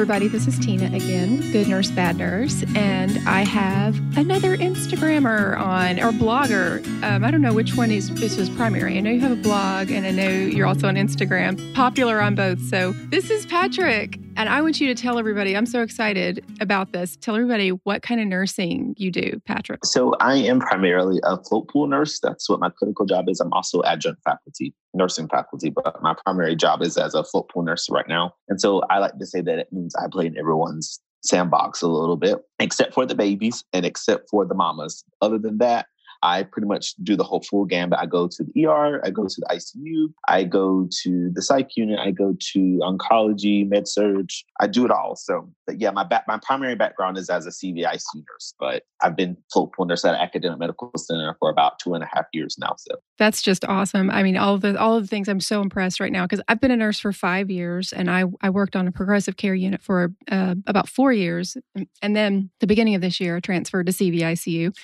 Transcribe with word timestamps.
Everybody, 0.00 0.28
this 0.28 0.46
is 0.46 0.58
Tina 0.58 0.86
again, 0.96 1.52
Good 1.52 1.68
Nurse, 1.68 1.90
Bad 1.90 2.16
Nurse, 2.16 2.64
and 2.74 3.18
I 3.28 3.42
have 3.42 3.96
another 4.16 4.56
Instagrammer 4.56 5.60
on, 5.60 6.00
or 6.00 6.10
blogger. 6.10 6.82
Um, 7.02 7.22
I 7.22 7.30
don't 7.30 7.42
know 7.42 7.52
which 7.52 7.76
one 7.76 7.90
is 7.90 8.08
this 8.14 8.38
is 8.38 8.48
primary. 8.48 8.96
I 8.96 9.00
know 9.00 9.10
you 9.10 9.20
have 9.20 9.30
a 9.30 9.36
blog, 9.36 9.90
and 9.90 10.06
I 10.06 10.10
know 10.10 10.30
you're 10.30 10.66
also 10.66 10.88
on 10.88 10.94
Instagram, 10.94 11.74
popular 11.74 12.22
on 12.22 12.34
both. 12.34 12.62
So, 12.62 12.92
this 13.10 13.28
is 13.28 13.44
Patrick, 13.44 14.18
and 14.40 14.48
I 14.48 14.62
want 14.62 14.80
you 14.80 14.86
to 14.86 14.94
tell 14.94 15.18
everybody, 15.18 15.54
I'm 15.54 15.66
so 15.66 15.82
excited 15.82 16.42
about 16.62 16.92
this. 16.92 17.14
Tell 17.16 17.36
everybody 17.36 17.70
what 17.84 18.00
kind 18.00 18.22
of 18.22 18.26
nursing 18.26 18.94
you 18.96 19.10
do, 19.10 19.38
Patrick. 19.44 19.84
So, 19.84 20.14
I 20.18 20.36
am 20.36 20.60
primarily 20.60 21.20
a 21.24 21.36
float 21.44 21.68
pool 21.68 21.86
nurse. 21.86 22.18
That's 22.20 22.48
what 22.48 22.58
my 22.58 22.70
clinical 22.70 23.04
job 23.04 23.28
is. 23.28 23.38
I'm 23.38 23.52
also 23.52 23.82
adjunct 23.82 24.22
faculty 24.24 24.74
nursing 24.94 25.28
faculty, 25.28 25.70
but 25.70 26.02
my 26.02 26.14
primary 26.24 26.56
job 26.56 26.82
is 26.82 26.96
as 26.96 27.14
a 27.14 27.22
float 27.22 27.50
pool 27.50 27.62
nurse 27.62 27.88
right 27.90 28.08
now. 28.08 28.34
And 28.48 28.60
so 28.60 28.80
I 28.90 28.98
like 28.98 29.18
to 29.18 29.26
say 29.26 29.40
that 29.42 29.58
it 29.58 29.68
means 29.72 29.94
I 29.94 30.06
play 30.10 30.26
in 30.26 30.36
everyone's 30.38 31.00
sandbox 31.22 31.82
a 31.82 31.88
little 31.88 32.16
bit, 32.16 32.38
except 32.58 32.94
for 32.94 33.04
the 33.04 33.14
babies 33.14 33.62
and 33.72 33.84
except 33.84 34.30
for 34.30 34.46
the 34.46 34.54
mamas. 34.54 35.04
Other 35.20 35.38
than 35.38 35.58
that, 35.58 35.86
I 36.22 36.42
pretty 36.42 36.68
much 36.68 36.94
do 37.02 37.16
the 37.16 37.24
whole 37.24 37.40
full 37.40 37.64
gambit. 37.64 37.98
I 37.98 38.06
go 38.06 38.28
to 38.28 38.44
the 38.44 38.66
ER, 38.66 39.00
I 39.04 39.10
go 39.10 39.26
to 39.26 39.40
the 39.40 39.46
ICU, 39.46 40.12
I 40.28 40.44
go 40.44 40.86
to 41.02 41.30
the 41.32 41.42
psych 41.42 41.76
unit, 41.76 41.98
I 41.98 42.10
go 42.10 42.36
to 42.52 42.58
oncology, 42.82 43.68
med 43.68 43.88
surg. 43.88 44.28
I 44.60 44.66
do 44.66 44.84
it 44.84 44.90
all. 44.90 45.16
So, 45.16 45.50
yeah, 45.70 45.90
my 45.90 46.06
my 46.28 46.38
primary 46.42 46.74
background 46.74 47.16
is 47.16 47.30
as 47.30 47.46
a 47.46 47.50
CVIC 47.50 48.02
nurse, 48.14 48.54
but 48.58 48.82
I've 49.02 49.16
been 49.16 49.36
pool 49.52 49.70
nurse 49.80 50.04
at 50.04 50.14
academic 50.14 50.58
medical 50.58 50.90
center 50.96 51.36
for 51.38 51.50
about 51.50 51.78
two 51.78 51.94
and 51.94 52.04
a 52.04 52.08
half 52.12 52.26
years 52.32 52.56
now. 52.58 52.74
So 52.76 52.96
that's 53.18 53.40
just 53.40 53.64
awesome. 53.64 54.10
I 54.10 54.22
mean, 54.22 54.36
all 54.36 54.54
of 54.54 54.60
the 54.60 54.78
all 54.78 54.96
of 54.96 55.04
the 55.04 55.08
things 55.08 55.28
I'm 55.28 55.40
so 55.40 55.62
impressed 55.62 56.00
right 56.00 56.12
now 56.12 56.24
because 56.24 56.42
I've 56.48 56.60
been 56.60 56.70
a 56.70 56.76
nurse 56.76 57.00
for 57.00 57.12
five 57.12 57.50
years 57.50 57.92
and 57.92 58.10
I 58.10 58.24
I 58.42 58.50
worked 58.50 58.76
on 58.76 58.86
a 58.86 58.92
progressive 58.92 59.36
care 59.36 59.54
unit 59.54 59.82
for 59.82 60.12
uh, 60.30 60.56
about 60.66 60.88
four 60.88 61.12
years, 61.12 61.56
and 62.02 62.16
then 62.16 62.50
the 62.60 62.66
beginning 62.66 62.94
of 62.94 63.00
this 63.00 63.20
year 63.20 63.36
I 63.36 63.40
transferred 63.40 63.86
to 63.86 63.92
CVICU 63.92 64.74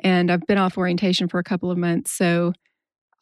and 0.00 0.30
I've 0.30 0.46
been 0.46 0.58
off 0.58 0.78
orientation 0.78 1.28
for 1.28 1.38
a 1.38 1.44
couple 1.44 1.70
of 1.70 1.78
months. 1.78 2.12
So 2.12 2.52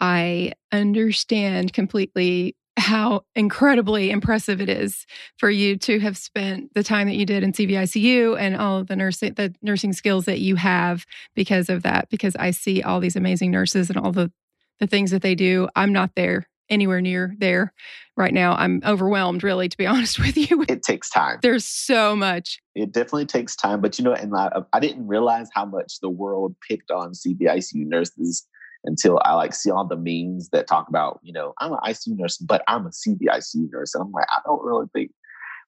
I 0.00 0.52
understand 0.72 1.72
completely 1.72 2.56
how 2.76 3.22
incredibly 3.36 4.10
impressive 4.10 4.60
it 4.60 4.68
is 4.68 5.06
for 5.36 5.50
you 5.50 5.76
to 5.76 6.00
have 6.00 6.16
spent 6.16 6.72
the 6.74 6.82
time 6.82 7.06
that 7.06 7.16
you 7.16 7.26
did 7.26 7.42
in 7.42 7.52
CVICU 7.52 8.38
and 8.38 8.56
all 8.56 8.82
the 8.82 8.96
nursing 8.96 9.34
the 9.34 9.54
nursing 9.60 9.92
skills 9.92 10.24
that 10.24 10.40
you 10.40 10.56
have 10.56 11.04
because 11.34 11.68
of 11.68 11.82
that 11.82 12.08
because 12.08 12.34
I 12.36 12.50
see 12.50 12.82
all 12.82 12.98
these 12.98 13.16
amazing 13.16 13.50
nurses 13.50 13.90
and 13.90 13.98
all 13.98 14.10
the 14.10 14.32
the 14.80 14.86
things 14.86 15.10
that 15.10 15.22
they 15.22 15.34
do 15.34 15.68
I'm 15.76 15.92
not 15.92 16.14
there 16.16 16.48
anywhere 16.72 17.00
near 17.00 17.34
there 17.38 17.72
right 18.16 18.34
now 18.34 18.54
I'm 18.54 18.82
overwhelmed 18.84 19.42
really 19.42 19.68
to 19.68 19.76
be 19.76 19.86
honest 19.92 20.18
with 20.18 20.36
you 20.36 20.64
it 20.68 20.82
takes 20.82 21.10
time 21.10 21.38
there's 21.42 21.64
so 21.64 22.16
much 22.16 22.60
it 22.74 22.92
definitely 22.92 23.26
takes 23.26 23.54
time 23.54 23.80
but 23.80 23.98
you 23.98 24.04
know 24.04 24.12
and 24.12 24.34
I, 24.36 24.62
I 24.72 24.80
didn't 24.80 25.06
realize 25.06 25.48
how 25.54 25.66
much 25.66 26.00
the 26.00 26.10
world 26.10 26.56
picked 26.68 26.90
on 26.90 27.12
CVICU 27.12 27.86
nurses 27.86 28.46
until 28.84 29.20
I 29.24 29.34
like 29.34 29.54
see 29.54 29.70
all 29.70 29.86
the 29.86 29.96
memes 29.96 30.48
that 30.50 30.66
talk 30.66 30.88
about, 30.88 31.20
you 31.22 31.32
know, 31.32 31.54
I'm 31.58 31.72
an 31.72 31.78
ICU 31.84 32.16
nurse, 32.18 32.36
but 32.38 32.62
I'm 32.66 32.86
a 32.86 32.90
CVICU 32.90 33.70
nurse. 33.70 33.94
And 33.94 34.02
I'm 34.02 34.12
like, 34.12 34.26
I 34.30 34.40
don't 34.44 34.64
really 34.64 34.86
think. 34.92 35.12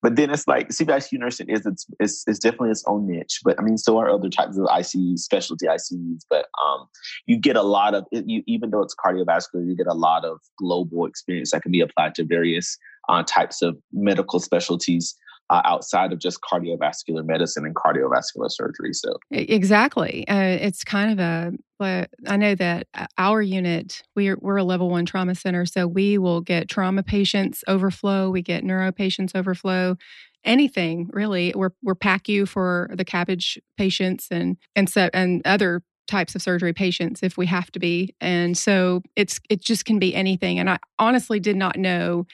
But 0.05 0.16
then 0.16 0.28
it's 0.28 0.47
like 0.47 0.69
CVICU 0.69 1.19
nursing 1.19 1.48
is 1.48 1.64
it's, 1.64 1.86
it's, 1.98 2.24
it's 2.27 2.38
definitely 2.38 2.72
its 2.72 2.84
own 2.86 3.06
niche. 3.06 3.41
But 3.42 3.58
I 3.58 3.62
mean, 3.62 3.78
so 3.78 3.97
are 3.97 4.10
other 4.10 4.28
types 4.28 4.58
of 4.58 4.66
ICUs, 4.66 5.20
specialty 5.20 5.64
ICUs. 5.64 6.27
But 6.28 6.44
um, 6.62 6.86
you 7.25 7.38
get 7.38 7.56
a 7.56 7.62
lot 7.62 7.94
of 7.94 8.04
you, 8.12 8.42
even 8.47 8.69
though 8.69 8.82
it's 8.82 8.94
cardiovascular, 8.94 9.66
you 9.66 9.75
get 9.75 9.87
a 9.87 9.94
lot 9.94 10.26
of 10.26 10.41
global 10.59 11.06
experience 11.06 11.53
that 11.53 11.62
can 11.62 11.72
be 11.72 11.81
applied 11.81 12.15
to 12.16 12.25
various 12.25 12.76
uh, 13.09 13.22
types 13.22 13.62
of 13.62 13.78
medical 13.94 14.41
specialties 14.41 15.16
uh, 15.50 15.62
outside 15.65 16.12
of 16.12 16.19
just 16.19 16.41
cardiovascular 16.41 17.25
medicine 17.25 17.65
and 17.65 17.75
cardiovascular 17.75 18.50
surgery. 18.50 18.93
So 18.93 19.15
exactly, 19.31 20.27
uh, 20.28 20.59
it's 20.60 20.84
kind 20.84 21.12
of 21.12 21.19
a. 21.19 21.53
But 21.78 22.10
I 22.27 22.37
know 22.37 22.55
that 22.55 22.87
uh, 22.94 23.06
our 23.19 23.43
unit 23.43 24.03
we're 24.15 24.38
we're 24.41 24.56
a 24.56 24.65
level 24.65 24.88
one 24.88 25.06
trauma 25.06 25.34
center, 25.34 25.66
so 25.66 25.87
we 25.87 26.19
will 26.19 26.41
get 26.41 26.69
trauma 26.69 27.03
patients 27.03 27.62
overflow, 27.69 28.31
we 28.31 28.43
get 28.43 28.65
neuro 28.65 28.93
patients 28.93 29.34
overflow, 29.34 29.97
anything 30.44 31.10
really. 31.12 31.53
We're 31.54 31.72
we're 31.83 31.94
PACU 31.94 32.49
for 32.49 32.91
the 32.94 33.04
CABG 33.04 33.59
patients 33.77 34.28
and 34.31 34.56
and 34.75 34.88
so 34.88 35.10
and 35.12 35.43
other 35.44 35.83
types 36.06 36.34
of 36.34 36.43
surgery 36.43 36.72
patients 36.72 37.22
if 37.22 37.38
we 37.38 37.47
have 37.47 37.71
to 37.72 37.78
be 37.78 38.15
and 38.21 38.59
so 38.59 39.00
it's 39.16 39.41
it 39.49 39.62
just 39.62 39.87
can 39.87 39.99
be 39.99 40.15
anything 40.15 40.59
and 40.59 40.69
i 40.69 40.78
honestly 40.99 41.41
did 41.41 41.56
not 41.56 41.78
know 41.78 42.27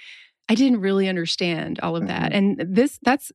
I 0.50 0.56
didn't 0.56 0.80
really 0.80 1.08
understand 1.08 1.78
all 1.78 1.94
of 1.94 2.08
that. 2.08 2.32
Mm-hmm. 2.32 2.60
And 2.60 2.74
this, 2.74 2.98
that's, 3.02 3.30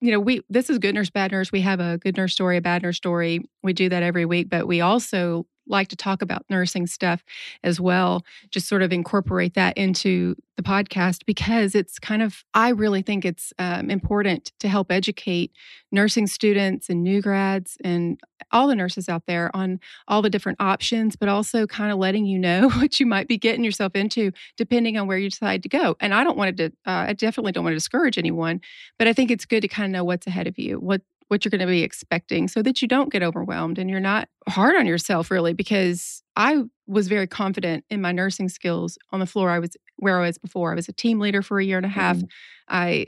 you 0.00 0.12
know, 0.12 0.20
we, 0.20 0.42
this 0.48 0.70
is 0.70 0.78
good 0.78 0.94
nurse, 0.94 1.10
bad 1.10 1.32
nurse. 1.32 1.50
We 1.50 1.62
have 1.62 1.80
a 1.80 1.98
good 1.98 2.16
nurse 2.16 2.32
story, 2.32 2.56
a 2.58 2.60
bad 2.60 2.84
nurse 2.84 2.96
story. 2.96 3.40
We 3.64 3.72
do 3.72 3.88
that 3.88 4.04
every 4.04 4.24
week, 4.24 4.48
but 4.48 4.68
we 4.68 4.80
also 4.80 5.46
like 5.70 5.88
to 5.88 5.96
talk 5.96 6.20
about 6.22 6.44
nursing 6.50 6.86
stuff 6.86 7.24
as 7.62 7.80
well, 7.80 8.24
just 8.50 8.68
sort 8.68 8.82
of 8.82 8.92
incorporate 8.92 9.54
that 9.54 9.76
into 9.76 10.34
the 10.56 10.62
podcast 10.62 11.24
because 11.24 11.74
it's 11.74 11.98
kind 11.98 12.22
of, 12.22 12.44
I 12.52 12.70
really 12.70 13.02
think 13.02 13.24
it's 13.24 13.52
um, 13.58 13.88
important 13.88 14.52
to 14.60 14.68
help 14.68 14.92
educate 14.92 15.52
nursing 15.90 16.26
students 16.26 16.90
and 16.90 17.02
new 17.02 17.22
grads 17.22 17.78
and 17.82 18.20
all 18.52 18.68
the 18.68 18.74
nurses 18.74 19.08
out 19.08 19.24
there 19.26 19.50
on 19.54 19.80
all 20.08 20.22
the 20.22 20.30
different 20.30 20.60
options, 20.60 21.16
but 21.16 21.28
also 21.28 21.66
kind 21.66 21.90
of 21.90 21.98
letting 21.98 22.26
you 22.26 22.38
know 22.38 22.68
what 22.76 23.00
you 23.00 23.06
might 23.06 23.28
be 23.28 23.38
getting 23.38 23.64
yourself 23.64 23.94
into 23.94 24.32
depending 24.56 24.98
on 24.98 25.06
where 25.06 25.18
you 25.18 25.30
decide 25.30 25.62
to 25.62 25.68
go. 25.68 25.96
And 26.00 26.12
I 26.12 26.24
don't 26.24 26.36
want 26.36 26.56
to, 26.58 26.66
uh, 26.66 27.06
I 27.08 27.12
definitely 27.14 27.52
don't 27.52 27.64
want 27.64 27.72
to 27.72 27.78
discourage 27.78 28.18
anyone, 28.18 28.60
but 28.98 29.08
I 29.08 29.12
think 29.12 29.30
it's 29.30 29.46
good 29.46 29.62
to 29.62 29.68
kind 29.68 29.86
of 29.86 29.92
know 29.92 30.04
what's 30.04 30.26
ahead 30.26 30.46
of 30.46 30.58
you, 30.58 30.78
what 30.78 31.02
what 31.30 31.44
you're 31.44 31.50
going 31.50 31.60
to 31.60 31.66
be 31.66 31.82
expecting 31.82 32.48
so 32.48 32.60
that 32.60 32.82
you 32.82 32.88
don't 32.88 33.12
get 33.12 33.22
overwhelmed 33.22 33.78
and 33.78 33.88
you're 33.88 34.00
not 34.00 34.28
hard 34.48 34.74
on 34.74 34.84
yourself 34.84 35.30
really 35.30 35.52
because 35.52 36.24
I 36.34 36.64
was 36.88 37.06
very 37.06 37.28
confident 37.28 37.84
in 37.88 38.00
my 38.00 38.10
nursing 38.10 38.48
skills 38.48 38.98
on 39.12 39.20
the 39.20 39.26
floor 39.26 39.50
I 39.50 39.60
was 39.60 39.76
where 39.96 40.18
I 40.18 40.26
was 40.26 40.38
before. 40.38 40.72
I 40.72 40.74
was 40.74 40.88
a 40.88 40.92
team 40.92 41.20
leader 41.20 41.40
for 41.40 41.60
a 41.60 41.64
year 41.64 41.76
and 41.76 41.86
a 41.86 41.90
half. 41.90 42.16
Mm. 42.16 42.28
I 42.68 43.06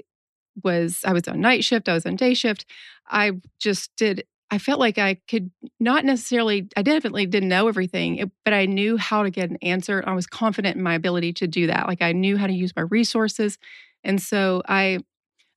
was 0.63 1.01
I 1.05 1.13
was 1.13 1.27
on 1.27 1.41
night 1.41 1.65
shift, 1.65 1.89
I 1.89 1.95
was 1.95 2.07
on 2.07 2.15
day 2.15 2.35
shift. 2.35 2.65
I 3.09 3.33
just 3.59 3.91
did 3.97 4.25
I 4.53 4.59
felt 4.59 4.79
like 4.79 4.99
I 4.99 5.15
could 5.29 5.51
not 5.81 6.05
necessarily, 6.05 6.69
I 6.77 6.83
definitely 6.83 7.25
didn't 7.25 7.49
know 7.49 7.69
everything, 7.69 8.31
but 8.45 8.53
I 8.53 8.67
knew 8.67 8.99
how 8.99 9.23
to 9.23 9.31
get 9.31 9.49
an 9.49 9.57
answer. 9.63 10.05
I 10.07 10.13
was 10.13 10.27
confident 10.27 10.77
in 10.77 10.83
my 10.83 10.93
ability 10.93 11.33
to 11.35 11.47
do 11.47 11.69
that. 11.69 11.89
Like 11.89 12.03
I 12.03 12.13
knew 12.13 12.37
how 12.37 12.47
to 12.47 12.53
use 12.53 12.71
my 12.77 12.83
resources. 12.83 13.57
And 14.05 14.21
so 14.21 14.61
I 14.69 14.99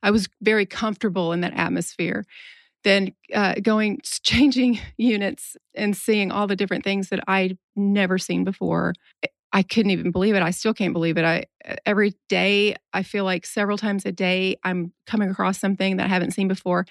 I 0.02 0.12
was 0.12 0.30
very 0.42 0.66
comfortable 0.66 1.34
in 1.34 1.42
that 1.42 1.56
atmosphere. 1.56 2.26
Then 2.86 3.14
uh, 3.34 3.56
going, 3.62 4.00
changing 4.04 4.80
units 4.98 5.58
and 5.74 5.98
seeing 5.98 6.32
all 6.32 6.48
the 6.48 6.56
different 6.56 6.86
things 6.86 7.10
that 7.10 7.20
I'd 7.28 7.58
never 7.76 8.18
seen 8.18 8.46
before. 8.46 8.94
I 9.52 9.64
couldn't 9.64 9.92
even 9.92 10.12
believe 10.12 10.36
it. 10.36 10.44
I 10.44 10.52
still 10.52 10.74
can't 10.74 10.94
believe 10.94 11.18
it. 11.18 11.26
I 11.26 11.46
every 11.86 12.14
day 12.30 12.76
I 12.94 13.04
feel 13.04 13.24
like 13.24 13.46
several 13.46 13.78
times 13.78 14.06
a 14.06 14.12
day 14.12 14.58
I'm 14.64 14.94
coming 15.08 15.30
across 15.30 15.60
something 15.60 15.98
that 15.98 16.06
I 16.06 16.10
haven't 16.10 16.32
seen 16.32 16.48
before 16.48 16.86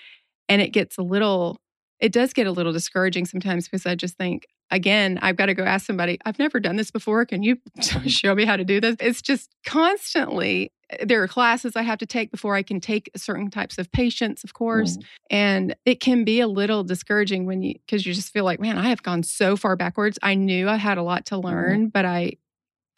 and 0.48 0.60
it 0.60 0.72
gets 0.72 0.98
a 0.98 1.02
little 1.02 1.60
it 2.00 2.10
does 2.10 2.32
get 2.32 2.46
a 2.46 2.52
little 2.52 2.72
discouraging 2.72 3.26
sometimes 3.26 3.66
because 3.66 3.86
I 3.86 3.94
just 3.94 4.16
think 4.16 4.46
again, 4.70 5.18
I've 5.22 5.36
got 5.36 5.46
to 5.46 5.54
go 5.54 5.64
ask 5.64 5.86
somebody, 5.86 6.18
I've 6.24 6.38
never 6.38 6.60
done 6.60 6.76
this 6.76 6.90
before. 6.90 7.24
Can 7.24 7.42
you 7.42 7.58
show 8.06 8.34
me 8.34 8.44
how 8.44 8.56
to 8.56 8.64
do 8.64 8.80
this? 8.80 8.96
It's 9.00 9.22
just 9.22 9.54
constantly, 9.64 10.72
eh, 10.90 11.04
there 11.04 11.22
are 11.22 11.28
classes 11.28 11.76
I 11.76 11.82
have 11.82 11.98
to 11.98 12.06
take 12.06 12.30
before 12.30 12.54
I 12.54 12.62
can 12.62 12.80
take 12.80 13.10
certain 13.16 13.50
types 13.50 13.78
of 13.78 13.90
patients, 13.92 14.44
of 14.44 14.54
course. 14.54 14.96
Mm. 14.96 15.04
And 15.30 15.76
it 15.84 16.00
can 16.00 16.24
be 16.24 16.40
a 16.40 16.48
little 16.48 16.84
discouraging 16.84 17.46
when 17.46 17.62
you, 17.62 17.74
because 17.86 18.06
you 18.06 18.14
just 18.14 18.32
feel 18.32 18.44
like, 18.44 18.60
man, 18.60 18.78
I 18.78 18.88
have 18.88 19.02
gone 19.02 19.22
so 19.22 19.56
far 19.56 19.76
backwards. 19.76 20.18
I 20.22 20.34
knew 20.34 20.68
I 20.68 20.76
had 20.76 20.98
a 20.98 21.02
lot 21.02 21.26
to 21.26 21.36
mm-hmm. 21.36 21.46
learn, 21.46 21.86
mm. 21.86 21.92
but 21.92 22.04
I, 22.04 22.34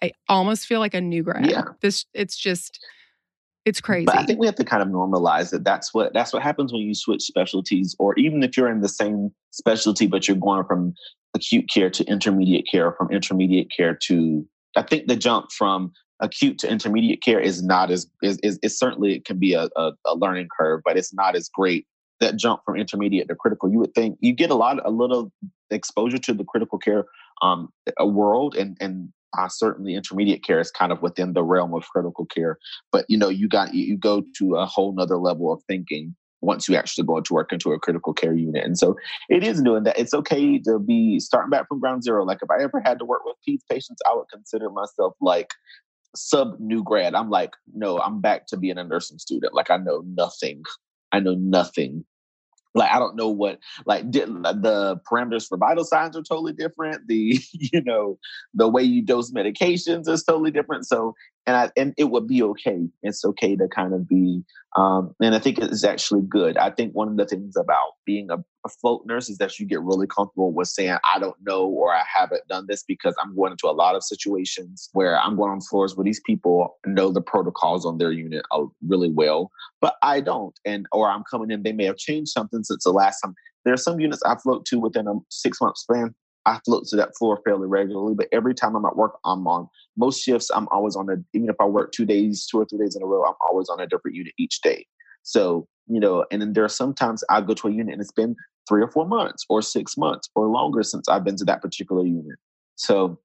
I 0.02 0.12
almost 0.28 0.66
feel 0.66 0.80
like 0.80 0.94
a 0.94 1.00
new 1.00 1.22
grad. 1.22 1.50
Yeah. 1.50 1.62
This, 1.80 2.04
it's 2.12 2.36
just, 2.36 2.84
it's 3.66 3.80
crazy. 3.80 4.06
But 4.06 4.16
I 4.16 4.24
think 4.24 4.38
we 4.38 4.46
have 4.46 4.54
to 4.56 4.64
kind 4.64 4.80
of 4.82 4.88
normalize 4.88 5.50
that. 5.50 5.64
That's 5.64 5.92
what 5.92 6.14
that's 6.14 6.32
what 6.32 6.40
happens 6.40 6.72
when 6.72 6.82
you 6.82 6.94
switch 6.94 7.22
specialties, 7.22 7.96
or 7.98 8.14
even 8.14 8.44
if 8.44 8.56
you're 8.56 8.70
in 8.70 8.80
the 8.80 8.88
same 8.88 9.32
specialty, 9.50 10.06
but 10.06 10.28
you're 10.28 10.36
going 10.36 10.64
from 10.66 10.94
acute 11.36 11.68
care 11.72 11.90
to 11.90 12.04
intermediate 12.04 12.66
care, 12.70 12.92
from 12.92 13.10
intermediate 13.10 13.70
care 13.74 13.94
to, 13.94 14.46
I 14.76 14.82
think 14.82 15.06
the 15.06 15.16
jump 15.16 15.52
from 15.52 15.92
acute 16.20 16.58
to 16.58 16.70
intermediate 16.70 17.22
care 17.22 17.38
is 17.38 17.62
not 17.62 17.90
as, 17.90 18.10
is, 18.22 18.38
is, 18.42 18.58
is 18.62 18.78
certainly 18.78 19.14
it 19.14 19.24
can 19.24 19.38
be 19.38 19.52
a, 19.54 19.68
a, 19.76 19.92
a, 20.06 20.14
learning 20.16 20.48
curve, 20.58 20.80
but 20.84 20.96
it's 20.96 21.14
not 21.14 21.36
as 21.36 21.48
great. 21.48 21.86
That 22.20 22.36
jump 22.36 22.62
from 22.64 22.76
intermediate 22.76 23.28
to 23.28 23.34
critical, 23.34 23.70
you 23.70 23.78
would 23.78 23.94
think 23.94 24.16
you 24.20 24.32
get 24.32 24.50
a 24.50 24.54
lot, 24.54 24.80
a 24.86 24.90
little 24.90 25.30
exposure 25.70 26.16
to 26.16 26.32
the 26.32 26.44
critical 26.44 26.78
care 26.78 27.04
um, 27.42 27.68
world, 28.00 28.56
and 28.56 28.74
and 28.80 29.12
uh, 29.36 29.48
certainly 29.48 29.94
intermediate 29.94 30.42
care 30.42 30.58
is 30.58 30.70
kind 30.70 30.92
of 30.92 31.02
within 31.02 31.34
the 31.34 31.42
realm 31.42 31.74
of 31.74 31.86
critical 31.90 32.24
care. 32.24 32.56
But 32.90 33.04
you 33.10 33.18
know, 33.18 33.28
you 33.28 33.48
got 33.48 33.74
you 33.74 33.98
go 33.98 34.22
to 34.38 34.56
a 34.56 34.64
whole 34.64 34.94
nother 34.94 35.18
level 35.18 35.52
of 35.52 35.62
thinking 35.64 36.16
once 36.46 36.68
you 36.68 36.76
actually 36.76 37.04
go 37.04 37.18
into 37.18 37.34
work 37.34 37.52
into 37.52 37.72
a 37.72 37.78
critical 37.78 38.14
care 38.14 38.34
unit. 38.34 38.64
And 38.64 38.78
so 38.78 38.96
it 39.28 39.42
is 39.42 39.60
doing 39.60 39.82
that. 39.82 39.98
It's 39.98 40.14
okay 40.14 40.58
to 40.60 40.78
be 40.78 41.18
starting 41.18 41.50
back 41.50 41.68
from 41.68 41.80
ground 41.80 42.04
zero. 42.04 42.24
Like 42.24 42.38
if 42.40 42.50
I 42.50 42.62
ever 42.62 42.80
had 42.84 42.98
to 43.00 43.04
work 43.04 43.22
with 43.24 43.36
PEDS 43.46 43.62
patients, 43.70 44.00
I 44.08 44.14
would 44.14 44.28
consider 44.32 44.70
myself 44.70 45.14
like 45.20 45.50
sub 46.14 46.58
new 46.60 46.84
grad. 46.84 47.14
I'm 47.14 47.28
like, 47.28 47.54
no, 47.74 47.98
I'm 47.98 48.20
back 48.20 48.46
to 48.48 48.56
being 48.56 48.78
a 48.78 48.84
nursing 48.84 49.18
student. 49.18 49.54
Like 49.54 49.70
I 49.70 49.76
know 49.76 50.02
nothing 50.06 50.62
I 51.12 51.20
know 51.20 51.34
nothing 51.34 52.04
like 52.74 52.90
i 52.90 52.98
don't 52.98 53.16
know 53.16 53.28
what 53.28 53.58
like 53.86 54.08
did, 54.10 54.28
the 54.28 55.00
parameters 55.10 55.48
for 55.48 55.56
vital 55.56 55.84
signs 55.84 56.16
are 56.16 56.22
totally 56.22 56.52
different 56.52 57.08
the 57.08 57.40
you 57.52 57.82
know 57.82 58.18
the 58.54 58.68
way 58.68 58.82
you 58.82 59.02
dose 59.02 59.32
medications 59.32 60.08
is 60.08 60.22
totally 60.22 60.50
different 60.50 60.86
so 60.86 61.14
and 61.46 61.56
I, 61.56 61.70
and 61.76 61.94
it 61.96 62.10
would 62.10 62.26
be 62.26 62.42
okay. 62.42 62.88
It's 63.02 63.24
okay 63.24 63.56
to 63.56 63.68
kind 63.68 63.94
of 63.94 64.08
be 64.08 64.42
um 64.76 65.14
and 65.22 65.34
i 65.34 65.38
think 65.38 65.58
it's 65.58 65.84
actually 65.84 66.22
good. 66.28 66.58
I 66.58 66.70
think 66.70 66.92
one 66.92 67.08
of 67.08 67.16
the 67.16 67.24
things 67.24 67.56
about 67.56 67.92
being 68.04 68.30
a, 68.30 68.36
a 68.36 68.68
float 68.68 69.04
nurse 69.06 69.28
is 69.28 69.38
that 69.38 69.58
you 69.58 69.66
get 69.66 69.80
really 69.80 70.06
comfortable 70.06 70.52
with 70.52 70.68
saying 70.68 70.98
i 71.04 71.18
don't 71.18 71.36
know 71.42 71.66
or 71.66 71.94
i 71.94 72.02
haven't 72.14 72.46
done 72.48 72.66
this 72.68 72.82
because 72.82 73.14
i'm 73.22 73.34
going 73.34 73.52
into 73.52 73.68
a 73.68 73.72
lot 73.72 73.94
of 73.94 74.02
situations 74.02 74.90
where 74.92 75.18
i'm 75.20 75.36
going 75.36 75.50
on 75.50 75.60
floors 75.60 75.96
where 75.96 76.04
these 76.04 76.20
people 76.26 76.76
know 76.84 77.10
the 77.10 77.22
protocols 77.22 77.86
on 77.86 77.98
their 77.98 78.12
unit 78.12 78.44
uh, 78.50 78.64
really 78.86 79.10
well 79.10 79.50
but 79.80 79.94
i 80.02 80.20
don't. 80.20 80.58
And 80.64 80.86
or 80.92 81.08
i'm 81.08 81.24
coming 81.30 81.50
in 81.50 81.62
they 81.62 81.72
may 81.72 81.84
have 81.84 81.96
changed 81.96 82.32
something 82.32 82.62
since 82.62 82.84
the 82.84 82.90
last 82.90 83.20
time. 83.20 83.34
There 83.64 83.74
are 83.74 83.78
some 83.78 84.00
units 84.00 84.22
i 84.24 84.36
float 84.36 84.66
to 84.66 84.78
within 84.78 85.06
a 85.08 85.14
six 85.30 85.60
month 85.60 85.78
span 85.78 86.14
I 86.46 86.60
float 86.64 86.84
to 86.86 86.96
that 86.96 87.16
floor 87.18 87.40
fairly 87.44 87.66
regularly, 87.66 88.14
but 88.14 88.28
every 88.32 88.54
time 88.54 88.76
I'm 88.76 88.84
at 88.86 88.96
work, 88.96 89.18
I'm 89.24 89.46
on 89.46 89.68
most 89.96 90.22
shifts. 90.22 90.50
I'm 90.54 90.68
always 90.68 90.94
on 90.94 91.10
a, 91.10 91.16
even 91.34 91.48
if 91.48 91.56
I 91.60 91.64
work 91.64 91.92
two 91.92 92.06
days, 92.06 92.46
two 92.46 92.58
or 92.58 92.64
three 92.64 92.78
days 92.78 92.94
in 92.94 93.02
a 93.02 93.06
row, 93.06 93.24
I'm 93.24 93.34
always 93.48 93.68
on 93.68 93.80
a 93.80 93.86
different 93.86 94.16
unit 94.16 94.32
each 94.38 94.60
day. 94.60 94.86
So, 95.24 95.66
you 95.88 95.98
know, 95.98 96.24
and 96.30 96.40
then 96.40 96.52
there 96.52 96.64
are 96.64 96.68
sometimes 96.68 97.24
I 97.28 97.40
go 97.40 97.52
to 97.54 97.68
a 97.68 97.72
unit 97.72 97.92
and 97.92 98.00
it's 98.00 98.12
been 98.12 98.36
three 98.68 98.80
or 98.80 98.90
four 98.90 99.06
months 99.06 99.44
or 99.48 99.60
six 99.60 99.96
months 99.96 100.28
or 100.36 100.46
longer 100.46 100.82
since 100.82 101.08
I've 101.08 101.24
been 101.24 101.36
to 101.36 101.44
that 101.46 101.62
particular 101.62 102.04
unit. 102.04 102.38
So 102.76 103.18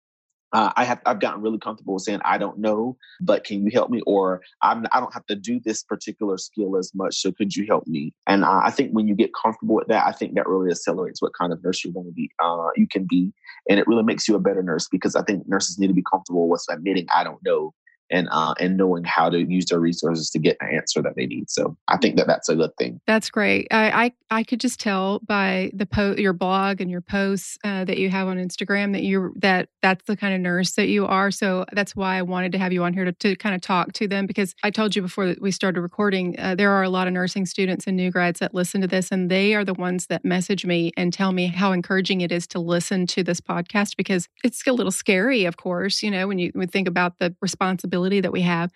uh, 0.53 0.71
I 0.75 0.83
have 0.83 1.01
I've 1.05 1.19
gotten 1.19 1.41
really 1.41 1.57
comfortable 1.57 1.95
with 1.95 2.03
saying 2.03 2.19
I 2.25 2.37
don't 2.37 2.59
know, 2.59 2.97
but 3.21 3.43
can 3.43 3.63
you 3.63 3.71
help 3.71 3.89
me? 3.89 4.01
Or 4.05 4.41
I'm 4.61 4.85
I 4.91 4.99
don't 4.99 5.13
have 5.13 5.25
to 5.27 5.35
do 5.35 5.59
this 5.63 5.83
particular 5.83 6.37
skill 6.37 6.77
as 6.77 6.91
much, 6.93 7.15
so 7.15 7.31
could 7.31 7.55
you 7.55 7.65
help 7.65 7.87
me? 7.87 8.13
And 8.27 8.43
uh, 8.43 8.61
I 8.63 8.71
think 8.71 8.91
when 8.91 9.07
you 9.07 9.15
get 9.15 9.31
comfortable 9.33 9.75
with 9.75 9.87
that, 9.87 10.05
I 10.05 10.11
think 10.11 10.35
that 10.35 10.47
really 10.47 10.71
accelerates 10.71 11.21
what 11.21 11.33
kind 11.39 11.53
of 11.53 11.63
nurse 11.63 11.83
you're 11.83 11.93
going 11.93 12.07
to 12.07 12.11
be. 12.11 12.29
Uh, 12.43 12.69
you 12.75 12.87
can 12.87 13.05
be, 13.09 13.31
and 13.69 13.79
it 13.79 13.87
really 13.87 14.03
makes 14.03 14.27
you 14.27 14.35
a 14.35 14.39
better 14.39 14.61
nurse 14.61 14.87
because 14.89 15.15
I 15.15 15.23
think 15.23 15.47
nurses 15.47 15.79
need 15.79 15.87
to 15.87 15.93
be 15.93 16.03
comfortable 16.11 16.49
with 16.49 16.65
admitting 16.69 17.07
I 17.13 17.23
don't 17.23 17.43
know 17.43 17.73
and 18.11 18.27
uh, 18.31 18.53
and 18.59 18.77
knowing 18.77 19.03
how 19.03 19.29
to 19.29 19.39
use 19.39 19.65
their 19.65 19.79
resources 19.79 20.29
to 20.31 20.39
get 20.39 20.57
the 20.59 20.67
answer 20.67 21.01
that 21.01 21.15
they 21.15 21.25
need. 21.25 21.49
So 21.49 21.77
I 21.87 21.97
think 21.97 22.17
that 22.17 22.27
that's 22.27 22.49
a 22.49 22.55
good 22.55 22.71
thing. 22.77 22.99
That's 23.07 23.29
great. 23.29 23.67
I 23.71 24.11
I, 24.31 24.39
I 24.39 24.43
could 24.43 24.59
just 24.59 24.79
tell 24.79 25.19
by 25.19 25.71
the 25.73 25.85
po- 25.85 26.15
your 26.17 26.33
blog 26.33 26.81
and 26.81 26.89
your 26.89 27.01
posts 27.01 27.57
uh, 27.63 27.85
that 27.85 27.97
you 27.97 28.09
have 28.09 28.27
on 28.27 28.37
Instagram 28.37 28.93
that 28.93 29.03
you 29.03 29.33
that 29.37 29.69
that's 29.81 30.05
the 30.05 30.17
kind 30.17 30.33
of 30.33 30.41
nurse 30.41 30.71
that 30.73 30.87
you 30.87 31.05
are. 31.05 31.31
So 31.31 31.65
that's 31.71 31.95
why 31.95 32.17
I 32.17 32.21
wanted 32.21 32.51
to 32.53 32.57
have 32.57 32.73
you 32.73 32.83
on 32.83 32.93
here 32.93 33.05
to, 33.05 33.11
to 33.11 33.35
kind 33.35 33.55
of 33.55 33.61
talk 33.61 33.93
to 33.93 34.07
them 34.07 34.25
because 34.25 34.55
I 34.63 34.71
told 34.71 34.95
you 34.95 35.01
before 35.01 35.27
that 35.27 35.41
we 35.41 35.51
started 35.51 35.81
recording. 35.81 36.39
Uh, 36.39 36.55
there 36.55 36.71
are 36.71 36.83
a 36.83 36.89
lot 36.89 37.07
of 37.07 37.13
nursing 37.13 37.45
students 37.45 37.87
and 37.87 37.95
new 37.95 38.11
grads 38.11 38.39
that 38.39 38.53
listen 38.53 38.81
to 38.81 38.87
this, 38.87 39.11
and 39.11 39.29
they 39.29 39.55
are 39.55 39.65
the 39.65 39.73
ones 39.73 40.07
that 40.07 40.25
message 40.25 40.65
me 40.65 40.91
and 40.97 41.13
tell 41.13 41.31
me 41.31 41.47
how 41.47 41.71
encouraging 41.71 42.21
it 42.21 42.31
is 42.31 42.47
to 42.47 42.59
listen 42.59 43.07
to 43.07 43.23
this 43.23 43.41
podcast 43.41 43.95
because 43.95 44.27
it's 44.43 44.65
a 44.67 44.73
little 44.73 44.91
scary, 44.91 45.45
of 45.45 45.57
course. 45.57 46.03
You 46.03 46.11
know, 46.11 46.27
when 46.27 46.39
you 46.39 46.51
would 46.55 46.71
think 46.71 46.87
about 46.87 47.19
the 47.19 47.35
responsibility 47.41 48.00
responsibility 48.01 48.21
that 48.21 48.31
we 48.31 48.41
have. 48.41 48.71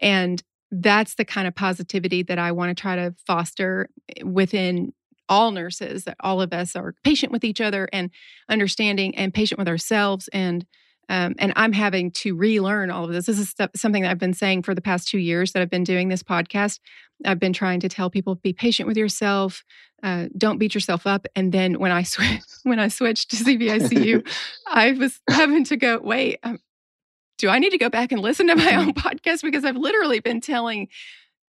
And 0.00 0.42
that's 0.70 1.14
the 1.14 1.24
kind 1.24 1.46
of 1.46 1.54
positivity 1.54 2.22
that 2.24 2.38
I 2.38 2.52
want 2.52 2.76
to 2.76 2.80
try 2.80 2.96
to 2.96 3.14
foster 3.26 3.88
eh, 4.16 4.22
within 4.24 4.92
all 5.28 5.50
nurses, 5.50 6.04
that 6.04 6.16
all 6.20 6.40
of 6.40 6.52
us 6.52 6.76
are 6.76 6.94
patient 7.02 7.32
with 7.32 7.44
each 7.44 7.60
other 7.60 7.88
and 7.92 8.10
understanding 8.48 9.16
and 9.16 9.34
patient 9.34 9.58
with 9.58 9.68
ourselves. 9.68 10.28
And 10.32 10.66
um, 11.08 11.36
and 11.38 11.52
I'm 11.54 11.72
having 11.72 12.10
to 12.22 12.34
relearn 12.34 12.90
all 12.90 13.04
of 13.04 13.12
this. 13.12 13.26
This 13.26 13.38
is 13.38 13.54
something 13.76 14.02
that 14.02 14.10
I've 14.10 14.18
been 14.18 14.34
saying 14.34 14.64
for 14.64 14.74
the 14.74 14.80
past 14.80 15.06
two 15.06 15.18
years 15.18 15.52
that 15.52 15.62
I've 15.62 15.70
been 15.70 15.84
doing 15.84 16.08
this 16.08 16.24
podcast. 16.24 16.80
I've 17.24 17.38
been 17.38 17.52
trying 17.52 17.78
to 17.80 17.88
tell 17.88 18.10
people 18.10 18.34
be 18.34 18.52
patient 18.52 18.88
with 18.88 18.96
yourself, 18.96 19.62
uh, 20.02 20.26
don't 20.36 20.58
beat 20.58 20.74
yourself 20.74 21.06
up. 21.06 21.26
And 21.36 21.52
then 21.52 21.78
when 21.78 21.92
I 21.92 22.02
switch 22.14 22.42
when 22.64 22.80
I 22.80 22.88
switched 22.88 23.30
to 23.30 23.36
CVICU, 23.36 24.26
I 24.66 24.92
was 24.92 25.20
having 25.28 25.64
to 25.64 25.76
go. 25.76 26.00
Wait, 26.02 26.38
um, 26.42 26.58
do 27.38 27.48
I 27.48 27.58
need 27.58 27.70
to 27.70 27.78
go 27.78 27.88
back 27.88 28.12
and 28.12 28.20
listen 28.20 28.48
to 28.48 28.56
my 28.56 28.74
own 28.76 28.92
mm-hmm. 28.92 29.08
podcast? 29.08 29.42
Because 29.42 29.64
I've 29.64 29.76
literally 29.76 30.20
been 30.20 30.40
telling 30.40 30.88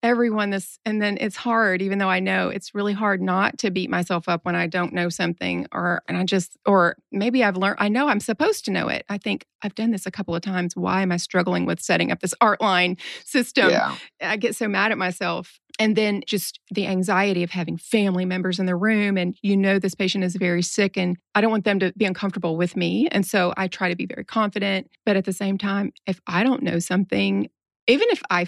everyone 0.02 0.50
this 0.50 0.78
and 0.84 1.02
then 1.02 1.18
it's 1.20 1.34
hard 1.34 1.82
even 1.82 1.98
though 1.98 2.08
i 2.08 2.20
know 2.20 2.50
it's 2.50 2.72
really 2.72 2.92
hard 2.92 3.20
not 3.20 3.58
to 3.58 3.68
beat 3.68 3.90
myself 3.90 4.28
up 4.28 4.44
when 4.44 4.54
i 4.54 4.64
don't 4.64 4.92
know 4.92 5.08
something 5.08 5.66
or 5.72 6.02
and 6.06 6.16
i 6.16 6.22
just 6.22 6.56
or 6.64 6.96
maybe 7.10 7.42
i've 7.42 7.56
learned 7.56 7.76
i 7.80 7.88
know 7.88 8.06
i'm 8.06 8.20
supposed 8.20 8.64
to 8.64 8.70
know 8.70 8.86
it 8.86 9.04
i 9.08 9.18
think 9.18 9.44
i've 9.62 9.74
done 9.74 9.90
this 9.90 10.06
a 10.06 10.10
couple 10.10 10.36
of 10.36 10.40
times 10.40 10.76
why 10.76 11.02
am 11.02 11.10
i 11.10 11.16
struggling 11.16 11.66
with 11.66 11.80
setting 11.80 12.12
up 12.12 12.20
this 12.20 12.34
art 12.40 12.60
line 12.60 12.96
system 13.24 13.70
yeah. 13.70 13.96
i 14.22 14.36
get 14.36 14.54
so 14.54 14.68
mad 14.68 14.92
at 14.92 14.98
myself 14.98 15.58
and 15.78 15.96
then 15.96 16.22
just 16.26 16.60
the 16.70 16.86
anxiety 16.86 17.42
of 17.42 17.50
having 17.50 17.76
family 17.76 18.24
members 18.24 18.58
in 18.58 18.66
the 18.66 18.76
room 18.76 19.16
and 19.16 19.36
you 19.42 19.56
know 19.56 19.78
this 19.78 19.94
patient 19.94 20.24
is 20.24 20.36
very 20.36 20.62
sick 20.62 20.96
and 20.96 21.16
i 21.34 21.40
don't 21.40 21.50
want 21.50 21.64
them 21.64 21.78
to 21.78 21.92
be 21.96 22.04
uncomfortable 22.04 22.56
with 22.56 22.76
me 22.76 23.08
and 23.10 23.26
so 23.26 23.52
i 23.56 23.66
try 23.66 23.88
to 23.88 23.96
be 23.96 24.06
very 24.06 24.24
confident 24.24 24.90
but 25.04 25.16
at 25.16 25.24
the 25.24 25.32
same 25.32 25.58
time 25.58 25.92
if 26.06 26.20
i 26.26 26.42
don't 26.42 26.62
know 26.62 26.78
something 26.78 27.48
even 27.86 28.08
if 28.10 28.22
i 28.30 28.46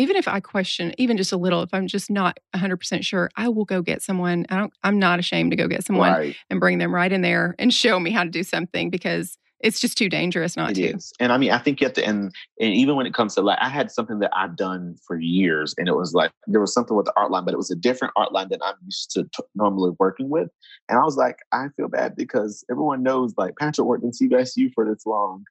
even 0.00 0.16
if 0.16 0.26
I 0.26 0.40
question, 0.40 0.94
even 0.96 1.18
just 1.18 1.30
a 1.30 1.36
little, 1.36 1.62
if 1.62 1.74
I'm 1.74 1.86
just 1.86 2.10
not 2.10 2.38
100% 2.54 3.04
sure, 3.04 3.28
I 3.36 3.48
will 3.50 3.66
go 3.66 3.82
get 3.82 4.00
someone. 4.00 4.46
I 4.48 4.56
don't, 4.56 4.72
I'm 4.82 4.98
not 4.98 5.18
ashamed 5.18 5.50
to 5.50 5.56
go 5.56 5.68
get 5.68 5.84
someone 5.84 6.10
right. 6.10 6.36
and 6.48 6.58
bring 6.58 6.78
them 6.78 6.94
right 6.94 7.12
in 7.12 7.20
there 7.20 7.54
and 7.58 7.72
show 7.72 8.00
me 8.00 8.10
how 8.10 8.24
to 8.24 8.30
do 8.30 8.42
something 8.42 8.88
because 8.88 9.36
it's 9.62 9.78
just 9.78 9.98
too 9.98 10.08
dangerous 10.08 10.56
not 10.56 10.70
it 10.70 10.74
to. 10.74 10.96
Is. 10.96 11.12
And 11.20 11.32
I 11.32 11.38
mean, 11.38 11.50
I 11.50 11.58
think 11.58 11.80
you 11.80 11.86
have 11.86 11.94
to, 11.94 12.04
and, 12.04 12.32
and 12.58 12.72
even 12.74 12.96
when 12.96 13.06
it 13.06 13.14
comes 13.14 13.34
to 13.34 13.42
like, 13.42 13.58
I 13.60 13.68
had 13.68 13.90
something 13.90 14.18
that 14.20 14.30
I've 14.34 14.56
done 14.56 14.96
for 15.06 15.18
years 15.18 15.74
and 15.76 15.88
it 15.88 15.96
was 15.96 16.14
like, 16.14 16.32
there 16.46 16.60
was 16.60 16.72
something 16.72 16.96
with 16.96 17.06
the 17.06 17.12
art 17.16 17.30
line, 17.30 17.44
but 17.44 17.52
it 17.52 17.58
was 17.58 17.70
a 17.70 17.76
different 17.76 18.14
art 18.16 18.32
line 18.32 18.48
than 18.48 18.60
I'm 18.62 18.76
used 18.84 19.10
to 19.12 19.24
t- 19.24 19.42
normally 19.54 19.92
working 19.98 20.30
with. 20.30 20.48
And 20.88 20.98
I 20.98 21.02
was 21.02 21.16
like, 21.16 21.36
I 21.52 21.66
feel 21.76 21.88
bad 21.88 22.16
because 22.16 22.64
everyone 22.70 23.02
knows 23.02 23.34
like 23.36 23.54
Patrick 23.58 23.86
worked 23.86 24.04
in 24.04 24.12
CVICU 24.12 24.72
for 24.74 24.88
this 24.88 25.04
long 25.04 25.44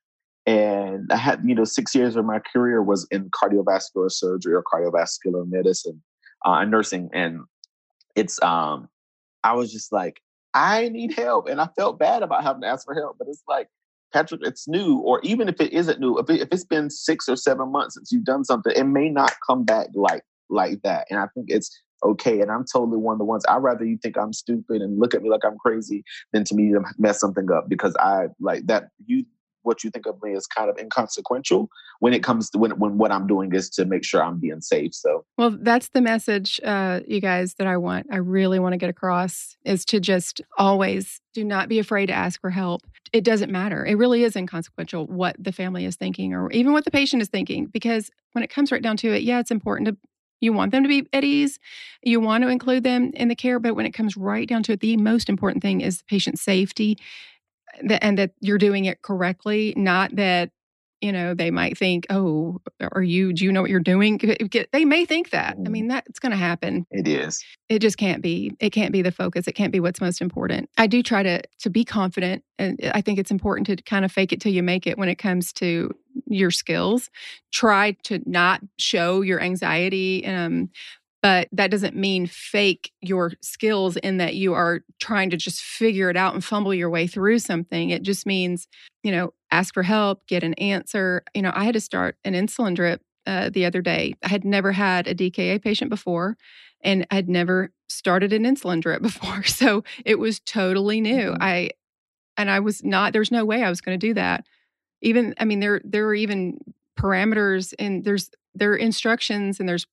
and 0.46 1.12
I 1.12 1.18
had, 1.18 1.42
you 1.46 1.54
know, 1.54 1.64
six 1.64 1.94
years 1.94 2.16
of 2.16 2.26
my 2.26 2.40
career 2.40 2.82
was 2.82 3.08
in 3.12 3.30
cardiovascular 3.30 4.12
surgery 4.12 4.56
or 4.56 4.64
cardiovascular 4.64 5.48
medicine 5.48 6.02
uh, 6.46 6.54
and 6.54 6.72
nursing. 6.72 7.10
And 7.14 7.42
it's, 8.16 8.42
um, 8.42 8.90
I 9.44 9.54
was 9.54 9.72
just 9.72 9.92
like, 9.92 10.22
I 10.56 10.90
need 10.90 11.14
help. 11.14 11.48
And 11.48 11.62
I 11.62 11.68
felt 11.78 12.00
bad 12.00 12.24
about 12.24 12.44
having 12.44 12.64
to 12.64 12.68
ask 12.68 12.86
for 12.86 12.95
help. 12.95 13.18
But 13.19 13.28
it's 13.28 13.44
like, 13.48 13.68
Patrick, 14.11 14.42
it's 14.44 14.68
new. 14.68 14.97
Or 14.99 15.19
even 15.23 15.47
if 15.47 15.59
it 15.61 15.73
isn't 15.73 15.99
new, 15.99 16.18
if, 16.18 16.30
it, 16.30 16.42
if 16.42 16.49
it's 16.51 16.66
been 16.66 16.89
six 16.89 17.28
or 17.30 17.35
seven 17.35 17.71
months 17.71 17.95
since 17.95 18.11
you've 18.11 18.23
done 18.23 18.44
something, 18.44 18.73
it 18.75 18.85
may 18.85 19.09
not 19.09 19.33
come 19.45 19.63
back 19.63 19.87
like 19.94 20.23
like 20.49 20.81
that. 20.83 21.06
And 21.09 21.19
I 21.19 21.28
think 21.33 21.47
it's 21.49 21.69
okay. 22.04 22.42
And 22.42 22.51
I'm 22.51 22.66
totally 22.71 22.97
one 22.97 23.13
of 23.13 23.19
the 23.19 23.25
ones 23.25 23.45
I'd 23.47 23.57
rather 23.57 23.85
you 23.85 23.97
think 24.01 24.18
I'm 24.18 24.33
stupid 24.33 24.81
and 24.81 24.99
look 24.99 25.13
at 25.13 25.21
me 25.21 25.30
like 25.30 25.45
I'm 25.45 25.57
crazy 25.57 26.04
than 26.33 26.44
to 26.45 26.56
me 26.56 26.71
to 26.71 26.81
mess 26.97 27.19
something 27.19 27.51
up 27.51 27.69
because 27.69 27.95
I 27.99 28.28
like 28.39 28.66
that 28.68 28.89
you 29.06 29.25
what 29.69 29.83
you 29.83 29.92
think 29.92 30.07
of 30.07 30.21
me 30.23 30.33
is 30.33 30.47
kind 30.47 30.68
of 30.68 30.80
inconsequential 30.80 31.69
when 31.99 32.11
it 32.11 32.23
comes 32.23 32.49
to 32.49 32.57
when, 32.57 32.71
when 32.80 32.97
what 32.97 33.11
I'm 33.11 33.28
doing 33.28 33.54
is 33.54 33.69
to 33.71 33.85
make 33.85 34.04
sure 34.04 34.23
I'm 34.23 34.40
being 34.40 34.61
safe. 34.61 34.95
So, 34.95 35.26
well, 35.38 35.56
that's 35.61 35.90
the 35.90 36.02
message, 36.02 36.59
uh, 36.66 37.02
you 37.07 37.21
guys, 37.21 37.54
that 37.59 37.68
I 37.68 37.78
want. 37.78 38.07
I 38.11 38.18
really 38.18 38.57
want 38.57 38.73
to 38.73 38.78
get 38.78 38.90
across 38.90 39.56
is 39.64 39.85
to 39.85 39.99
just 39.99 40.42
always 40.57 41.21
do 41.35 41.44
not 41.44 41.69
be 41.69 41.78
afraid 41.78 42.07
to 42.07 42.14
ask 42.14 42.42
for 42.42 42.49
help. 42.49 42.81
It 43.14 43.23
doesn't 43.23 43.52
matter. 43.52 43.85
It 43.85 43.95
really 43.95 44.23
is 44.23 44.35
inconsequential 44.35 45.06
what 45.06 45.35
the 45.38 45.52
family 45.52 45.85
is 45.85 45.95
thinking 45.95 46.33
or 46.33 46.52
even 46.52 46.73
what 46.73 46.83
the 46.83 46.92
patient 46.92 47.21
is 47.21 47.28
thinking, 47.28 47.68
because 47.68 48.09
when 48.31 48.44
it 48.44 48.49
comes 48.49 48.71
right 48.71 48.81
down 48.81 48.97
to 48.97 49.14
it, 49.14 49.21
yeah, 49.21 49.40
it's 49.40 49.52
important 49.52 49.88
to 49.90 49.97
you 50.42 50.54
want 50.54 50.71
them 50.71 50.83
to 50.83 50.90
be 50.90 51.06
at 51.11 51.26
ease. 51.26 51.59
You 52.02 52.21
want 52.21 52.44
to 52.44 52.49
include 52.49 52.83
them 52.85 53.11
in 53.14 53.28
the 53.28 53.35
care, 53.35 53.59
but 53.59 53.76
when 53.76 53.85
it 53.85 53.92
comes 53.92 54.16
right 54.16 54.47
down 54.47 54.64
to 54.64 54.71
it, 54.71 54.80
the 54.80 54.95
most 54.95 55.30
important 55.30 55.61
thing 55.61 55.81
is 55.81 56.02
patient 56.04 56.40
safety 56.40 56.97
and 58.02 58.18
that 58.18 58.31
you're 58.40 58.57
doing 58.57 58.86
it 58.86 59.02
correctly, 59.02 59.74
not 59.76 60.16
that 60.16 60.52
you 61.02 61.14
know 61.14 61.33
they 61.33 61.50
might 61.50 61.78
think 61.78 62.06
oh 62.09 62.59
are 62.92 63.02
you 63.02 63.31
do 63.31 63.45
you 63.45 63.52
know 63.52 63.62
what 63.62 63.69
you're 63.69 63.80
doing? 63.80 64.19
They 64.71 64.86
may 64.86 65.06
think 65.06 65.30
that. 65.31 65.56
I 65.66 65.69
mean 65.69 65.86
mm. 65.86 65.90
that's 65.90 66.19
going 66.19 66.31
to 66.31 66.38
happen. 66.38 66.86
It 66.92 67.07
is. 67.07 67.44
It 67.69 67.80
just 67.80 67.98
can't 67.98 68.21
be 68.21 68.56
it 68.59 68.71
can't 68.71 68.92
be 68.92 69.02
the 69.02 69.12
focus. 69.12 69.48
It 69.48 69.54
can't 69.54 69.71
be 69.71 69.80
what's 69.80 70.02
most 70.02 70.21
important. 70.21 70.69
I 70.78 70.88
do 70.88 71.02
try 71.02 71.24
to 71.24 71.42
to 71.59 71.69
be 71.69 71.86
confident 71.86 72.44
and 72.57 72.80
i 72.94 73.02
think 73.02 73.19
it's 73.19 73.31
important 73.31 73.68
to 73.68 73.76
kind 73.78 74.04
of 74.04 74.12
fake 74.12 74.33
it 74.33 74.42
till 74.42 74.52
you 74.52 74.64
make 74.64 74.86
it 74.88 74.98
when 74.98 75.09
it 75.09 75.16
comes 75.16 75.54
to 75.54 75.95
your 76.26 76.52
skills. 76.52 77.09
Try 77.52 77.92
to 78.04 78.21
not 78.26 78.62
show 78.78 79.21
your 79.21 79.42
anxiety 79.42 80.26
um, 80.26 80.69
but 81.21 81.49
that 81.52 81.71
doesn't 81.71 81.95
mean 81.95 82.28
fake 82.28 82.92
your 83.02 83.33
skills 83.42 83.97
in 83.97 84.18
that 84.18 84.35
you 84.35 84.54
are 84.54 84.81
trying 84.99 85.30
to 85.31 85.38
just 85.38 85.61
figure 85.61 86.09
it 86.09 86.16
out 86.16 86.33
and 86.33 86.44
fumble 86.44 86.73
your 86.73 86.90
way 86.90 87.07
through 87.07 87.40
something. 87.40 87.90
It 87.90 88.04
just 88.04 88.26
means, 88.26 88.68
you 89.04 89.11
know, 89.11 89.33
ask 89.52 89.73
for 89.73 89.83
help, 89.83 90.26
get 90.28 90.44
an 90.44 90.54
answer. 90.56 91.23
You 91.33 91.42
know, 91.42 91.52
I 91.54 91.66
had 91.66 91.73
to 91.73 91.81
start 91.81 92.16
an 92.23 92.33
insulin 92.33 92.76
drip 92.76 93.02
uh, 93.28 93.49
the 93.49 93.66
other 93.66 93.81
day. 93.81 94.14
I 94.23 94.30
had 94.30 94.45
never 94.45 94.71
had 94.71 95.07
a 95.07 95.16
DKA 95.16 95.61
patient 95.61 95.90
before 95.90 96.38
and 96.81 97.06
I'd 97.11 97.28
never 97.28 97.71
started 97.90 98.31
an 98.31 98.44
insulin 98.44 98.81
drip 98.81 99.02
before. 99.02 99.44
So 99.44 99.83
it 100.06 100.19
was 100.19 100.40
totally 100.40 101.02
new. 101.02 101.31
Mm-hmm. 101.31 101.44
I, 101.44 101.71
and 102.38 102.49
I 102.49 102.61
was 102.61 102.83
not, 102.83 103.11
there's 103.11 103.31
no 103.31 103.44
way 103.44 103.64
I 103.64 103.69
was 103.69 103.81
going 103.81 103.99
to 103.99 104.07
do 104.07 104.14
that. 104.14 104.45
Even, 105.02 105.33
I 105.38 105.45
mean, 105.45 105.59
there, 105.59 105.81
there 105.83 106.07
are 106.07 106.16
even 106.16 106.59
parameters 106.97 107.73
and 107.78 108.04
there's, 108.06 108.31
there 108.56 108.71
are 108.71 108.78
instructions 108.78 109.59
and 109.59 109.68
there's 109.68 109.85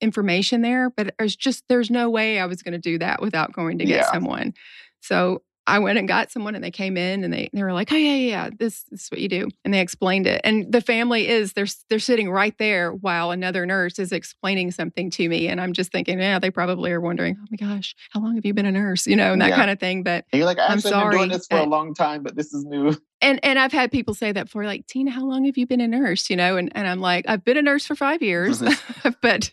information 0.00 0.62
there, 0.62 0.90
but 0.90 1.14
there's 1.18 1.36
just 1.36 1.64
there's 1.68 1.90
no 1.90 2.10
way 2.10 2.38
I 2.40 2.46
was 2.46 2.62
going 2.62 2.72
to 2.72 2.78
do 2.78 2.98
that 2.98 3.20
without 3.20 3.52
going 3.52 3.78
to 3.78 3.84
get 3.84 3.98
Yeah. 3.98 4.10
someone. 4.10 4.54
So 5.00 5.42
I 5.70 5.78
went 5.78 5.98
and 5.98 6.08
got 6.08 6.30
someone 6.30 6.54
and 6.54 6.62
they 6.64 6.70
came 6.70 6.96
in 6.96 7.24
and 7.24 7.32
they, 7.32 7.48
they 7.52 7.62
were 7.62 7.72
like, 7.72 7.92
oh, 7.92 7.96
yeah, 7.96 8.14
yeah, 8.14 8.28
yeah, 8.44 8.50
this, 8.58 8.82
this 8.90 9.04
is 9.04 9.08
what 9.10 9.20
you 9.20 9.28
do. 9.28 9.48
And 9.64 9.72
they 9.72 9.80
explained 9.80 10.26
it. 10.26 10.40
And 10.44 10.70
the 10.72 10.80
family 10.80 11.28
is, 11.28 11.52
they're, 11.52 11.66
they're 11.88 11.98
sitting 11.98 12.30
right 12.30 12.54
there 12.58 12.92
while 12.92 13.30
another 13.30 13.64
nurse 13.66 13.98
is 13.98 14.12
explaining 14.12 14.70
something 14.72 15.10
to 15.12 15.28
me. 15.28 15.48
And 15.48 15.60
I'm 15.60 15.72
just 15.72 15.92
thinking, 15.92 16.18
yeah, 16.18 16.38
they 16.38 16.50
probably 16.50 16.90
are 16.92 17.00
wondering, 17.00 17.36
oh 17.40 17.46
my 17.50 17.56
gosh, 17.56 17.94
how 18.10 18.20
long 18.20 18.34
have 18.34 18.44
you 18.44 18.52
been 18.54 18.66
a 18.66 18.72
nurse? 18.72 19.06
You 19.06 19.16
know, 19.16 19.32
and 19.32 19.40
that 19.42 19.50
Yeah. 19.50 19.56
kind 19.56 19.70
of 19.70 19.78
thing. 19.78 20.02
But, 20.02 20.24
And 20.32 20.38
you're 20.38 20.46
like, 20.46 20.58
I'm 20.58 20.78
actually, 20.78 20.92
I've 20.92 21.10
been 21.10 21.10
doing 21.10 21.28
sorry, 21.30 21.38
this 21.38 21.46
for 21.46 21.58
a 21.58 21.62
uh, 21.62 21.66
long 21.66 21.94
time, 21.94 22.22
but 22.22 22.36
this 22.36 22.52
is 22.52 22.64
new. 22.64 22.96
and, 23.22 23.38
and 23.44 23.58
I've 23.58 23.72
had 23.72 23.92
people 23.92 24.14
say 24.14 24.32
that 24.32 24.48
for 24.48 24.64
like, 24.64 24.86
Tina, 24.86 25.10
how 25.10 25.24
long 25.24 25.44
have 25.44 25.56
you 25.56 25.66
been 25.66 25.80
a 25.80 25.88
nurse? 25.88 26.28
You 26.30 26.36
know, 26.36 26.56
and, 26.56 26.70
and 26.74 26.88
I'm 26.88 27.00
like, 27.00 27.24
I've 27.28 27.44
been 27.44 27.56
a 27.56 27.62
nurse 27.62 27.86
for 27.86 27.94
five 27.94 28.22
years, 28.22 28.62
but 29.22 29.52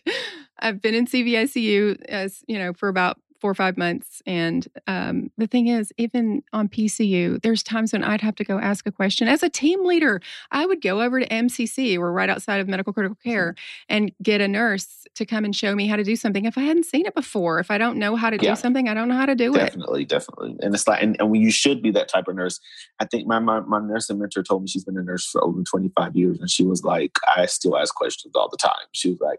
I've 0.60 0.82
been 0.82 0.94
in 0.94 1.06
CVICU 1.06 2.04
as, 2.06 2.42
you 2.48 2.58
know, 2.58 2.72
for 2.72 2.88
about 2.88 3.18
four 3.40 3.50
or 3.50 3.54
five 3.54 3.76
months. 3.76 4.22
And 4.26 4.66
um, 4.86 5.30
the 5.36 5.46
thing 5.46 5.68
is, 5.68 5.92
even 5.96 6.42
on 6.52 6.68
PCU, 6.68 7.40
there's 7.42 7.62
times 7.62 7.92
when 7.92 8.02
I'd 8.04 8.20
have 8.20 8.34
to 8.36 8.44
go 8.44 8.58
ask 8.58 8.86
a 8.86 8.92
question. 8.92 9.28
As 9.28 9.42
a 9.42 9.48
team 9.48 9.84
leader, 9.84 10.20
I 10.50 10.66
would 10.66 10.80
go 10.82 11.00
over 11.00 11.20
to 11.20 11.28
MCC, 11.28 11.98
we're 11.98 12.10
right 12.12 12.28
outside 12.28 12.60
of 12.60 12.68
medical 12.68 12.92
critical 12.92 13.16
care, 13.22 13.54
and 13.88 14.12
get 14.22 14.40
a 14.40 14.48
nurse 14.48 15.06
to 15.14 15.24
come 15.26 15.44
and 15.44 15.54
show 15.54 15.74
me 15.74 15.86
how 15.86 15.96
to 15.96 16.04
do 16.04 16.16
something. 16.16 16.44
If 16.44 16.58
I 16.58 16.62
hadn't 16.62 16.84
seen 16.86 17.06
it 17.06 17.14
before, 17.14 17.58
if 17.60 17.70
I 17.70 17.78
don't 17.78 17.96
know 17.98 18.16
how 18.16 18.30
to 18.30 18.36
Yeah. 18.40 18.52
do 18.52 18.56
something, 18.56 18.88
I 18.88 18.94
don't 18.94 19.08
know 19.08 19.16
how 19.16 19.26
to 19.26 19.34
do 19.34 19.54
it. 19.56 19.58
definitely, 19.60 20.04
definitely. 20.04 20.56
And 20.60 20.74
it's 20.74 20.86
like, 20.86 21.02
and, 21.02 21.16
and 21.20 21.36
you 21.36 21.50
should 21.50 21.82
be 21.82 21.90
that 21.92 22.08
type 22.08 22.28
of 22.28 22.36
nurse. 22.36 22.60
I 23.00 23.04
think 23.04 23.26
my, 23.26 23.38
my 23.38 23.60
my 23.60 23.80
nursing 23.80 24.18
mentor 24.18 24.42
told 24.42 24.62
me 24.62 24.68
she's 24.68 24.84
been 24.84 24.98
a 24.98 25.02
nurse 25.02 25.26
for 25.26 25.42
over 25.44 25.62
25 25.62 26.16
years, 26.16 26.38
and 26.40 26.50
she 26.50 26.64
was 26.64 26.82
like, 26.84 27.12
I 27.36 27.46
still 27.46 27.76
ask 27.76 27.94
questions 27.94 28.34
all 28.34 28.48
the 28.48 28.56
time. 28.56 28.86
She 28.92 29.10
was 29.10 29.18
like, 29.20 29.38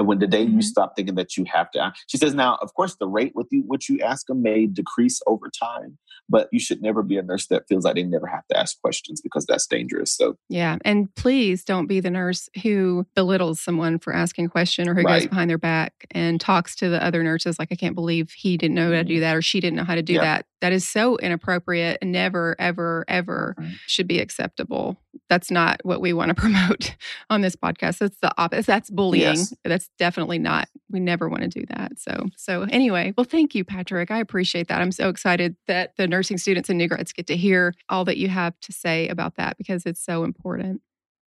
and 0.00 0.08
when 0.08 0.18
the 0.18 0.26
day 0.26 0.42
you 0.42 0.58
Mhm. 0.58 0.64
stop 0.64 0.96
thinking 0.96 1.14
that 1.16 1.36
you 1.36 1.44
have 1.52 1.70
to, 1.72 1.92
she 2.08 2.16
says, 2.16 2.34
now, 2.34 2.56
of 2.62 2.72
course, 2.74 2.96
the 2.96 3.06
rate 3.06 3.32
with 3.34 3.48
you, 3.50 3.62
what 3.66 3.88
you 3.88 4.00
ask 4.00 4.26
them 4.26 4.40
may 4.42 4.66
decrease 4.66 5.20
over 5.26 5.50
time, 5.50 5.98
but 6.28 6.48
you 6.52 6.58
should 6.58 6.80
never 6.80 7.02
be 7.02 7.18
a 7.18 7.22
nurse 7.22 7.46
that 7.48 7.64
feels 7.68 7.84
like 7.84 7.96
they 7.96 8.02
never 8.02 8.26
have 8.26 8.46
to 8.50 8.58
ask 8.58 8.80
questions 8.80 9.20
because 9.20 9.44
that's 9.46 9.66
dangerous. 9.66 10.10
So, 10.16 10.36
Yeah. 10.48 10.78
And 10.84 11.14
please 11.14 11.64
don't 11.64 11.86
be 11.86 12.00
the 12.00 12.10
nurse 12.10 12.48
who 12.62 13.06
belittles 13.14 13.60
someone 13.60 13.98
for 13.98 14.14
asking 14.14 14.46
a 14.46 14.48
question 14.48 14.88
or 14.88 14.94
who 14.94 15.04
goes 15.04 15.26
behind 15.26 15.50
their 15.50 15.58
back 15.58 15.92
and 16.12 16.40
talks 16.40 16.74
to 16.76 16.88
the 16.88 17.04
other 17.04 17.22
nurses 17.22 17.58
like, 17.58 17.68
I 17.70 17.76
can't 17.76 17.94
believe 17.94 18.30
he 18.30 18.56
didn't 18.56 18.74
know 18.74 18.86
how 18.90 18.96
to 19.02 19.04
do 19.04 19.20
that 19.20 19.36
or 19.36 19.42
she 19.42 19.60
didn't 19.60 19.76
know 19.76 19.84
how 19.84 19.94
to 19.96 20.02
do 20.02 20.14
Yeah. 20.14 20.20
that. 20.22 20.46
That 20.60 20.72
is 20.72 20.86
so 20.88 21.16
inappropriate 21.18 21.98
and 22.02 22.12
never, 22.12 22.54
ever, 22.58 23.04
ever 23.08 23.54
Right. 23.58 23.72
should 23.86 24.06
be 24.06 24.18
acceptable. 24.20 25.00
That's 25.28 25.50
not 25.50 25.80
what 25.84 26.00
we 26.00 26.12
want 26.12 26.28
to 26.28 26.34
promote 26.40 26.94
on 27.30 27.40
this 27.40 27.56
podcast. 27.56 27.98
That's 27.98 28.18
the 28.20 28.32
opposite. 28.38 28.66
That's 28.66 28.90
bullying. 28.90 29.36
Yes. 29.36 29.54
That's 29.64 29.88
definitely 29.98 30.38
not. 30.38 30.68
We 30.90 31.00
never 31.00 31.28
want 31.28 31.42
to 31.42 31.48
do 31.48 31.64
that. 31.70 31.98
So, 31.98 32.26
so 32.36 32.62
anyway, 32.70 33.14
well, 33.16 33.24
thank 33.24 33.54
you, 33.54 33.64
Patrick. 33.64 34.10
I 34.10 34.18
appreciate 34.18 34.68
that. 34.68 34.80
I'm 34.82 34.92
so 34.92 35.08
excited 35.08 35.56
that 35.66 35.96
the 35.96 36.06
nursing 36.06 36.36
students 36.38 36.68
and 36.68 36.78
new 36.78 36.88
grads 36.88 37.12
get 37.12 37.26
to 37.28 37.36
hear 37.36 37.74
all 37.88 38.04
that 38.04 38.16
you 38.18 38.28
have 38.28 38.58
to 38.60 38.72
say 38.72 39.08
about 39.08 39.36
that 39.36 39.56
because 39.56 39.86
it's 39.86 40.04
so 40.04 40.24
important. 40.24 40.82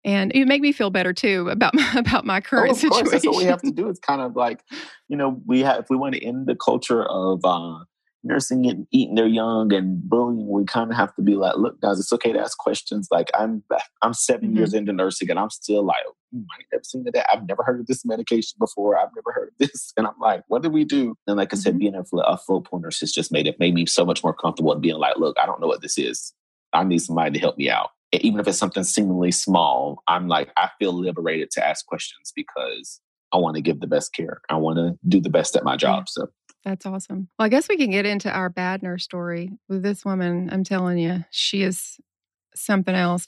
And 0.05 0.33
it 0.35 0.45
make 0.49 0.61
me 0.61 0.73
feel 0.73 0.89
better 0.89 1.13
too 1.13 1.47
about 1.49 1.73
my, 1.75 1.93
about 1.95 2.25
my 2.25 2.37
Oh, 2.37 2.41
current 2.41 2.71
of 2.71 2.77
situation. 2.77 2.99
course, 3.05 3.11
that's 3.11 3.25
what 3.25 3.37
we 3.37 3.45
have 3.45 3.61
to 3.61 3.71
do. 3.71 3.87
It's 3.89 3.99
kind 3.99 4.21
of 4.21 4.35
like, 4.35 4.61
you 5.07 5.15
know, 5.17 5.41
we 5.45 5.61
have 5.61 5.79
if 5.79 5.85
we 5.89 5.95
want 5.95 6.13
to 6.15 6.23
end 6.23 6.45
the 6.45 6.55
culture 6.55 7.03
of 7.05 7.39
uh, 7.45 7.79
nursing 8.23 8.65
and 8.67 8.87
eating 8.91 9.15
their 9.15 9.27
young 9.27 9.73
and 9.73 10.01
bullying, 10.09 10.47
we 10.47 10.63
kind 10.65 10.89
of 10.91 10.97
have 10.97 11.13
to 11.15 11.21
be 11.21 11.35
like, 11.35 11.57
look, 11.57 11.79
guys, 11.81 11.99
it's 11.99 12.13
okay 12.13 12.31
to 12.31 12.39
ask 12.39 12.57
questions. 12.57 13.07
Like 13.11 13.29
I'm, 13.37 13.63
I'm 14.01 14.13
7 14.13 14.49
Mhm. 14.51 14.55
years 14.55 14.73
into 14.73 14.93
nursing, 14.93 15.29
and 15.29 15.39
I'm 15.39 15.49
still 15.49 15.83
like, 15.83 16.03
"Hmm, 16.31 16.39
I 16.51 16.57
ain't 16.59 16.67
never 16.71 16.83
seen 16.83 17.03
that. 17.05 17.31
I've 17.31 17.47
never 17.47 17.63
heard 17.63 17.79
of 17.81 17.87
this 17.87 18.05
medication 18.05 18.55
before. 18.59 18.97
I've 18.97 19.13
never 19.15 19.31
heard 19.33 19.49
of 19.49 19.53
this, 19.59 19.93
and 19.97 20.07
I'm 20.07 20.19
like, 20.19 20.43
what 20.47 20.61
do 20.63 20.69
we 20.69 20.85
do? 20.85 21.15
And 21.27 21.37
like 21.37 21.53
I 21.53 21.57
said, 21.57 21.75
Mhm. 21.75 21.79
being 21.79 21.95
a, 21.95 22.03
a 22.21 22.37
full 22.37 22.61
pool 22.61 22.79
nurse 22.79 22.99
has 23.01 23.11
just 23.11 23.31
made 23.31 23.47
it 23.47 23.59
made 23.59 23.73
me 23.73 23.85
so 23.85 24.05
much 24.05 24.23
more 24.23 24.33
comfortable 24.33 24.73
in 24.73 24.81
being 24.81 24.97
like, 24.97 25.17
look, 25.17 25.37
I 25.41 25.45
don't 25.45 25.59
know 25.61 25.67
what 25.67 25.81
this 25.81 25.97
is. 25.97 26.33
I 26.73 26.83
need 26.83 26.99
somebody 26.99 27.31
to 27.33 27.39
help 27.39 27.57
me 27.57 27.69
out. 27.69 27.89
Even 28.13 28.39
if 28.39 28.47
it's 28.47 28.57
something 28.59 28.83
seemingly 28.83 29.31
small, 29.31 30.01
I'm 30.07 30.27
like, 30.27 30.49
I 30.55 30.69
feel 30.79 30.93
liberated 30.93 31.49
to 31.51 31.65
ask 31.65 31.85
questions 31.85 32.31
because 32.35 33.01
I 33.33 33.37
want 33.37 33.55
to 33.55 33.61
give 33.61 33.79
the 33.79 33.87
best 33.87 34.13
care. 34.13 34.41
I 34.49 34.55
want 34.57 34.77
to 34.77 34.97
do 35.07 35.19
the 35.19 35.31
best 35.31 35.55
at 35.55 35.63
my 35.63 35.75
job. 35.75 36.07
So 36.07 36.27
That's 36.65 36.85
awesome. 36.85 37.27
Well, 37.37 37.45
I 37.45 37.49
guess 37.49 37.67
we 37.67 37.77
can 37.77 37.91
get 37.91 38.05
into 38.05 38.31
our 38.31 38.49
bad 38.49 38.83
nurse 38.83 39.03
story 39.03 39.51
with 39.67 39.83
this 39.83 40.05
woman. 40.05 40.49
I'm 40.51 40.63
telling 40.63 40.97
you, 40.97 41.25
she 41.29 41.63
is 41.63 41.99
something 42.55 42.95
else. 42.95 43.27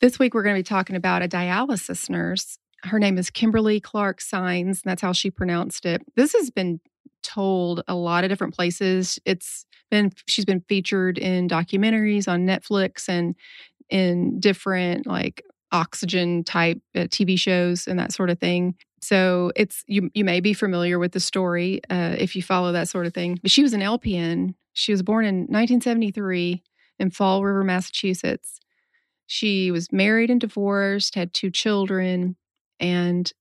This 0.00 0.18
week, 0.18 0.34
we're 0.34 0.42
going 0.42 0.56
to 0.56 0.60
be 0.60 0.64
talking 0.64 0.96
about 0.96 1.22
a 1.22 1.28
dialysis 1.28 2.08
nurse. 2.08 2.58
Her 2.84 2.98
name 2.98 3.18
is 3.18 3.30
Kimberly 3.30 3.78
Clark 3.78 4.20
Saenz, 4.20 4.64
and 4.64 4.82
that's 4.84 5.02
how 5.02 5.12
she 5.12 5.30
pronounced 5.30 5.86
it. 5.86 6.02
This 6.16 6.32
has 6.32 6.50
been 6.50 6.80
told 7.22 7.82
a 7.86 7.94
lot 7.94 8.24
of 8.24 8.30
different 8.30 8.54
places. 8.54 9.18
It's 9.24 9.64
been 9.90 10.10
she's 10.26 10.44
been 10.44 10.62
featured 10.62 11.18
in 11.18 11.48
documentaries 11.48 12.26
on 12.26 12.46
Netflix 12.46 13.08
and 13.08 13.36
in 13.90 14.40
different 14.40 15.06
like 15.06 15.44
oxygen 15.70 16.44
type 16.44 16.80
uh, 16.94 17.00
TV 17.00 17.38
shows 17.38 17.86
and 17.86 17.98
that 17.98 18.12
sort 18.12 18.30
of 18.30 18.38
thing. 18.38 18.74
So 19.02 19.52
it's 19.56 19.82
you 19.86 20.10
you 20.14 20.24
may 20.24 20.40
be 20.40 20.54
familiar 20.54 20.98
with 20.98 21.12
the 21.12 21.20
story 21.20 21.80
uh, 21.90 22.16
if 22.18 22.36
you 22.36 22.42
follow 22.42 22.72
that 22.72 22.88
sort 22.88 23.06
of 23.06 23.14
thing. 23.14 23.38
But 23.42 23.50
she 23.50 23.62
was 23.62 23.74
an 23.74 23.82
LPN. 23.82 24.54
She 24.74 24.92
was 24.92 25.02
born 25.02 25.24
in 25.24 25.40
1973 25.48 26.62
in 26.98 27.10
Fall 27.10 27.42
River, 27.44 27.64
Massachusetts. 27.64 28.60
She 29.26 29.70
was 29.70 29.92
married 29.92 30.30
and 30.30 30.40
divorced, 30.40 31.14
had 31.14 31.34
two 31.34 31.50
children, 31.50 32.36
and 32.80 33.32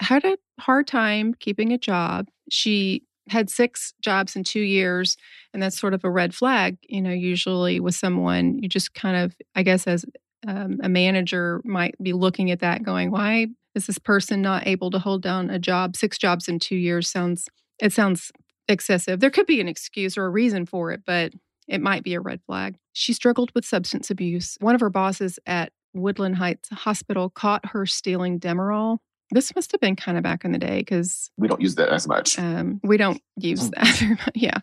had 0.00 0.24
a 0.24 0.38
hard 0.60 0.86
time 0.86 1.34
keeping 1.34 1.72
a 1.72 1.78
job. 1.78 2.28
She 2.50 3.04
had 3.28 3.50
six 3.50 3.94
jobs 4.02 4.36
in 4.36 4.44
two 4.44 4.60
years, 4.60 5.16
and 5.52 5.62
that's 5.62 5.78
sort 5.78 5.94
of 5.94 6.04
a 6.04 6.10
red 6.10 6.34
flag. 6.34 6.78
You 6.82 7.02
know, 7.02 7.10
usually 7.12 7.80
with 7.80 7.94
someone, 7.94 8.58
you 8.60 8.68
just 8.68 8.94
kind 8.94 9.16
of, 9.16 9.36
I 9.54 9.62
guess, 9.62 9.86
as 9.86 10.04
um, 10.46 10.80
a 10.82 10.88
manager 10.88 11.60
might 11.64 11.96
be 12.02 12.12
looking 12.12 12.50
at 12.50 12.60
that, 12.60 12.82
going, 12.82 13.10
"Why 13.10 13.48
is 13.74 13.86
this 13.86 13.98
person 13.98 14.42
not 14.42 14.66
able 14.66 14.90
to 14.90 14.98
hold 14.98 15.22
down 15.22 15.50
a 15.50 15.58
job? 15.58 15.96
Six 15.96 16.18
jobs 16.18 16.48
in 16.48 16.58
two 16.58 16.76
years 16.76 17.08
sounds 17.10 17.48
it 17.80 17.92
sounds 17.92 18.30
excessive. 18.68 19.20
There 19.20 19.30
could 19.30 19.46
be 19.46 19.60
an 19.60 19.68
excuse 19.68 20.16
or 20.16 20.24
a 20.26 20.30
reason 20.30 20.66
for 20.66 20.92
it, 20.92 21.02
but 21.06 21.32
it 21.68 21.80
might 21.80 22.02
be 22.04 22.14
a 22.14 22.20
red 22.20 22.40
flag. 22.46 22.76
She 22.92 23.12
struggled 23.12 23.50
with 23.54 23.64
substance 23.64 24.10
abuse. 24.10 24.56
One 24.60 24.74
of 24.74 24.80
her 24.80 24.90
bosses 24.90 25.38
at 25.46 25.72
Woodland 25.94 26.36
Heights 26.36 26.68
Hospital 26.70 27.28
caught 27.30 27.66
her 27.70 27.86
stealing 27.86 28.38
Demerol. 28.38 28.98
This 29.30 29.54
must 29.54 29.72
have 29.72 29.80
been 29.80 29.96
kind 29.96 30.16
of 30.18 30.22
back 30.22 30.44
in 30.44 30.52
the 30.52 30.58
day 30.58 30.78
because 30.80 31.30
we 31.38 31.48
don't 31.48 31.60
use 31.60 31.74
that 31.76 31.88
as 31.88 32.06
much. 32.06 32.38
um, 32.38 32.80
we 32.84 32.96
don't 32.98 33.20
use 33.36 33.70
Mm. 33.70 33.74
that 33.74 33.86
very 33.98 34.10
much. 34.10 34.30
Yeah, 34.34 34.58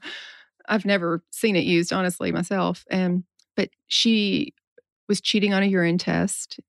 I've 0.67 0.85
never 0.85 1.23
seen 1.31 1.55
it 1.55 1.63
used 1.65 1.91
honestly 1.91 2.31
myself. 2.31 2.85
And 2.91 3.23
but 3.55 3.69
she 3.87 4.53
was 5.07 5.19
cheating 5.21 5.53
on 5.53 5.63
a 5.63 5.65
urine 5.65 5.97
test, 5.97 6.59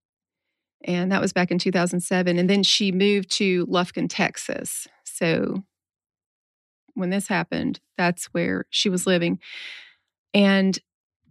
and 0.84 1.12
that 1.12 1.20
was 1.20 1.32
back 1.32 1.50
in 1.50 1.58
2007. 1.58 2.38
And 2.38 2.48
then 2.48 2.62
she 2.62 2.92
moved 2.92 3.30
to 3.32 3.66
Lufkin, 3.66 4.08
Texas. 4.08 4.86
So 5.04 5.64
when 6.94 7.10
this 7.10 7.28
happened, 7.28 7.80
that's 7.96 8.26
where 8.26 8.64
she 8.70 8.88
was 8.88 9.06
living. 9.06 9.38
And 10.32 10.78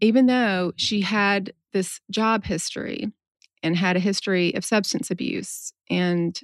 even 0.01 0.27
though 0.27 0.73
she 0.75 1.01
had 1.01 1.53
this 1.73 1.99
job 2.09 2.45
history 2.45 3.11
and 3.61 3.75
had 3.75 3.95
a 3.95 4.01
history 4.01 4.53
of 4.53 4.63
substance 4.63 5.11
abuse 5.11 5.73
and 5.89 6.39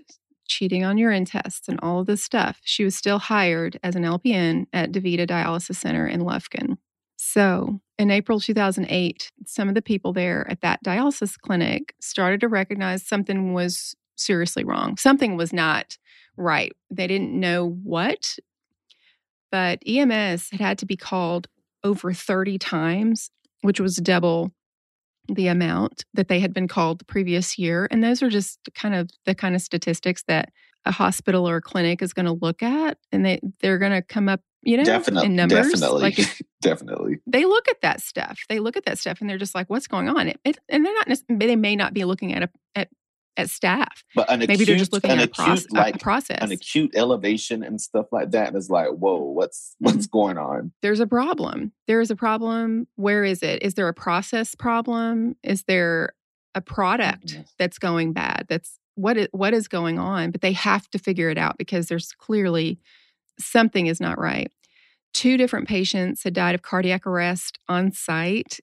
cheating 0.48 0.84
on 0.84 0.98
urine 0.98 1.26
tests 1.26 1.68
and 1.68 1.80
all 1.82 2.00
of 2.00 2.08
this 2.08 2.24
stuff, 2.24 2.60
she 2.64 2.84
was 2.84 2.96
still 2.96 3.20
hired 3.20 3.80
as 3.84 3.96
an 3.96 4.04
LPN 4.04 4.68
at 4.74 4.92
DaVita 4.92 5.28
Dialysis 5.28 5.78
Center 5.78 6.08
in 6.08 6.22
Lufkin. 6.22 6.78
So 7.28 7.80
in 7.98 8.12
April 8.12 8.40
2008, 8.40 9.32
some 9.48 9.68
of 9.68 9.74
the 9.74 9.82
people 9.82 10.14
there 10.14 10.46
at 10.50 10.62
that 10.62 10.84
dialysis 10.84 11.40
clinic 11.40 11.96
started 12.00 12.40
to 12.42 12.48
recognize 12.48 13.06
something 13.06 13.54
was 13.54 13.96
seriously 14.16 14.64
wrong. 14.64 14.96
Something 14.98 15.36
was 15.36 15.52
not 15.52 15.98
right. 16.38 16.72
They 16.92 17.08
didn't 17.08 17.38
know 17.38 17.80
what, 17.84 18.38
but 19.52 19.80
EMS 19.88 20.50
had 20.52 20.62
had 20.62 20.78
to 20.78 20.86
be 20.86 20.96
called 20.96 21.48
over 21.84 22.14
30 22.14 22.60
times, 22.60 23.32
which 23.62 23.80
was 23.80 23.96
double 23.96 24.52
the 25.28 25.48
amount 25.48 26.06
that 26.14 26.28
they 26.28 26.40
had 26.40 26.54
been 26.54 26.68
called 26.68 27.00
the 27.00 27.06
previous 27.06 27.58
year. 27.58 27.88
And 27.90 28.04
those 28.04 28.22
are 28.22 28.30
just 28.30 28.60
kind 28.76 28.94
of 28.94 29.10
the 29.26 29.34
kind 29.34 29.56
of 29.56 29.62
statistics 29.62 30.24
that 30.28 30.50
a 30.86 30.92
hospital 30.92 31.50
or 31.50 31.58
a 31.58 31.62
clinic 31.62 32.04
is 32.04 32.14
going 32.14 32.28
to 32.28 32.38
look 32.40 32.62
at 32.62 33.00
and 33.12 33.26
they, 33.26 33.40
they're 33.62 33.80
going 33.80 33.92
to 33.92 34.04
come 34.04 34.30
up, 34.30 34.42
you 34.66 34.78
know, 34.78 34.84
definitely, 34.84 35.28
in 35.28 35.36
numbers. 35.36 35.72
definitely, 35.72 36.02
Like 36.02 36.20
if 36.20 36.42
definitely. 36.62 37.20
they 37.28 37.46
look 37.46 37.68
at 37.70 37.82
that 37.82 38.02
stuff. 38.02 38.40
They 38.50 38.60
look 38.60 38.76
at 38.76 38.86
that 38.86 38.98
stuff 38.98 39.22
and 39.22 39.30
they're 39.30 39.38
just 39.38 39.56
like, 39.56 39.70
what's 39.70 39.88
going 39.88 40.10
on? 40.10 40.28
It, 40.28 40.40
it, 40.44 40.58
and 40.68 40.86
they're 40.86 40.94
not, 40.94 41.08
they 41.30 41.56
may 41.56 41.76
not 41.76 41.94
be 41.94 42.04
looking 42.04 42.34
at 42.34 42.44
a, 42.44 42.50
at, 42.76 42.90
at 43.38 43.50
staff. 43.50 44.04
But 44.16 44.30
Maybe 44.30 44.54
acute, 44.54 44.68
they're 44.68 44.78
just 44.78 44.94
looking 44.94 45.12
at 45.12 45.20
a, 45.20 45.24
acute, 45.24 45.48
proce- 45.70 45.72
like 45.72 45.96
a 45.96 46.00
process. 46.00 46.40
an 46.42 46.52
acute 46.52 46.92
elevation 46.96 47.64
and 47.64 47.80
stuff 47.80 48.08
like 48.12 48.32
that. 48.32 48.48
And 48.50 48.58
it's 48.58 48.70
like, 48.70 48.90
whoa, 48.90 49.20
what's 49.22 49.76
Mm-hmm. 49.84 49.86
what's 49.98 50.08
going 50.08 50.38
on? 50.38 50.72
there's 50.82 51.00
a 51.02 51.08
problem. 51.08 51.72
There 51.88 52.00
is 52.02 52.10
a 52.12 52.16
problem. 52.16 52.88
Where 52.96 53.24
is 53.26 53.44
it? 53.44 53.62
Is 53.62 53.74
there 53.76 53.88
a 53.90 53.94
process 53.94 54.56
problem? 54.56 55.36
Is 55.44 55.64
there 55.68 56.14
a 56.56 56.62
product 56.62 57.34
Mhm. 57.36 57.46
that's 57.60 57.78
going 57.78 58.14
bad? 58.14 58.46
That's 58.48 58.80
what 58.96 59.18
is, 59.18 59.28
what 59.32 59.54
is 59.54 59.68
going 59.68 60.00
on, 60.00 60.32
but 60.32 60.40
they 60.40 60.54
have 60.54 60.90
to 60.92 60.98
figure 60.98 61.30
it 61.30 61.38
out 61.38 61.58
because 61.58 61.88
there's 61.88 62.14
clearly 62.14 62.80
something 63.40 63.88
is 63.88 64.00
not 64.00 64.20
right. 64.20 64.52
Two 65.14 65.38
different 65.38 65.68
patients 65.68 66.24
had 66.24 66.34
died 66.34 66.56
of 66.56 66.62
cardiac 66.62 67.08
arrest 67.08 67.60
on 67.68 67.92
site. 67.92 68.60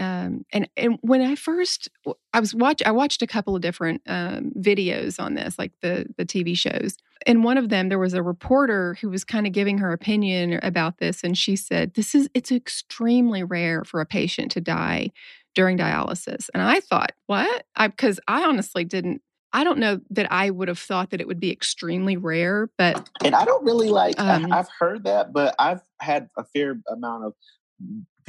Um, 0.00 0.44
and 0.52 0.68
and 0.76 0.98
when 1.00 1.22
I 1.22 1.34
first 1.34 1.88
I 2.32 2.38
was 2.38 2.54
watch 2.54 2.82
I 2.86 2.92
watched 2.92 3.20
a 3.20 3.26
couple 3.26 3.56
of 3.56 3.62
different 3.62 4.02
um, 4.06 4.52
videos 4.56 5.18
on 5.18 5.34
this, 5.34 5.58
like 5.58 5.72
the 5.82 6.06
the 6.16 6.24
TV 6.24 6.56
shows. 6.56 6.96
In 7.26 7.42
one 7.42 7.58
of 7.58 7.68
them, 7.68 7.88
there 7.88 7.98
was 7.98 8.14
a 8.14 8.22
reporter 8.22 8.96
who 9.00 9.10
was 9.10 9.24
kind 9.24 9.44
of 9.44 9.52
giving 9.52 9.78
her 9.78 9.92
opinion 9.92 10.60
about 10.62 10.98
this, 10.98 11.24
and 11.24 11.36
she 11.36 11.56
said, 11.56 11.94
"This 11.94 12.14
is 12.14 12.30
it's 12.32 12.52
extremely 12.52 13.42
rare 13.42 13.82
for 13.82 14.00
a 14.00 14.06
patient 14.06 14.52
to 14.52 14.60
die 14.60 15.10
during 15.56 15.76
dialysis." 15.76 16.48
And 16.54 16.62
I 16.62 16.78
thought, 16.78 17.12
what? 17.26 17.66
I 17.74 17.88
because 17.88 18.20
I 18.28 18.44
honestly 18.44 18.84
didn't 18.84 19.20
I 19.52 19.64
don't 19.64 19.78
know 19.78 20.00
that 20.10 20.30
I 20.30 20.50
would 20.50 20.68
have 20.68 20.78
thought 20.78 21.10
that 21.10 21.20
it 21.20 21.26
would 21.26 21.40
be 21.40 21.50
extremely 21.50 22.16
rare, 22.16 22.68
but 22.76 23.08
and 23.24 23.34
I 23.34 23.44
don't 23.44 23.64
really 23.64 23.88
like. 23.88 24.18
Um, 24.20 24.52
I've 24.52 24.68
heard 24.78 25.04
that, 25.04 25.32
but 25.32 25.54
I've 25.58 25.80
had 26.00 26.28
a 26.36 26.44
fair 26.44 26.80
amount 26.90 27.24
of 27.24 27.34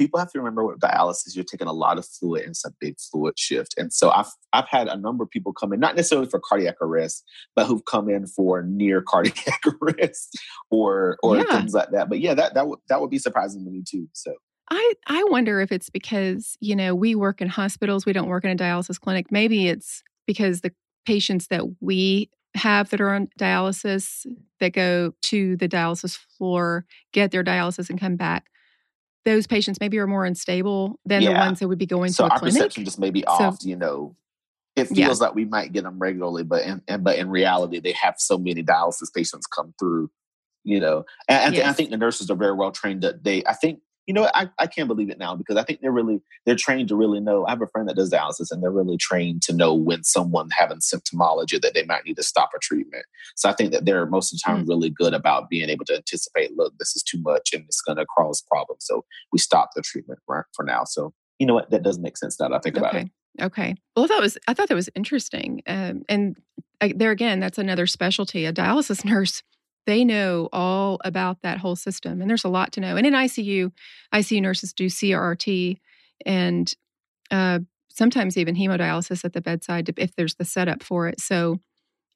people 0.00 0.18
have 0.18 0.32
to 0.32 0.38
remember 0.38 0.64
with 0.64 0.78
dialysis, 0.78 1.34
you're 1.36 1.44
taking 1.44 1.66
a 1.66 1.72
lot 1.72 1.98
of 1.98 2.06
fluid 2.06 2.42
and 2.42 2.52
it's 2.52 2.64
a 2.64 2.72
big 2.80 2.96
fluid 2.98 3.38
shift. 3.38 3.74
And 3.76 3.92
so 3.92 4.10
I've 4.10 4.30
I've 4.52 4.68
had 4.68 4.88
a 4.88 4.96
number 4.96 5.22
of 5.22 5.30
people 5.30 5.52
come 5.52 5.74
in, 5.74 5.80
not 5.80 5.94
necessarily 5.94 6.26
for 6.26 6.40
cardiac 6.40 6.76
arrest, 6.80 7.22
but 7.54 7.66
who've 7.66 7.84
come 7.84 8.08
in 8.08 8.26
for 8.26 8.62
near 8.62 9.02
cardiac 9.06 9.60
arrest 9.82 10.38
or 10.70 11.18
or 11.22 11.36
yeah. 11.36 11.58
things 11.58 11.74
like 11.74 11.90
that. 11.90 12.08
But 12.08 12.20
yeah, 12.20 12.32
that 12.34 12.54
that 12.54 12.66
would 12.66 12.78
that 12.88 13.00
would 13.00 13.10
be 13.10 13.18
surprising 13.18 13.64
to 13.64 13.70
me 13.70 13.82
too. 13.86 14.08
So 14.14 14.32
I, 14.70 14.94
I 15.08 15.24
wonder 15.24 15.60
if 15.60 15.72
it's 15.72 15.90
because, 15.90 16.56
you 16.60 16.76
know, 16.76 16.94
we 16.94 17.16
work 17.16 17.40
in 17.40 17.48
hospitals, 17.48 18.06
we 18.06 18.12
don't 18.12 18.28
work 18.28 18.44
in 18.44 18.50
a 18.50 18.56
dialysis 18.56 19.00
clinic. 19.00 19.32
Maybe 19.32 19.68
it's 19.68 20.04
because 20.26 20.60
the 20.60 20.72
patients 21.10 21.48
that 21.48 21.64
we 21.80 22.30
have 22.54 22.88
that 22.90 23.00
are 23.00 23.12
on 23.12 23.28
dialysis 23.36 24.24
that 24.60 24.72
go 24.72 25.12
to 25.22 25.56
the 25.56 25.68
dialysis 25.68 26.16
floor, 26.38 26.86
get 27.12 27.32
their 27.32 27.42
dialysis, 27.42 27.90
and 27.90 27.98
come 27.98 28.14
back. 28.14 28.46
Those 29.24 29.48
patients 29.48 29.80
maybe 29.80 29.98
are 29.98 30.06
more 30.06 30.24
unstable 30.24 31.00
than 31.04 31.22
yeah. 31.22 31.32
the 31.32 31.38
ones 31.40 31.58
that 31.58 31.66
would 31.66 31.78
be 31.78 31.86
going 31.86 32.12
so 32.12 32.24
to 32.24 32.30
a 32.30 32.32
our 32.32 32.38
clinic. 32.38 32.54
perception 32.54 32.84
just 32.84 33.00
maybe 33.00 33.24
so, 33.26 33.32
off. 33.32 33.58
You 33.62 33.74
know, 33.74 34.14
it 34.76 34.84
feels 34.84 35.20
yeah. 35.20 35.26
like 35.26 35.34
we 35.34 35.46
might 35.46 35.72
get 35.72 35.82
them 35.82 35.98
regularly, 35.98 36.44
but 36.44 36.62
in, 36.62 36.80
and, 36.86 37.02
but 37.02 37.18
in 37.18 37.28
reality, 37.28 37.80
they 37.80 37.92
have 38.00 38.14
so 38.18 38.38
many 38.38 38.62
dialysis 38.62 39.12
patients 39.12 39.48
come 39.48 39.74
through. 39.80 40.12
You 40.62 40.78
know, 40.78 41.06
and, 41.26 41.56
yes. 41.56 41.68
I 41.68 41.72
think 41.72 41.90
the 41.90 41.96
nurses 41.96 42.30
are 42.30 42.36
very 42.36 42.52
well 42.52 42.70
trained. 42.70 43.02
That 43.02 43.24
they, 43.24 43.42
I 43.46 43.54
think 43.54 43.80
you 44.10 44.14
know, 44.14 44.28
I, 44.34 44.48
I 44.58 44.66
can't 44.66 44.88
believe 44.88 45.08
it 45.08 45.20
now 45.20 45.36
because 45.36 45.56
I 45.56 45.62
think 45.62 45.82
they're 45.82 45.92
really 45.92 46.20
they're 46.44 46.56
trained 46.56 46.88
to 46.88 46.96
really 46.96 47.20
know. 47.20 47.46
I 47.46 47.50
have 47.50 47.62
a 47.62 47.68
friend 47.68 47.88
that 47.88 47.94
does 47.94 48.10
dialysis 48.10 48.50
and 48.50 48.60
they're 48.60 48.72
really 48.72 48.96
trained 48.96 49.42
to 49.42 49.52
know 49.52 49.72
when 49.72 50.02
someone 50.02 50.48
having 50.50 50.78
symptomology 50.78 51.60
that 51.60 51.74
they 51.74 51.84
might 51.84 52.04
need 52.04 52.16
to 52.16 52.24
stop 52.24 52.50
a 52.52 52.58
treatment. 52.58 53.04
So 53.36 53.48
I 53.48 53.52
think 53.52 53.70
that 53.70 53.84
they're 53.84 54.06
most 54.06 54.32
of 54.32 54.40
the 54.40 54.42
time 54.44 54.62
mm-hmm. 54.62 54.68
really 54.68 54.90
good 54.90 55.14
about 55.14 55.48
being 55.48 55.70
able 55.70 55.84
to 55.84 55.94
anticipate, 55.94 56.56
look, 56.56 56.76
this 56.80 56.96
is 56.96 57.04
too 57.04 57.20
much 57.22 57.50
and 57.52 57.62
it's 57.66 57.80
gonna 57.82 58.04
cause 58.04 58.42
problems. 58.50 58.84
So 58.84 59.04
we 59.30 59.38
stop 59.38 59.70
the 59.76 59.82
treatment 59.82 60.18
for, 60.26 60.48
for 60.56 60.64
now. 60.64 60.82
So 60.82 61.14
you 61.38 61.46
know 61.46 61.54
what? 61.54 61.70
That 61.70 61.84
does 61.84 62.00
make 62.00 62.16
sense 62.16 62.40
now 62.40 62.48
that 62.48 62.56
I 62.56 62.58
think 62.58 62.78
okay. 62.78 62.80
about 62.80 62.94
it. 62.96 63.10
Okay. 63.40 63.76
Well, 63.94 64.08
that 64.08 64.20
was 64.20 64.36
I 64.48 64.54
thought 64.54 64.70
that 64.70 64.74
was 64.74 64.90
interesting. 64.96 65.62
Um, 65.68 66.02
and 66.08 66.36
I, 66.80 66.94
there 66.96 67.12
again, 67.12 67.38
that's 67.38 67.58
another 67.58 67.86
specialty. 67.86 68.44
A 68.44 68.52
dialysis 68.52 69.04
nurse 69.04 69.44
they 69.90 70.04
know 70.04 70.48
all 70.52 71.00
about 71.04 71.42
that 71.42 71.58
whole 71.58 71.74
system. 71.74 72.20
And 72.20 72.30
there's 72.30 72.44
a 72.44 72.48
lot 72.48 72.70
to 72.72 72.80
know. 72.80 72.96
And 72.96 73.04
in 73.04 73.12
ICU, 73.12 73.72
ICU 74.14 74.40
nurses 74.40 74.72
do 74.72 74.86
CRRT 74.86 75.78
and 76.24 76.72
uh, 77.32 77.58
sometimes 77.88 78.36
even 78.36 78.54
hemodialysis 78.54 79.24
at 79.24 79.32
the 79.32 79.40
bedside 79.40 79.92
if 79.96 80.14
there's 80.14 80.36
the 80.36 80.44
setup 80.44 80.84
for 80.84 81.08
it. 81.08 81.20
So 81.20 81.58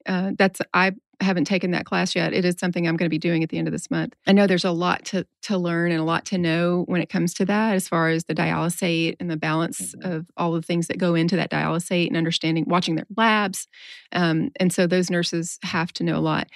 uh, 0.05 0.31
that's 0.37 0.61
I 0.73 0.93
haven't 1.19 1.45
taken 1.45 1.71
that 1.71 1.85
class 1.85 2.15
yet. 2.15 2.33
It 2.33 2.45
is 2.45 2.55
something 2.57 2.87
I'm 2.87 2.95
going 2.95 3.07
to 3.07 3.13
be 3.13 3.17
doing 3.17 3.43
at 3.43 3.49
the 3.49 3.57
end 3.57 3.67
of 3.67 3.71
this 3.71 3.91
month. 3.91 4.15
I 4.27 4.31
know 4.31 4.47
there's 4.47 4.65
a 4.65 4.71
lot 4.71 5.03
to 5.05 5.25
to 5.43 5.57
learn 5.57 5.91
and 5.91 5.99
a 5.99 6.03
lot 6.05 6.25
to 6.25 6.37
know 6.37 6.83
when 6.87 7.01
it 7.01 7.09
comes 7.09 7.33
to 7.35 7.45
that, 7.45 7.73
as 7.73 7.87
far 7.89 8.09
as 8.09 8.25
the 8.25 8.35
dialysate 8.35 9.15
and 9.19 9.29
the 9.29 9.37
balance 9.37 9.95
mm-hmm. 9.95 10.11
of 10.11 10.27
all 10.37 10.53
the 10.53 10.61
things 10.61 10.87
that 10.87 10.97
go 10.97 11.15
into 11.15 11.35
that 11.35 11.51
dialysate 11.51 12.07
and 12.07 12.17
understanding, 12.17 12.65
watching 12.67 12.95
their 12.95 13.07
labs. 13.17 13.67
Um, 14.11 14.51
and 14.59 14.71
so 14.71 14.87
those 14.87 15.09
nurses 15.09 15.57
have 15.63 15.91
to 15.93 16.03
know 16.03 16.17
a 16.17 16.19
lot 16.19 16.47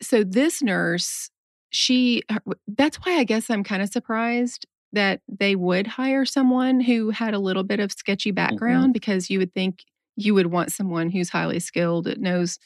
so 0.00 0.24
this 0.24 0.62
nurse, 0.62 1.30
she, 1.70 2.22
that's 2.66 2.96
why 2.98 3.18
I 3.18 3.24
guess 3.24 3.50
I'm 3.50 3.64
kind 3.64 3.82
of 3.82 3.88
surprised 3.88 4.66
that 4.92 5.20
they 5.28 5.54
would 5.54 5.86
hire 5.86 6.24
someone 6.24 6.80
who 6.80 7.10
had 7.10 7.34
a 7.34 7.38
little 7.38 7.64
bit 7.64 7.80
of 7.80 7.92
sketchy 7.92 8.30
mm-hmm. 8.30 8.36
background 8.36 8.86
mm-hmm. 8.86 8.92
because 8.92 9.30
you 9.30 9.38
would 9.38 9.52
think 9.52 9.84
you 10.16 10.34
would 10.34 10.46
want 10.46 10.72
someone 10.72 11.10
who's 11.10 11.28
highly 11.28 11.60
skilled, 11.60 12.06
that 12.06 12.18
knows, 12.18 12.58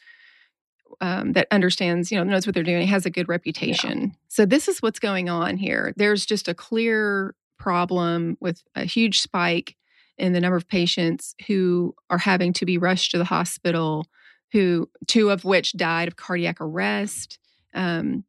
um, 1.01 1.33
that 1.33 1.49
understands, 1.51 2.13
you 2.13 2.19
know, 2.19 2.25
knows 2.25 2.47
what 2.47 2.55
they're 2.55 2.63
doing, 2.63 2.87
has 2.87 3.07
a 3.07 3.11
good 3.11 3.29
reputation. 3.29 4.01
Yeah. 4.01 4.09
So 4.29 4.47
this 4.47 4.69
is 4.69 4.81
what's 4.81 5.01
going 5.01 5.29
on 5.29 5.57
here. 5.57 5.93
There's 5.97 6.25
just 6.25 6.47
a 6.47 6.55
clear 6.55 7.35
problem 7.59 8.37
with 8.41 8.63
a 8.75 8.85
huge 8.85 9.21
spike 9.21 9.77
in 10.17 10.33
the 10.33 10.41
number 10.41 10.57
of 10.57 10.69
patients 10.69 11.35
who 11.49 11.95
are 12.11 12.19
having 12.19 12.53
to 12.53 12.67
be 12.67 12.79
rushed 12.79 13.11
to 13.11 13.19
the 13.19 13.25
hospital 13.25 14.07
who 14.53 14.89
two 15.07 15.31
of 15.31 15.45
which 15.45 15.73
died 15.73 16.09
of 16.09 16.17
cardiac 16.17 16.61
arrest. 16.61 17.39
Um, 17.75 18.25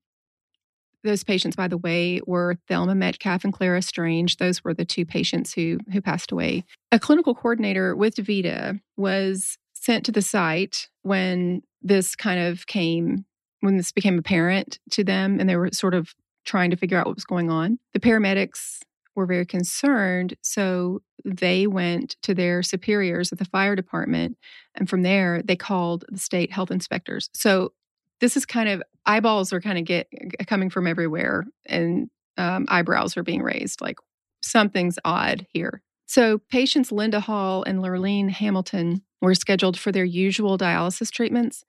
those 1.03 1.23
patients, 1.23 1.55
by 1.55 1.67
the 1.67 1.77
way, 1.77 2.21
were 2.27 2.57
Thelma 2.67 2.93
Metcalf 2.93 3.43
and 3.43 3.51
Clara 3.51 3.81
Strange. 3.81 4.37
Those 4.37 4.63
were 4.63 4.73
the 4.73 4.85
two 4.85 5.05
patients 5.05 5.53
who 5.53 5.79
who 5.91 6.01
passed 6.01 6.31
away. 6.31 6.63
A 6.91 6.99
clinical 6.99 7.33
coordinator 7.33 7.95
with 7.95 8.15
DaVita 8.15 8.79
was 8.97 9.57
sent 9.73 10.05
to 10.05 10.11
the 10.11 10.21
site 10.21 10.89
when 11.01 11.63
this 11.81 12.15
kind 12.15 12.39
of 12.39 12.67
came 12.67 13.25
when 13.61 13.77
this 13.77 13.91
became 13.91 14.17
apparent 14.17 14.79
to 14.91 15.03
them 15.03 15.39
and 15.39 15.49
they 15.49 15.55
were 15.55 15.69
sort 15.71 15.93
of 15.93 16.13
trying 16.45 16.71
to 16.71 16.75
figure 16.75 16.97
out 16.97 17.05
what 17.05 17.15
was 17.15 17.25
going 17.25 17.49
on. 17.49 17.79
The 17.93 17.99
paramedics 17.99 18.79
were 19.15 19.25
very 19.25 19.45
concerned. 19.45 20.35
So 20.41 21.01
they 21.25 21.67
went 21.67 22.15
to 22.23 22.33
their 22.33 22.63
superiors 22.63 23.31
at 23.31 23.39
the 23.39 23.45
fire 23.45 23.75
department. 23.75 24.37
And 24.75 24.89
from 24.89 25.03
there, 25.03 25.41
they 25.41 25.55
called 25.55 26.05
the 26.09 26.19
state 26.19 26.51
health 26.51 26.71
inspectors. 26.71 27.29
So 27.33 27.73
this 28.19 28.37
is 28.37 28.45
kind 28.45 28.69
of 28.69 28.81
eyeballs 29.05 29.51
are 29.51 29.61
kind 29.61 29.77
of 29.77 29.85
get 29.85 30.07
coming 30.47 30.69
from 30.69 30.87
everywhere 30.87 31.45
and 31.65 32.09
um, 32.37 32.65
eyebrows 32.69 33.17
are 33.17 33.23
being 33.23 33.41
raised 33.41 33.81
like 33.81 33.97
something's 34.41 34.97
odd 35.03 35.45
here. 35.51 35.81
So 36.05 36.39
patients 36.49 36.91
Linda 36.91 37.19
Hall 37.19 37.63
and 37.63 37.79
Lurleen 37.79 38.29
Hamilton 38.29 39.01
were 39.21 39.35
scheduled 39.35 39.77
for 39.77 39.91
their 39.91 40.05
usual 40.05 40.57
dialysis 40.57 41.11
treatments. 41.11 41.63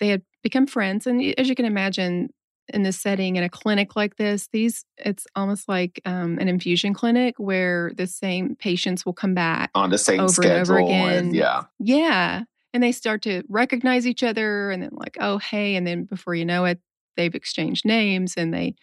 They 0.00 0.08
had 0.08 0.22
become 0.42 0.66
friends. 0.66 1.06
And 1.06 1.22
as 1.38 1.48
you 1.48 1.54
can 1.54 1.64
imagine, 1.64 2.30
in 2.72 2.82
this 2.82 2.98
setting 2.98 3.36
in 3.36 3.44
a 3.44 3.48
clinic 3.48 3.94
like 3.94 4.16
this 4.16 4.48
these 4.52 4.84
it's 4.98 5.26
almost 5.36 5.68
like 5.68 6.00
um, 6.04 6.38
an 6.38 6.48
infusion 6.48 6.94
clinic 6.94 7.34
where 7.38 7.92
the 7.96 8.06
same 8.06 8.56
patients 8.56 9.04
will 9.04 9.12
come 9.12 9.34
back 9.34 9.70
on 9.74 9.90
the 9.90 9.98
same 9.98 10.20
over 10.20 10.32
schedule 10.32 10.56
and 10.56 10.70
over 10.70 10.78
again 10.78 11.18
and, 11.18 11.34
yeah. 11.34 11.62
Yeah 11.78 12.42
and 12.72 12.82
they 12.82 12.92
start 12.92 13.22
to 13.22 13.42
recognize 13.48 14.06
each 14.06 14.22
other 14.22 14.70
and 14.70 14.82
then 14.82 14.90
like 14.92 15.16
oh 15.20 15.38
hey 15.38 15.76
and 15.76 15.86
then 15.86 16.04
before 16.04 16.34
you 16.34 16.44
know 16.44 16.64
it 16.64 16.80
they've 17.16 17.34
exchanged 17.34 17.84
names 17.84 18.34
and 18.36 18.52
they 18.52 18.74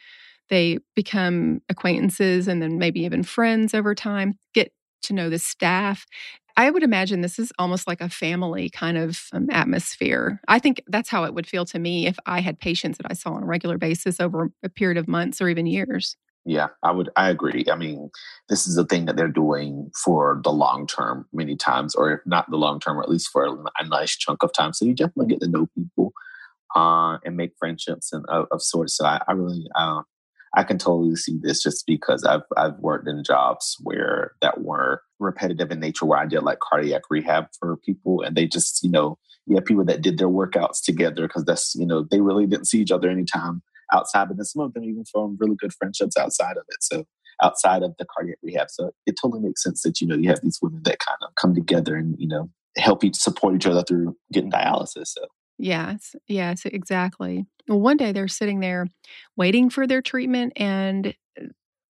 they 0.52 0.80
become 0.96 1.62
acquaintances 1.70 2.48
and 2.48 2.62
then 2.62 2.78
maybe 2.78 3.00
even 3.06 3.24
friends 3.24 3.74
over 3.74 3.96
time. 3.96 4.38
Get 4.54 4.72
to 5.04 5.14
know 5.14 5.30
the 5.30 5.40
staff 5.40 6.06
I 6.62 6.70
would 6.70 6.84
imagine 6.84 7.22
this 7.22 7.40
is 7.40 7.52
almost 7.58 7.88
like 7.88 8.02
a 8.02 8.08
family 8.08 8.70
kind 8.70 8.96
of 8.96 9.24
um, 9.34 9.48
atmosphere. 9.50 10.40
I 10.48 10.60
think 10.60 10.84
that's 10.86 11.10
how 11.10 11.24
it 11.24 11.34
would 11.34 11.48
feel 11.48 11.66
to 11.66 11.80
me 11.80 12.06
if 12.06 12.20
I 12.28 12.40
had 12.40 12.60
patients 12.60 13.00
that 13.00 13.08
I 13.10 13.16
saw 13.16 13.32
on 13.32 13.42
a 13.42 13.48
regular 13.48 13.80
basis 13.80 14.20
over 14.20 14.52
a 14.62 14.70
period 14.70 15.00
of 15.00 15.08
months 15.08 15.42
or 15.42 15.50
even 15.50 15.66
years. 15.66 16.18
Yeah, 16.46 16.68
I 16.84 16.92
would. 16.92 17.10
I 17.16 17.32
agree. 17.32 17.66
I 17.72 17.76
mean, 17.76 18.12
this 18.48 18.68
is 18.68 18.78
a 18.78 18.86
thing 18.86 19.06
that 19.06 19.16
they're 19.16 19.28
doing 19.28 19.90
for 20.04 20.40
the 20.44 20.52
long 20.52 20.86
term, 20.86 21.26
many 21.34 21.56
times, 21.56 21.96
or 21.96 22.14
if 22.14 22.20
not 22.28 22.48
the 22.52 22.58
long 22.58 22.80
term, 22.80 23.00
or 23.00 23.02
at 23.02 23.10
least 23.10 23.30
for 23.34 23.44
a 23.80 23.88
nice 23.88 24.16
chunk 24.16 24.44
of 24.44 24.54
time. 24.54 24.74
So 24.74 24.86
you 24.86 24.94
definitely 24.94 25.34
get 25.34 25.42
to 25.42 25.50
know 25.50 25.68
people 25.76 26.14
uh, 26.76 27.18
and 27.26 27.36
make 27.36 27.54
friendships 27.58 28.14
and 28.14 28.24
of, 28.28 28.46
of 28.52 28.62
sorts. 28.62 28.98
So 28.98 29.06
I, 29.06 29.20
I 29.28 29.32
really, 29.32 29.66
uh, 29.76 30.04
I 30.56 30.64
can 30.64 30.78
totally 30.78 31.16
see 31.16 31.38
this 31.42 31.64
just 31.64 31.86
because 31.88 32.24
I've 32.24 32.42
I've 32.58 32.78
worked 32.80 33.08
in 33.08 33.24
jobs 33.24 33.78
where 33.82 34.34
that 34.42 34.62
were 34.62 35.02
repetitive 35.20 35.72
in 35.72 35.80
nature, 35.80 36.06
where 36.06 36.20
I 36.20 36.26
did 36.26 36.44
like 36.44 36.60
cardiac 36.60 37.04
rehab 37.10 37.46
for 37.60 37.78
people, 37.78 38.22
and 38.22 38.36
they 38.36 38.48
just 38.48 38.84
you 38.84 38.90
know 38.90 39.18
you 39.46 39.56
have 39.56 39.66
people 39.66 39.86
that 39.86 40.02
did 40.02 40.18
their 40.18 40.30
workouts 40.30 40.84
together 40.84 41.28
because 41.28 41.46
that's 41.46 41.74
you 41.76 41.86
know 41.86 42.06
they 42.10 42.22
really 42.22 42.46
didn't 42.48 42.68
see 42.68 42.82
each 42.82 42.92
other 42.92 43.10
anytime 43.10 43.62
outside, 43.94 44.28
but 44.28 44.38
then 44.38 44.46
some 44.46 44.64
of 44.64 44.74
them 44.74 44.84
even 44.84 45.06
formed 45.06 45.38
really 45.40 45.56
good 45.56 45.74
friendships 45.74 46.18
outside 46.18 46.58
of 46.58 46.64
it. 46.70 46.82
So 46.82 47.06
outside 47.44 47.84
of 47.84 47.94
the 47.98 48.06
cardiac 48.06 48.38
rehab, 48.44 48.70
so 48.70 48.92
it 49.06 49.16
totally 49.22 49.42
makes 49.42 49.64
sense 49.64 49.82
that 49.84 50.02
you 50.02 50.08
know 50.08 50.16
you 50.16 50.30
have 50.30 50.42
these 50.42 50.60
women 50.62 50.82
that 50.84 51.00
kind 51.00 51.18
of 51.22 51.34
come 51.36 51.56
together 51.56 51.96
and 51.96 52.16
you 52.20 52.28
know 52.28 52.50
help 52.78 53.04
each 53.04 53.16
support 53.16 53.56
each 53.56 53.68
other 53.68 53.84
through 53.84 54.16
getting 54.34 54.52
dialysis. 54.52 55.08
So 55.08 55.26
Yes, 55.58 56.16
yes, 56.28 56.66
exactly. 56.66 57.46
Well, 57.68 57.80
one 57.80 57.98
day 57.98 58.12
they're 58.12 58.28
sitting 58.28 58.60
there 58.60 58.88
waiting 59.38 59.70
for 59.70 59.86
their 59.86 60.02
treatment 60.02 60.54
and 60.56 61.14
uh, 61.40 61.46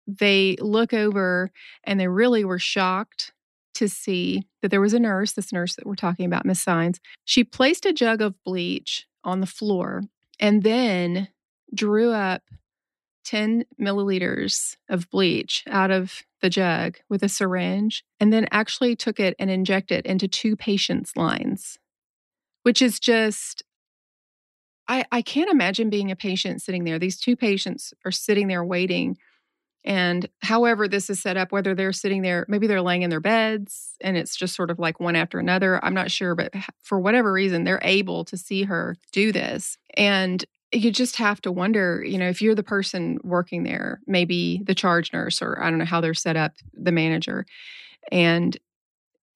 they 0.06 0.56
look 0.60 0.92
over 0.92 1.50
and 1.84 2.00
they 2.00 2.08
really 2.08 2.44
were 2.44 2.58
shocked 2.58 3.32
to 3.74 3.88
see 3.88 4.42
that 4.60 4.70
there 4.70 4.80
was 4.80 4.94
a 4.94 4.98
nurse, 4.98 5.32
this 5.32 5.52
nurse 5.52 5.76
that 5.76 5.86
we're 5.86 5.94
talking 5.94 6.26
about, 6.26 6.44
Miss 6.44 6.64
Saenz. 6.64 6.98
She 7.24 7.44
placed 7.44 7.86
a 7.86 7.92
jug 7.92 8.20
of 8.20 8.34
bleach 8.44 9.06
on 9.24 9.40
the 9.40 9.46
floor 9.46 10.02
and 10.40 10.62
then 10.62 11.28
drew 11.74 12.10
up 12.12 12.42
10 13.24 13.64
milliliters 13.80 14.76
of 14.88 15.08
bleach 15.10 15.62
out 15.68 15.90
of 15.90 16.22
the 16.40 16.50
jug 16.50 16.98
with 17.08 17.22
a 17.22 17.28
syringe 17.28 18.04
and 18.18 18.32
then 18.32 18.46
actually 18.50 18.96
took 18.96 19.20
it 19.20 19.34
and 19.38 19.50
injected 19.50 20.04
into 20.06 20.26
two 20.28 20.56
patients' 20.56 21.16
lines, 21.16 21.78
which 22.62 22.82
is 22.82 22.98
just, 22.98 23.62
I, 24.88 25.04
I 25.12 25.22
can't 25.22 25.50
imagine 25.50 25.90
being 25.90 26.10
a 26.10 26.16
patient 26.16 26.62
sitting 26.62 26.84
there. 26.84 26.98
These 26.98 27.20
two 27.20 27.36
patients 27.36 27.94
are 28.04 28.10
sitting 28.10 28.48
there 28.48 28.64
waiting. 28.64 29.16
And 29.84 30.28
however, 30.42 30.86
this 30.86 31.10
is 31.10 31.20
set 31.20 31.36
up, 31.36 31.50
whether 31.50 31.74
they're 31.74 31.92
sitting 31.92 32.22
there, 32.22 32.46
maybe 32.48 32.66
they're 32.66 32.82
laying 32.82 33.02
in 33.02 33.10
their 33.10 33.20
beds 33.20 33.96
and 34.00 34.16
it's 34.16 34.36
just 34.36 34.54
sort 34.54 34.70
of 34.70 34.78
like 34.78 35.00
one 35.00 35.16
after 35.16 35.38
another. 35.38 35.84
I'm 35.84 35.94
not 35.94 36.10
sure, 36.10 36.34
but 36.34 36.54
for 36.82 37.00
whatever 37.00 37.32
reason, 37.32 37.64
they're 37.64 37.80
able 37.82 38.24
to 38.26 38.36
see 38.36 38.62
her 38.64 38.96
do 39.10 39.32
this. 39.32 39.76
And 39.96 40.44
you 40.72 40.90
just 40.90 41.16
have 41.16 41.40
to 41.42 41.52
wonder, 41.52 42.02
you 42.04 42.16
know, 42.16 42.28
if 42.28 42.40
you're 42.40 42.54
the 42.54 42.62
person 42.62 43.18
working 43.22 43.64
there, 43.64 44.00
maybe 44.06 44.62
the 44.64 44.74
charge 44.74 45.12
nurse 45.12 45.42
or 45.42 45.62
I 45.62 45.68
don't 45.68 45.78
know 45.78 45.84
how 45.84 46.00
they're 46.00 46.14
set 46.14 46.36
up, 46.36 46.52
the 46.72 46.92
manager, 46.92 47.44
and 48.10 48.56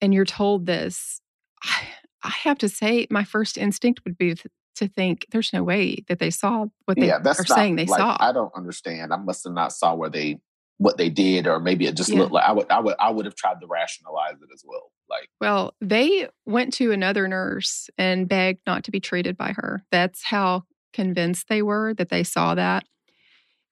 and 0.01 0.13
you're 0.13 0.25
told 0.25 0.65
this, 0.65 1.21
I, 2.23 2.33
have 2.43 2.57
to 2.59 2.69
say, 2.69 3.07
my 3.09 3.23
first 3.23 3.57
instinct 3.57 4.01
would 4.05 4.17
be 4.17 4.35
to 4.77 4.87
think 4.87 5.25
there's 5.31 5.51
no 5.53 5.63
way 5.63 6.03
that 6.07 6.19
they 6.19 6.29
saw 6.29 6.67
what 6.85 6.97
they 6.97 7.07
yeah, 7.07 7.19
that's 7.19 7.39
are 7.39 7.45
not, 7.49 7.55
saying 7.55 7.75
they 7.75 7.85
like, 7.85 7.99
saw. 7.99 8.17
I 8.19 8.31
don't 8.31 8.53
understand. 8.55 9.11
I 9.11 9.17
must 9.17 9.43
have 9.43 9.53
not 9.53 9.73
saw 9.73 9.95
where 9.95 10.09
they 10.09 10.39
what 10.77 10.97
they 10.97 11.09
did, 11.09 11.47
or 11.47 11.59
maybe 11.59 11.87
it 11.87 11.95
just 11.95 12.11
yeah. 12.11 12.19
looked 12.19 12.31
like 12.31 12.43
I 12.43 12.51
would 12.51 12.69
I 12.69 12.79
would 12.79 12.95
I 12.99 13.09
would 13.09 13.25
have 13.25 13.35
tried 13.35 13.59
to 13.61 13.67
rationalize 13.67 14.35
it 14.35 14.49
as 14.53 14.63
well. 14.65 14.91
Like 15.09 15.29
Well, 15.41 15.73
they 15.81 16.27
went 16.45 16.73
to 16.73 16.91
another 16.91 17.27
nurse 17.27 17.89
and 17.97 18.29
begged 18.29 18.61
not 18.67 18.83
to 18.83 18.91
be 18.91 18.99
treated 18.99 19.35
by 19.35 19.53
her. 19.55 19.83
That's 19.91 20.23
how 20.23 20.63
convinced 20.93 21.47
they 21.47 21.61
were 21.61 21.93
that 21.95 22.09
they 22.09 22.23
saw 22.23 22.55
that. 22.55 22.85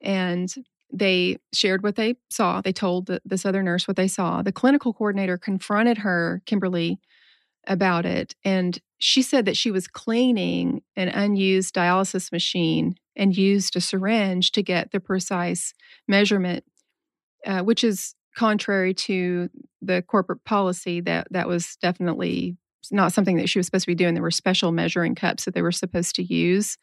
And 0.02 0.54
they 0.92 1.38
shared 1.54 1.84
what 1.84 1.96
they 1.96 2.16
saw. 2.30 2.62
They 2.62 2.72
told 2.72 3.08
the, 3.08 3.22
this 3.26 3.46
other 3.46 3.62
nurse 3.62 3.88
what 3.88 3.98
they 3.98 4.08
saw. 4.08 4.42
The 4.42 4.52
clinical 4.52 4.94
coordinator 4.94 5.38
confronted 5.38 6.00
her, 6.00 6.42
Kimberly, 6.46 7.00
about 7.68 8.06
it. 8.06 8.36
And 8.44 8.80
she 8.98 9.22
said 9.22 9.46
that 9.46 9.58
she 9.58 9.72
was 9.72 9.88
cleaning 9.88 10.82
an 10.96 11.10
unused 11.10 11.76
dialysis 11.76 12.32
machine 12.32 12.96
and 13.16 13.36
used 13.36 13.76
a 13.76 13.82
syringe 13.82 14.52
to 14.54 14.64
get 14.64 14.92
the 14.92 15.00
precise 15.00 15.74
measurement, 16.08 16.64
uh, 17.46 17.62
which 17.62 17.84
is 17.84 18.16
contrary 18.36 18.94
to 18.94 19.50
the 19.82 20.02
corporate 20.02 20.44
policy 20.44 21.02
that 21.02 21.28
that 21.32 21.48
was 21.48 21.78
definitely 21.82 22.58
not 22.92 23.14
something 23.14 23.38
that 23.38 23.50
she 23.50 23.60
was 23.60 23.66
supposed 23.66 23.86
to 23.86 23.92
be 23.92 23.96
doing. 23.96 24.14
There 24.14 24.24
were 24.24 24.32
special 24.32 24.72
measuring 24.72 25.16
cups 25.16 25.46
that 25.46 25.54
they 25.54 25.62
were 25.62 25.72
supposed 25.72 26.16
to 26.16 26.24
use 26.24 26.78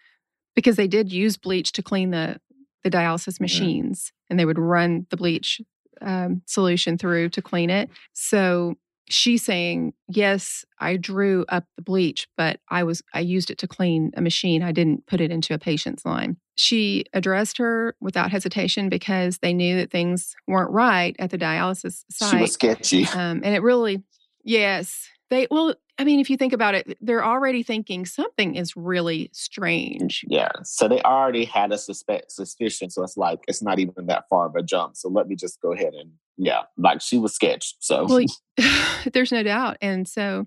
because 0.54 0.76
they 0.76 0.88
did 0.88 1.12
use 1.12 1.36
bleach 1.36 1.72
to 1.72 1.82
clean 1.82 2.10
the 2.10 2.40
the 2.82 2.90
dialysis 2.90 3.40
machines 3.40 4.06
mm-hmm. 4.06 4.26
and 4.30 4.40
they 4.40 4.44
would 4.44 4.58
run 4.58 5.06
the 5.10 5.16
bleach 5.16 5.60
um, 6.00 6.42
solution 6.46 6.98
through 6.98 7.28
to 7.28 7.40
clean 7.40 7.70
it 7.70 7.88
so 8.12 8.74
she's 9.08 9.44
saying 9.44 9.92
yes 10.08 10.64
i 10.78 10.96
drew 10.96 11.44
up 11.48 11.64
the 11.76 11.82
bleach 11.82 12.28
but 12.36 12.60
i 12.70 12.82
was 12.82 13.02
i 13.14 13.20
used 13.20 13.50
it 13.50 13.58
to 13.58 13.66
clean 13.68 14.10
a 14.16 14.20
machine 14.20 14.62
i 14.62 14.72
didn't 14.72 15.06
put 15.06 15.20
it 15.20 15.30
into 15.30 15.54
a 15.54 15.58
patient's 15.58 16.04
line. 16.04 16.36
She 16.54 17.06
addressed 17.14 17.56
her 17.58 17.96
without 18.00 18.30
hesitation 18.30 18.90
because 18.90 19.38
they 19.38 19.54
knew 19.54 19.76
that 19.76 19.90
things 19.90 20.34
weren't 20.46 20.70
right 20.70 21.16
at 21.18 21.30
the 21.30 21.38
dialysis 21.38 22.04
site 22.10 22.30
she 22.30 22.40
was 22.42 22.52
sketchy. 22.52 23.04
um, 23.06 23.40
and 23.42 23.54
it 23.54 23.62
really 23.62 24.02
yes 24.44 25.08
they 25.32 25.48
well 25.50 25.74
I 25.98 26.04
mean, 26.04 26.20
if 26.20 26.30
you 26.30 26.36
think 26.36 26.52
about 26.52 26.74
it, 26.74 26.98
they're 27.00 27.24
already 27.24 27.62
thinking 27.62 28.06
something 28.06 28.56
is 28.56 28.76
really 28.76 29.30
strange. 29.32 30.24
Yeah. 30.26 30.50
So 30.64 30.88
they 30.88 31.00
already 31.02 31.44
had 31.44 31.70
a 31.70 31.78
suspect 31.78 32.32
suspicion. 32.32 32.90
So 32.90 33.04
it's 33.04 33.16
like 33.16 33.40
it's 33.46 33.62
not 33.62 33.78
even 33.78 34.06
that 34.06 34.24
far 34.28 34.46
of 34.46 34.56
a 34.56 34.62
jump. 34.62 34.96
So 34.96 35.08
let 35.08 35.28
me 35.28 35.36
just 35.36 35.60
go 35.60 35.72
ahead 35.72 35.92
and 35.94 36.12
yeah, 36.38 36.62
like 36.76 37.02
she 37.02 37.18
was 37.18 37.34
sketched. 37.34 37.76
So 37.80 38.06
well, 38.06 38.24
there's 39.12 39.32
no 39.32 39.42
doubt. 39.42 39.76
And 39.80 40.08
so 40.08 40.46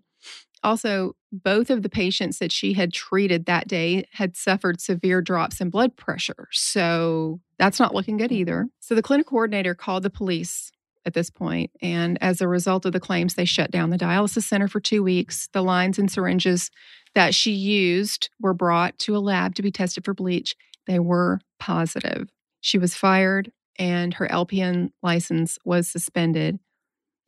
also 0.63 1.15
both 1.31 1.69
of 1.69 1.83
the 1.83 1.89
patients 1.89 2.39
that 2.39 2.51
she 2.51 2.73
had 2.73 2.91
treated 2.91 3.45
that 3.45 3.67
day 3.67 4.05
had 4.11 4.35
suffered 4.35 4.81
severe 4.81 5.21
drops 5.21 5.61
in 5.61 5.69
blood 5.69 5.95
pressure. 5.95 6.47
So 6.51 7.39
that's 7.59 7.79
not 7.79 7.93
looking 7.93 8.17
good 8.17 8.31
mm. 8.31 8.37
either. 8.37 8.67
So 8.79 8.95
the 8.95 9.03
clinic 9.03 9.27
coordinator 9.27 9.75
called 9.75 10.03
the 10.03 10.09
police 10.09 10.71
at 11.05 11.13
this 11.13 11.29
point. 11.29 11.71
And 11.81 12.17
as 12.21 12.41
a 12.41 12.47
result 12.47 12.85
of 12.85 12.93
the 12.93 12.99
claims, 12.99 13.35
they 13.35 13.45
shut 13.45 13.71
down 13.71 13.89
the 13.89 13.97
dialysis 13.97 14.43
center 14.43 14.67
for 14.67 14.79
two 14.79 15.03
weeks. 15.03 15.47
The 15.53 15.61
lines 15.61 15.99
and 15.99 16.09
syringes 16.09 16.71
that 17.13 17.35
she 17.35 17.51
used 17.51 18.29
were 18.39 18.53
brought 18.53 18.97
to 18.99 19.15
a 19.15 19.19
lab 19.19 19.55
to 19.55 19.61
be 19.61 19.71
tested 19.71 20.03
for 20.03 20.13
bleach. 20.13 20.55
They 20.87 20.99
were 20.99 21.39
positive. 21.59 22.29
She 22.61 22.77
was 22.77 22.95
fired 22.95 23.51
and 23.77 24.13
her 24.15 24.27
LPN 24.27 24.91
license 25.03 25.57
was 25.65 25.87
suspended. 25.87 26.59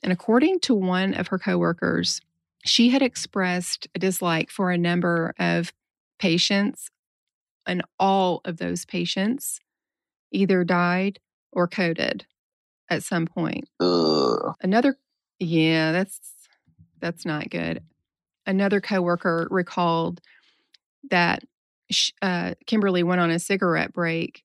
And 0.03 0.13
according 0.13 0.59
to 0.61 0.73
one 0.73 1.13
of 1.13 1.27
her 1.27 1.39
coworkers, 1.39 2.21
she 2.65 2.89
had 2.89 3.01
expressed 3.01 3.87
a 3.95 3.99
dislike 3.99 4.49
for 4.49 4.71
a 4.71 4.77
number 4.77 5.33
of 5.39 5.73
patients, 6.19 6.89
and 7.65 7.83
all 7.99 8.41
of 8.45 8.57
those 8.57 8.85
patients 8.85 9.59
either 10.31 10.63
died 10.63 11.19
or 11.51 11.67
coded 11.67 12.25
at 12.89 13.03
some 13.03 13.25
point. 13.25 13.67
Ugh. 13.79 14.53
Another, 14.61 14.97
yeah, 15.39 15.91
that's 15.91 16.19
that's 16.99 17.25
not 17.25 17.49
good. 17.49 17.83
Another 18.45 18.81
coworker 18.81 19.47
recalled 19.51 20.21
that 21.09 21.43
uh, 22.21 22.55
Kimberly 22.65 23.03
went 23.03 23.21
on 23.21 23.29
a 23.29 23.39
cigarette 23.39 23.93
break 23.93 24.43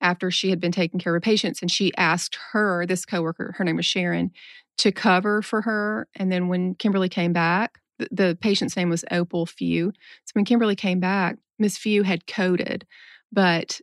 after 0.00 0.30
she 0.30 0.50
had 0.50 0.60
been 0.60 0.72
taking 0.72 1.00
care 1.00 1.14
of 1.14 1.22
patients, 1.22 1.60
and 1.60 1.70
she 1.70 1.92
asked 1.96 2.38
her, 2.52 2.86
this 2.86 3.04
coworker, 3.04 3.54
her 3.58 3.64
name 3.64 3.76
was 3.76 3.86
Sharon, 3.86 4.30
to 4.78 4.92
cover 4.92 5.42
for 5.42 5.62
her. 5.62 6.08
And 6.14 6.32
then 6.32 6.48
when 6.48 6.74
Kimberly 6.74 7.08
came 7.08 7.32
back, 7.32 7.80
the, 7.98 8.08
the 8.10 8.38
patient's 8.40 8.76
name 8.76 8.88
was 8.88 9.04
Opal 9.10 9.44
Few. 9.44 9.92
So 10.24 10.32
when 10.32 10.46
Kimberly 10.46 10.76
came 10.76 11.00
back, 11.00 11.36
Miss 11.58 11.76
Few 11.76 12.02
had 12.02 12.26
coded, 12.26 12.86
but 13.30 13.80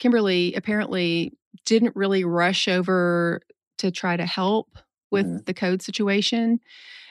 Kimberly 0.00 0.54
apparently 0.54 1.32
didn't 1.64 1.96
really 1.96 2.24
rush 2.24 2.68
over 2.68 3.40
to 3.78 3.90
try 3.90 4.16
to 4.16 4.26
help 4.26 4.78
with 5.10 5.26
mm-hmm. 5.26 5.44
the 5.46 5.54
code 5.54 5.82
situation. 5.82 6.60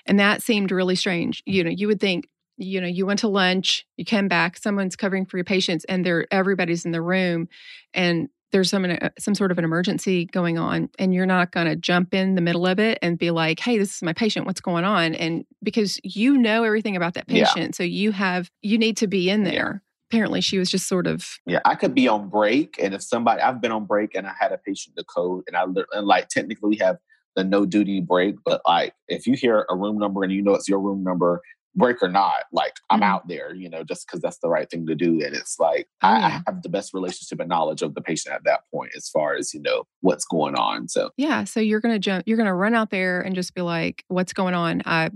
And 0.06 0.20
that 0.20 0.42
seemed 0.42 0.72
really 0.72 0.96
strange. 0.96 1.42
You 1.46 1.64
know, 1.64 1.70
you 1.70 1.88
would 1.88 2.00
think, 2.00 2.28
you 2.58 2.82
know, 2.82 2.88
you 2.88 3.06
went 3.06 3.20
to 3.20 3.28
lunch, 3.28 3.86
you 3.98 4.06
came 4.06 4.28
back, 4.28 4.58
someone's 4.58 4.96
covering 4.96 5.26
for 5.26 5.38
your 5.38 5.46
patients, 5.46 5.86
and 5.86 6.06
they're 6.06 6.28
everybody's 6.32 6.86
in 6.86 6.92
the 6.92 7.02
room, 7.02 7.48
and 7.94 8.30
there's 8.52 8.70
some 8.70 8.86
uh, 8.86 9.10
some 9.18 9.34
sort 9.34 9.52
of 9.52 9.58
an 9.58 9.64
emergency 9.64 10.26
going 10.26 10.60
on, 10.60 10.90
and 11.00 11.14
you're 11.14 11.26
not 11.26 11.52
going 11.52 11.66
to 11.66 11.76
jump 11.76 12.14
in 12.14 12.36
the 12.36 12.42
middle 12.42 12.68
of 12.68 12.80
it 12.80 13.00
and 13.02 13.18
be 13.18 13.32
like, 13.32 13.60
"Hey, 13.60 13.80
this 13.80 13.96
is 13.96 14.04
my 14.04 14.14
patient. 14.14 14.46
What's 14.46 14.62
going 14.62 14.86
on?" 14.86 15.16
And 15.16 15.46
because 15.64 16.00
you 16.04 16.38
know 16.38 16.64
everything 16.64 16.96
about 16.96 17.16
that 17.16 17.28
patient, 17.28 17.58
yeah. 17.58 17.72
so 17.72 17.84
you 17.84 18.12
have 18.12 18.52
you 18.62 18.78
need 18.78 18.98
to 18.98 19.08
be 19.08 19.30
in 19.30 19.44
there 19.44 19.82
apparently 20.13 20.41
she 20.41 20.60
was 20.60 20.69
just 20.69 20.88
sort 20.88 21.08
of 21.08 21.39
yeah 21.45 21.60
i 21.65 21.76
could 21.76 21.95
be 21.95 22.08
on 22.08 22.30
break 22.30 22.76
and 22.82 22.93
if 22.93 23.02
somebody 23.02 23.41
i've 23.41 23.60
been 23.60 23.71
on 23.71 23.86
break 23.86 24.13
and 24.15 24.28
i 24.28 24.34
had 24.39 24.52
a 24.52 24.58
patient 24.58 24.95
to 24.95 25.04
code 25.04 25.43
and 25.47 25.58
i 25.58 25.63
and 25.93 26.08
like 26.08 26.28
technically 26.30 26.69
we 26.69 26.78
have 26.78 26.97
the 27.36 27.43
no 27.43 27.65
duty 27.65 27.99
break 27.99 28.36
but 28.45 28.62
like 28.65 28.93
if 29.08 29.26
you 29.26 29.34
hear 29.34 29.65
a 29.69 29.76
room 29.76 29.97
number 29.97 30.23
and 30.23 30.32
you 30.32 30.41
know 30.41 30.54
it's 30.54 30.69
your 30.69 30.80
room 30.80 31.04
number 31.04 31.41
break 31.76 31.97
or 32.04 32.10
not 32.10 32.43
like 32.52 32.73
i'm 32.91 32.99
mm-hmm. 32.99 33.10
out 33.10 33.28
there 33.28 33.56
you 33.56 33.67
know 33.67 33.84
just 33.84 34.06
because 34.06 34.21
that's 34.21 34.38
the 34.38 34.47
right 34.47 34.69
thing 34.69 34.86
to 34.86 34.93
do 34.93 35.13
and 35.23 35.36
it's 35.36 35.60
like 35.60 35.88
oh, 36.04 36.08
I, 36.08 36.19
yeah. 36.19 36.26
I 36.26 36.30
have 36.52 36.62
the 36.62 36.69
best 36.69 36.93
relationship 36.93 37.39
and 37.39 37.49
knowledge 37.49 37.82
of 37.82 37.95
the 37.95 38.02
patient 38.02 38.36
at 38.36 38.43
that 38.43 38.62
point 38.71 38.91
as 38.95 39.10
far 39.10 39.36
as 39.36 39.54
you 39.54 39.62
know 39.62 39.86
what's 40.02 40.26
going 40.26 40.54
on 40.54 40.88
so 40.88 41.10
yeah 41.17 41.43
so 41.43 41.60
you're 41.60 41.80
gonna 41.80 41.97
jump 41.97 42.26
you're 42.28 42.38
gonna 42.38 42.54
run 42.54 42.76
out 42.76 42.91
there 42.91 43.21
and 43.21 43.34
just 43.34 43.56
be 43.56 43.62
like 43.62 44.04
what's 44.08 44.34
going 44.34 44.54
on 44.54 44.84
i 44.86 45.10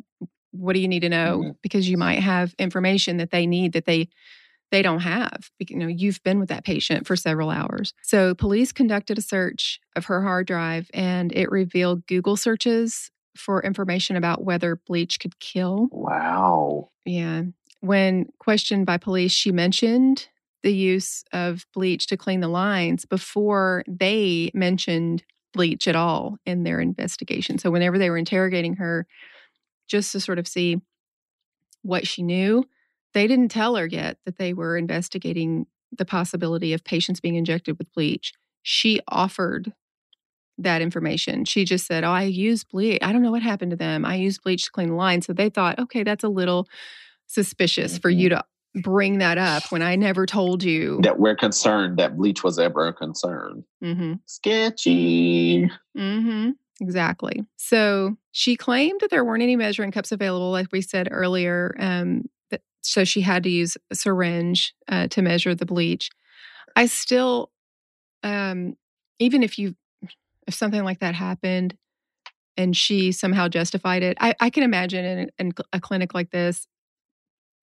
what 0.51 0.73
do 0.73 0.79
you 0.79 0.87
need 0.87 1.01
to 1.01 1.09
know 1.09 1.39
mm-hmm. 1.39 1.51
because 1.61 1.87
you 1.87 1.97
might 1.97 2.19
have 2.19 2.55
information 2.57 3.17
that 3.17 3.29
they 3.29 3.45
need 3.45 3.73
that 3.73 3.85
they 3.85 4.09
they 4.71 4.81
don't 4.81 4.99
have. 4.99 5.49
You 5.59 5.77
know, 5.77 5.87
you've 5.87 6.21
been 6.23 6.39
with 6.39 6.49
that 6.49 6.65
patient 6.65 7.07
for 7.07 7.15
several 7.15 7.49
hours. 7.49 7.93
So 8.01 8.35
police 8.35 8.71
conducted 8.71 9.17
a 9.17 9.21
search 9.21 9.79
of 9.95 10.05
her 10.05 10.21
hard 10.21 10.47
drive 10.47 10.89
and 10.93 11.31
it 11.31 11.49
revealed 11.49 12.05
Google 12.07 12.35
searches 12.35 13.09
for 13.35 13.61
information 13.63 14.15
about 14.15 14.43
whether 14.43 14.75
bleach 14.75 15.19
could 15.19 15.39
kill. 15.39 15.87
Wow. 15.91 16.89
Yeah. 17.05 17.43
When 17.81 18.27
questioned 18.39 18.85
by 18.85 18.97
police, 18.97 19.31
she 19.31 19.51
mentioned 19.51 20.27
the 20.63 20.73
use 20.73 21.23
of 21.31 21.65
bleach 21.73 22.07
to 22.07 22.17
clean 22.17 22.41
the 22.41 22.47
lines 22.47 23.05
before 23.05 23.83
they 23.87 24.51
mentioned 24.53 25.23
bleach 25.53 25.87
at 25.87 25.95
all 25.95 26.37
in 26.45 26.63
their 26.63 26.79
investigation. 26.79 27.57
So 27.57 27.71
whenever 27.71 27.97
they 27.97 28.09
were 28.09 28.17
interrogating 28.17 28.75
her, 28.75 29.07
just 29.87 30.11
to 30.11 30.19
sort 30.19 30.39
of 30.39 30.47
see 30.47 30.81
what 31.83 32.07
she 32.07 32.23
knew, 32.23 32.65
they 33.17 33.27
didn't 33.27 33.49
tell 33.49 33.75
her 33.75 33.85
yet 33.85 34.17
that 34.25 34.37
they 34.37 34.53
were 34.53 34.77
investigating 34.77 35.65
the 35.91 36.05
possibility 36.05 36.73
of 36.73 36.83
patients 36.83 37.19
being 37.19 37.35
injected 37.35 37.77
with 37.77 37.91
bleach. 37.93 38.33
She 38.61 38.99
offered 39.07 39.73
that 40.57 40.81
information. 40.81 41.45
She 41.45 41.65
just 41.65 41.85
said, 41.85 42.03
"Oh, 42.03 42.11
I 42.11 42.23
use 42.23 42.63
bleach. 42.63 42.99
I 43.01 43.11
don't 43.11 43.21
know 43.21 43.31
what 43.31 43.43
happened 43.43 43.71
to 43.71 43.77
them. 43.77 44.05
I 44.05 44.15
use 44.15 44.39
bleach 44.39 44.65
to 44.65 44.71
clean 44.71 44.89
the 44.89 44.95
line." 44.95 45.21
So 45.21 45.33
they 45.33 45.49
thought, 45.49 45.79
"Okay, 45.79 46.03
that's 46.03 46.23
a 46.23 46.29
little 46.29 46.67
suspicious 47.27 47.93
mm-hmm. 47.93 48.01
for 48.01 48.09
you 48.09 48.29
to 48.29 48.43
bring 48.81 49.19
that 49.19 49.37
up 49.37 49.63
when 49.71 49.81
I 49.81 49.95
never 49.95 50.25
told 50.25 50.63
you 50.63 50.99
that 51.03 51.19
we're 51.19 51.35
concerned 51.35 51.97
that 51.97 52.17
bleach 52.17 52.43
was 52.43 52.59
ever 52.59 52.87
a 52.87 52.93
concern. 52.93 53.63
Mm-hmm. 53.83 54.13
Sketchy. 54.25 55.69
Mm-hmm. 55.97 56.51
Exactly. 56.79 57.43
So 57.55 58.17
she 58.31 58.55
claimed 58.55 59.01
that 59.01 59.09
there 59.09 59.25
weren't 59.25 59.43
any 59.43 59.55
measuring 59.55 59.91
cups 59.91 60.11
available, 60.11 60.51
like 60.51 60.67
we 60.71 60.81
said 60.81 61.07
earlier. 61.09 61.75
Um, 61.79 62.25
so 62.87 63.03
she 63.03 63.21
had 63.21 63.43
to 63.43 63.49
use 63.49 63.77
a 63.91 63.95
syringe 63.95 64.73
uh, 64.87 65.07
to 65.07 65.21
measure 65.21 65.53
the 65.53 65.65
bleach. 65.65 66.09
I 66.75 66.85
still, 66.85 67.51
um, 68.23 68.77
even 69.19 69.43
if 69.43 69.59
you, 69.59 69.75
if 70.47 70.53
something 70.53 70.83
like 70.83 70.99
that 70.99 71.13
happened, 71.13 71.75
and 72.55 72.75
she 72.75 73.11
somehow 73.11 73.49
justified 73.49 74.03
it, 74.03 74.17
I, 74.19 74.33
I 74.39 74.49
can 74.49 74.63
imagine 74.63 75.05
in, 75.05 75.31
in 75.37 75.53
a 75.73 75.79
clinic 75.79 76.13
like 76.13 76.31
this, 76.31 76.65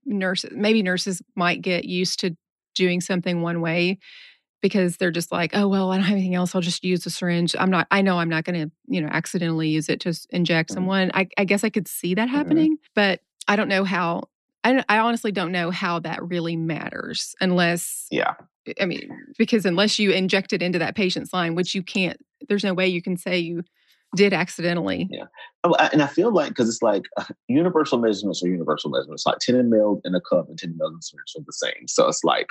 nurses, 0.04 0.50
maybe 0.54 0.82
nurses 0.82 1.22
might 1.34 1.62
get 1.62 1.84
used 1.84 2.20
to 2.20 2.36
doing 2.74 3.00
something 3.00 3.40
one 3.40 3.60
way 3.60 3.98
because 4.60 4.98
they're 4.98 5.10
just 5.10 5.32
like, 5.32 5.56
oh, 5.56 5.66
well, 5.68 5.90
I 5.90 5.96
don't 5.96 6.04
have 6.04 6.16
anything 6.16 6.34
else. 6.34 6.54
I'll 6.54 6.60
just 6.60 6.84
use 6.84 7.04
a 7.06 7.10
syringe. 7.10 7.56
I'm 7.58 7.70
not, 7.70 7.86
I 7.90 8.02
know 8.02 8.18
I'm 8.18 8.28
not 8.28 8.44
going 8.44 8.62
to, 8.62 8.72
you 8.86 9.00
know, 9.00 9.08
accidentally 9.08 9.68
use 9.68 9.88
it 9.88 10.00
to 10.00 10.14
inject 10.30 10.68
mm-hmm. 10.68 10.76
someone. 10.76 11.10
I, 11.14 11.28
I, 11.38 11.44
guess 11.44 11.64
I 11.64 11.70
could 11.70 11.88
see 11.88 12.14
that 12.14 12.28
mm-hmm. 12.28 12.36
happening, 12.36 12.78
but 12.94 13.20
I 13.48 13.56
don't 13.56 13.68
know 13.68 13.84
how, 13.84 14.24
I, 14.64 14.82
I 14.88 14.98
honestly 14.98 15.30
don't 15.30 15.52
know 15.52 15.70
how 15.70 16.00
that 16.00 16.22
really 16.22 16.56
matters 16.56 17.34
unless, 17.40 18.06
yeah. 18.10 18.34
I 18.80 18.86
mean, 18.86 19.10
because 19.38 19.66
unless 19.66 19.98
you 19.98 20.10
inject 20.10 20.54
it 20.54 20.62
into 20.62 20.78
that 20.78 20.96
patient's 20.96 21.32
line, 21.32 21.54
which 21.54 21.74
you 21.74 21.82
can't, 21.82 22.18
there's 22.48 22.64
no 22.64 22.72
way 22.72 22.88
you 22.88 23.02
can 23.02 23.18
say 23.18 23.38
you 23.38 23.62
did 24.16 24.32
accidentally. 24.32 25.06
Yeah. 25.10 25.24
Oh, 25.64 25.74
and 25.74 26.02
I 26.02 26.06
feel 26.06 26.32
like, 26.32 26.48
because 26.48 26.68
it's 26.68 26.82
like 26.82 27.02
uh, 27.18 27.24
universal 27.46 27.98
measurements 27.98 28.42
are 28.42 28.48
universal 28.48 28.90
measurements, 28.90 29.26
like 29.26 29.38
10 29.38 29.70
ml 29.70 30.00
in 30.04 30.14
a 30.14 30.20
cup 30.20 30.48
and 30.48 30.58
10 30.58 30.78
ml 30.80 30.94
in 30.94 31.02
syringe 31.02 31.34
are 31.36 31.44
the 31.44 31.52
same. 31.52 31.86
So 31.86 32.08
it's 32.08 32.24
like, 32.24 32.46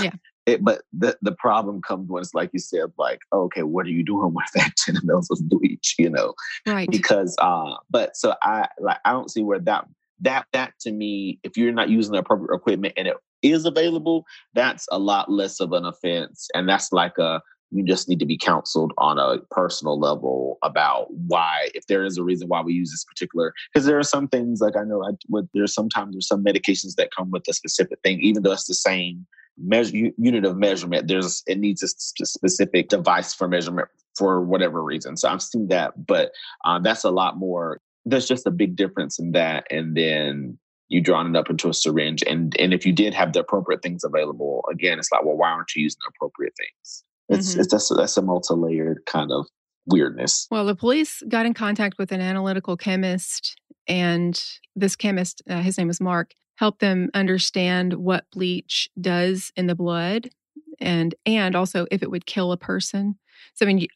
yeah. 0.00 0.12
It, 0.46 0.64
but 0.64 0.80
the 0.90 1.18
the 1.20 1.32
problem 1.32 1.82
comes 1.82 2.08
when 2.08 2.22
it's 2.22 2.32
like 2.32 2.48
you 2.54 2.60
said, 2.60 2.86
like, 2.98 3.20
okay, 3.30 3.62
what 3.62 3.84
are 3.84 3.90
you 3.90 4.02
doing 4.02 4.32
with 4.32 4.46
that 4.54 4.72
10 4.86 4.96
ml 4.96 5.22
of 5.30 5.48
bleach? 5.48 5.94
You 5.98 6.08
know, 6.08 6.32
right? 6.66 6.90
Because, 6.90 7.36
uh, 7.38 7.74
but 7.90 8.16
so 8.16 8.34
I 8.42 8.66
like 8.80 8.96
I 9.04 9.12
don't 9.12 9.30
see 9.30 9.42
where 9.42 9.60
that 9.60 9.86
that 10.20 10.46
that 10.52 10.74
to 10.80 10.92
me, 10.92 11.38
if 11.42 11.56
you're 11.56 11.72
not 11.72 11.88
using 11.88 12.12
the 12.12 12.18
appropriate 12.18 12.54
equipment 12.56 12.94
and 12.96 13.08
it 13.08 13.16
is 13.42 13.64
available, 13.64 14.24
that's 14.54 14.86
a 14.90 14.98
lot 14.98 15.30
less 15.30 15.60
of 15.60 15.72
an 15.72 15.84
offense, 15.84 16.48
and 16.54 16.68
that's 16.68 16.92
like 16.92 17.18
a 17.18 17.40
you 17.72 17.84
just 17.84 18.08
need 18.08 18.18
to 18.18 18.26
be 18.26 18.36
counseled 18.36 18.92
on 18.98 19.18
a 19.18 19.38
personal 19.50 19.98
level 19.98 20.58
about 20.62 21.06
why 21.12 21.70
if 21.74 21.86
there 21.86 22.04
is 22.04 22.18
a 22.18 22.24
reason 22.24 22.48
why 22.48 22.60
we 22.60 22.72
use 22.72 22.90
this 22.90 23.04
particular 23.04 23.54
because 23.72 23.86
there 23.86 23.98
are 23.98 24.04
some 24.04 24.28
things 24.28 24.60
like 24.60 24.76
i 24.76 24.84
know 24.84 25.02
I, 25.04 25.42
there's 25.54 25.74
sometimes 25.74 26.14
there's 26.14 26.26
some 26.26 26.44
medications 26.44 26.96
that 26.96 27.10
come 27.16 27.30
with 27.30 27.46
a 27.48 27.52
specific 27.52 28.00
thing 28.02 28.20
even 28.20 28.42
though 28.42 28.52
it's 28.52 28.66
the 28.66 28.74
same 28.74 29.26
measure 29.56 30.10
unit 30.18 30.44
of 30.44 30.56
measurement 30.56 31.06
there's 31.06 31.42
it 31.46 31.58
needs 31.58 31.82
a 31.82 31.88
specific 31.88 32.88
device 32.88 33.34
for 33.34 33.46
measurement 33.46 33.88
for 34.16 34.40
whatever 34.40 34.82
reason 34.82 35.16
so 35.16 35.28
i've 35.28 35.42
seen 35.42 35.68
that 35.68 36.06
but 36.06 36.32
um, 36.64 36.82
that's 36.82 37.04
a 37.04 37.10
lot 37.10 37.36
more 37.36 37.80
there's 38.04 38.28
just 38.28 38.46
a 38.46 38.50
big 38.50 38.76
difference 38.76 39.18
in 39.18 39.32
that 39.32 39.64
and 39.70 39.96
then 39.96 40.58
you 40.88 41.00
drawn 41.00 41.34
it 41.34 41.38
up 41.38 41.50
into 41.50 41.68
a 41.68 41.74
syringe 41.74 42.22
and 42.26 42.56
and 42.58 42.74
if 42.74 42.84
you 42.84 42.92
did 42.92 43.14
have 43.14 43.32
the 43.32 43.40
appropriate 43.40 43.82
things 43.82 44.04
available 44.04 44.64
again 44.70 44.98
it's 44.98 45.10
like 45.12 45.24
well 45.24 45.36
why 45.36 45.50
aren't 45.50 45.74
you 45.74 45.82
using 45.82 45.98
the 46.04 46.12
appropriate 46.16 46.54
things 46.56 47.04
it's, 47.28 47.52
mm-hmm. 47.52 47.60
it's 47.60 47.72
that's, 47.72 47.88
that's 47.88 48.16
a 48.16 48.22
multi-layered 48.22 49.02
kind 49.06 49.30
of 49.30 49.46
weirdness. 49.86 50.46
Well, 50.50 50.66
the 50.66 50.76
police 50.76 51.22
got 51.28 51.46
in 51.46 51.54
contact 51.54 51.98
with 51.98 52.12
an 52.12 52.20
analytical 52.20 52.76
chemist, 52.76 53.56
and 53.86 54.42
this 54.76 54.96
chemist, 54.96 55.42
uh, 55.48 55.60
his 55.60 55.78
name 55.78 55.90
is 55.90 56.00
Mark, 56.00 56.32
helped 56.56 56.80
them 56.80 57.10
understand 57.14 57.94
what 57.94 58.24
bleach 58.32 58.88
does 59.00 59.52
in 59.56 59.66
the 59.66 59.74
blood, 59.74 60.30
and 60.78 61.14
and 61.26 61.56
also 61.56 61.86
if 61.90 62.02
it 62.02 62.10
would 62.10 62.26
kill 62.26 62.52
a 62.52 62.56
person. 62.56 63.18
So, 63.54 63.64
I 63.64 63.68
mean, 63.68 63.86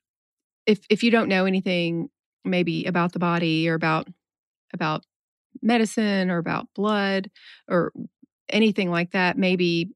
if 0.67 0.81
if 0.91 1.03
you 1.03 1.11
don't 1.11 1.29
know 1.29 1.45
anything, 1.45 2.09
maybe 2.45 2.85
about 2.85 3.13
the 3.13 3.19
body 3.19 3.69
or 3.69 3.75
about 3.75 4.09
about 4.73 5.05
medicine 5.63 6.31
or 6.31 6.39
about 6.39 6.69
blood 6.75 7.31
or 7.69 7.93
anything 8.49 8.91
like 8.91 9.13
that, 9.13 9.39
maybe 9.39 9.91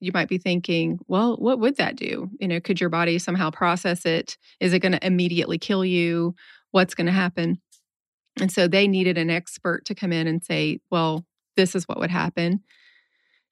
you 0.00 0.10
might 0.12 0.28
be 0.28 0.38
thinking, 0.38 0.98
well, 1.06 1.36
what 1.36 1.58
would 1.58 1.76
that 1.76 1.96
do? 1.96 2.30
You 2.38 2.48
know, 2.48 2.60
could 2.60 2.80
your 2.80 2.90
body 2.90 3.18
somehow 3.18 3.50
process 3.50 4.04
it? 4.04 4.36
Is 4.60 4.72
it 4.72 4.80
going 4.80 4.92
to 4.92 5.06
immediately 5.06 5.58
kill 5.58 5.84
you? 5.84 6.34
What's 6.70 6.94
going 6.94 7.06
to 7.06 7.12
happen? 7.12 7.60
And 8.38 8.52
so 8.52 8.68
they 8.68 8.86
needed 8.86 9.16
an 9.16 9.30
expert 9.30 9.86
to 9.86 9.94
come 9.94 10.12
in 10.12 10.26
and 10.26 10.44
say, 10.44 10.80
well, 10.90 11.24
this 11.56 11.74
is 11.74 11.88
what 11.88 11.98
would 11.98 12.10
happen. 12.10 12.60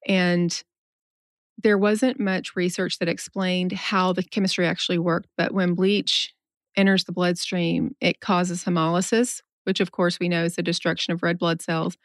And 0.07 0.63
there 1.63 1.77
wasn't 1.77 2.19
much 2.19 2.55
research 2.55 2.99
that 2.99 3.09
explained 3.09 3.71
how 3.71 4.13
the 4.13 4.21
chemistry 4.21 4.67
actually 4.67 4.99
worked. 4.99 5.29
But 5.37 5.53
when 5.53 5.73
bleach 5.73 6.34
enters 6.77 7.03
the 7.05 7.11
bloodstream, 7.11 7.95
it 8.01 8.19
causes 8.19 8.63
hemolysis, 8.63 9.41
which 9.63 9.79
of 9.79 9.91
course 9.91 10.19
we 10.19 10.29
know 10.29 10.43
is 10.43 10.55
the 10.55 10.63
destruction 10.63 11.13
of 11.13 11.23
red 11.23 11.37
blood 11.37 11.61
cells. 11.61 11.97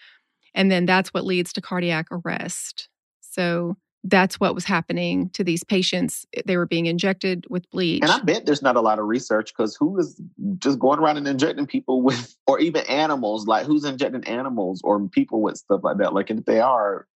And 0.55 0.71
then 0.71 0.87
that's 0.87 1.11
what 1.11 1.25
leads 1.25 1.53
to 1.55 1.61
cardiac 1.61 2.07
arrest. 2.11 2.89
So 3.21 3.77
that's 4.05 4.41
what 4.41 4.55
was 4.55 4.65
happening 4.65 5.31
to 5.31 5.45
these 5.45 5.63
patients. 5.63 6.25
They 6.47 6.57
were 6.57 6.67
being 6.67 6.87
injected 6.87 7.47
with 7.51 7.71
bleach. 7.71 8.03
And 8.03 8.11
I 8.11 8.21
bet 8.21 8.47
there's 8.47 8.63
not 8.63 8.77
a 8.77 8.81
lot 8.81 8.99
of 8.99 9.07
research 9.07 9.53
because 9.55 9.77
who 9.77 9.99
is 9.99 10.21
just 10.59 10.79
going 10.79 10.99
around 10.99 11.19
and 11.19 11.29
injecting 11.29 11.67
people 11.67 12.03
with, 12.03 12.37
or 12.47 12.59
even 12.59 12.85
animals, 12.87 13.47
like 13.47 13.67
who's 13.67 13.85
injecting 13.85 14.25
animals 14.25 14.81
or 14.83 15.01
people 15.09 15.43
with 15.43 15.59
stuff 15.59 15.81
like 15.83 15.99
that? 15.99 16.15
Like, 16.15 16.31
if 16.31 16.45
they 16.47 16.61
are, 16.61 17.07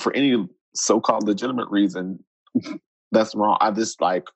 for 0.00 0.14
any 0.14 0.46
so 0.74 1.00
called 1.00 1.26
legitimate 1.26 1.68
reason, 1.70 2.22
that's 3.12 3.34
wrong. 3.34 3.56
I 3.60 3.70
just 3.70 4.00
like, 4.00 4.28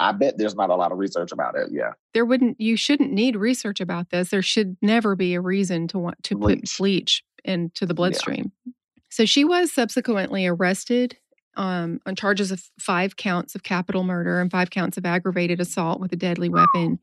I 0.00 0.12
bet 0.12 0.38
there's 0.38 0.54
not 0.54 0.70
a 0.70 0.76
lot 0.76 0.92
of 0.92 0.98
research 0.98 1.32
about 1.32 1.56
it. 1.56 1.68
Yeah. 1.72 1.92
There 2.14 2.24
wouldn't, 2.24 2.60
you 2.60 2.76
shouldn't 2.76 3.12
need 3.12 3.36
research 3.36 3.80
about 3.80 4.10
this. 4.10 4.30
There 4.30 4.42
should 4.42 4.76
never 4.80 5.16
be 5.16 5.34
a 5.34 5.40
reason 5.40 5.88
to 5.88 5.98
want 5.98 6.22
to 6.24 6.36
bleach. 6.36 6.60
put 6.60 6.78
bleach 6.78 7.24
into 7.44 7.86
the 7.86 7.94
bloodstream. 7.94 8.52
Yeah. 8.64 8.72
So 9.10 9.24
she 9.24 9.44
was 9.44 9.72
subsequently 9.72 10.46
arrested 10.46 11.16
um, 11.56 12.00
on 12.06 12.14
charges 12.14 12.52
of 12.52 12.62
five 12.78 13.16
counts 13.16 13.54
of 13.54 13.62
capital 13.62 14.04
murder 14.04 14.40
and 14.40 14.50
five 14.50 14.70
counts 14.70 14.96
of 14.96 15.04
aggravated 15.04 15.60
assault 15.60 16.00
with 16.00 16.12
a 16.12 16.16
deadly 16.16 16.48
weapon. 16.48 17.00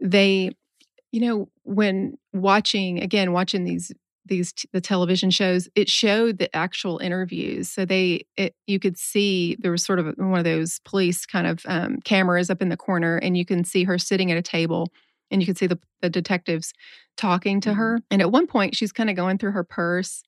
They, 0.00 0.52
you 1.12 1.20
know, 1.20 1.48
when 1.64 2.16
watching 2.32 3.02
again, 3.02 3.32
watching 3.32 3.64
these 3.64 3.92
these 4.26 4.52
the 4.72 4.80
television 4.80 5.30
shows, 5.30 5.68
it 5.74 5.88
showed 5.88 6.38
the 6.38 6.54
actual 6.54 6.98
interviews. 6.98 7.68
So 7.68 7.84
they, 7.84 8.26
it, 8.36 8.54
you 8.66 8.78
could 8.78 8.96
see 8.96 9.56
there 9.60 9.72
was 9.72 9.84
sort 9.84 9.98
of 9.98 10.14
one 10.16 10.38
of 10.38 10.44
those 10.44 10.80
police 10.84 11.26
kind 11.26 11.46
of 11.46 11.60
um, 11.66 11.98
cameras 12.04 12.50
up 12.50 12.62
in 12.62 12.68
the 12.68 12.76
corner, 12.76 13.16
and 13.16 13.36
you 13.36 13.44
can 13.44 13.64
see 13.64 13.84
her 13.84 13.98
sitting 13.98 14.30
at 14.30 14.38
a 14.38 14.42
table, 14.42 14.92
and 15.30 15.42
you 15.42 15.46
can 15.46 15.56
see 15.56 15.66
the, 15.66 15.78
the 16.02 16.10
detectives 16.10 16.72
talking 17.16 17.60
to 17.60 17.70
mm-hmm. 17.70 17.78
her. 17.78 18.00
And 18.10 18.22
at 18.22 18.32
one 18.32 18.46
point, 18.46 18.74
she's 18.74 18.92
kind 18.92 19.10
of 19.10 19.16
going 19.16 19.38
through 19.38 19.52
her 19.52 19.64
purse 19.64 20.22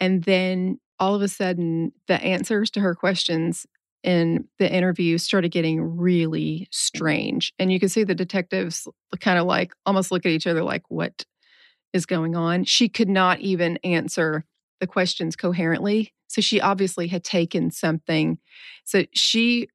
and 0.00 0.24
then 0.24 0.80
all 0.98 1.14
of 1.14 1.22
a 1.22 1.28
sudden, 1.28 1.92
the 2.08 2.20
answers 2.22 2.70
to 2.72 2.80
her 2.80 2.94
questions 2.94 3.66
in 4.02 4.48
the 4.58 4.72
interview 4.72 5.18
started 5.18 5.50
getting 5.50 5.80
really 5.98 6.66
strange. 6.70 7.52
And 7.58 7.70
you 7.70 7.78
could 7.78 7.90
see 7.90 8.02
the 8.02 8.14
detectives 8.14 8.88
kind 9.20 9.38
of 9.38 9.44
like 9.44 9.72
almost 9.84 10.10
look 10.10 10.24
at 10.24 10.32
each 10.32 10.46
other 10.46 10.62
like, 10.62 10.82
what 10.88 11.24
is 11.92 12.06
going 12.06 12.36
on? 12.36 12.64
She 12.64 12.88
could 12.88 13.08
not 13.08 13.40
even 13.40 13.78
answer 13.78 14.44
the 14.80 14.86
questions 14.86 15.36
coherently. 15.36 16.12
So 16.28 16.40
she 16.40 16.60
obviously 16.60 17.08
had 17.08 17.24
taken 17.24 17.70
something. 17.70 18.38
So 18.84 19.04
she 19.12 19.68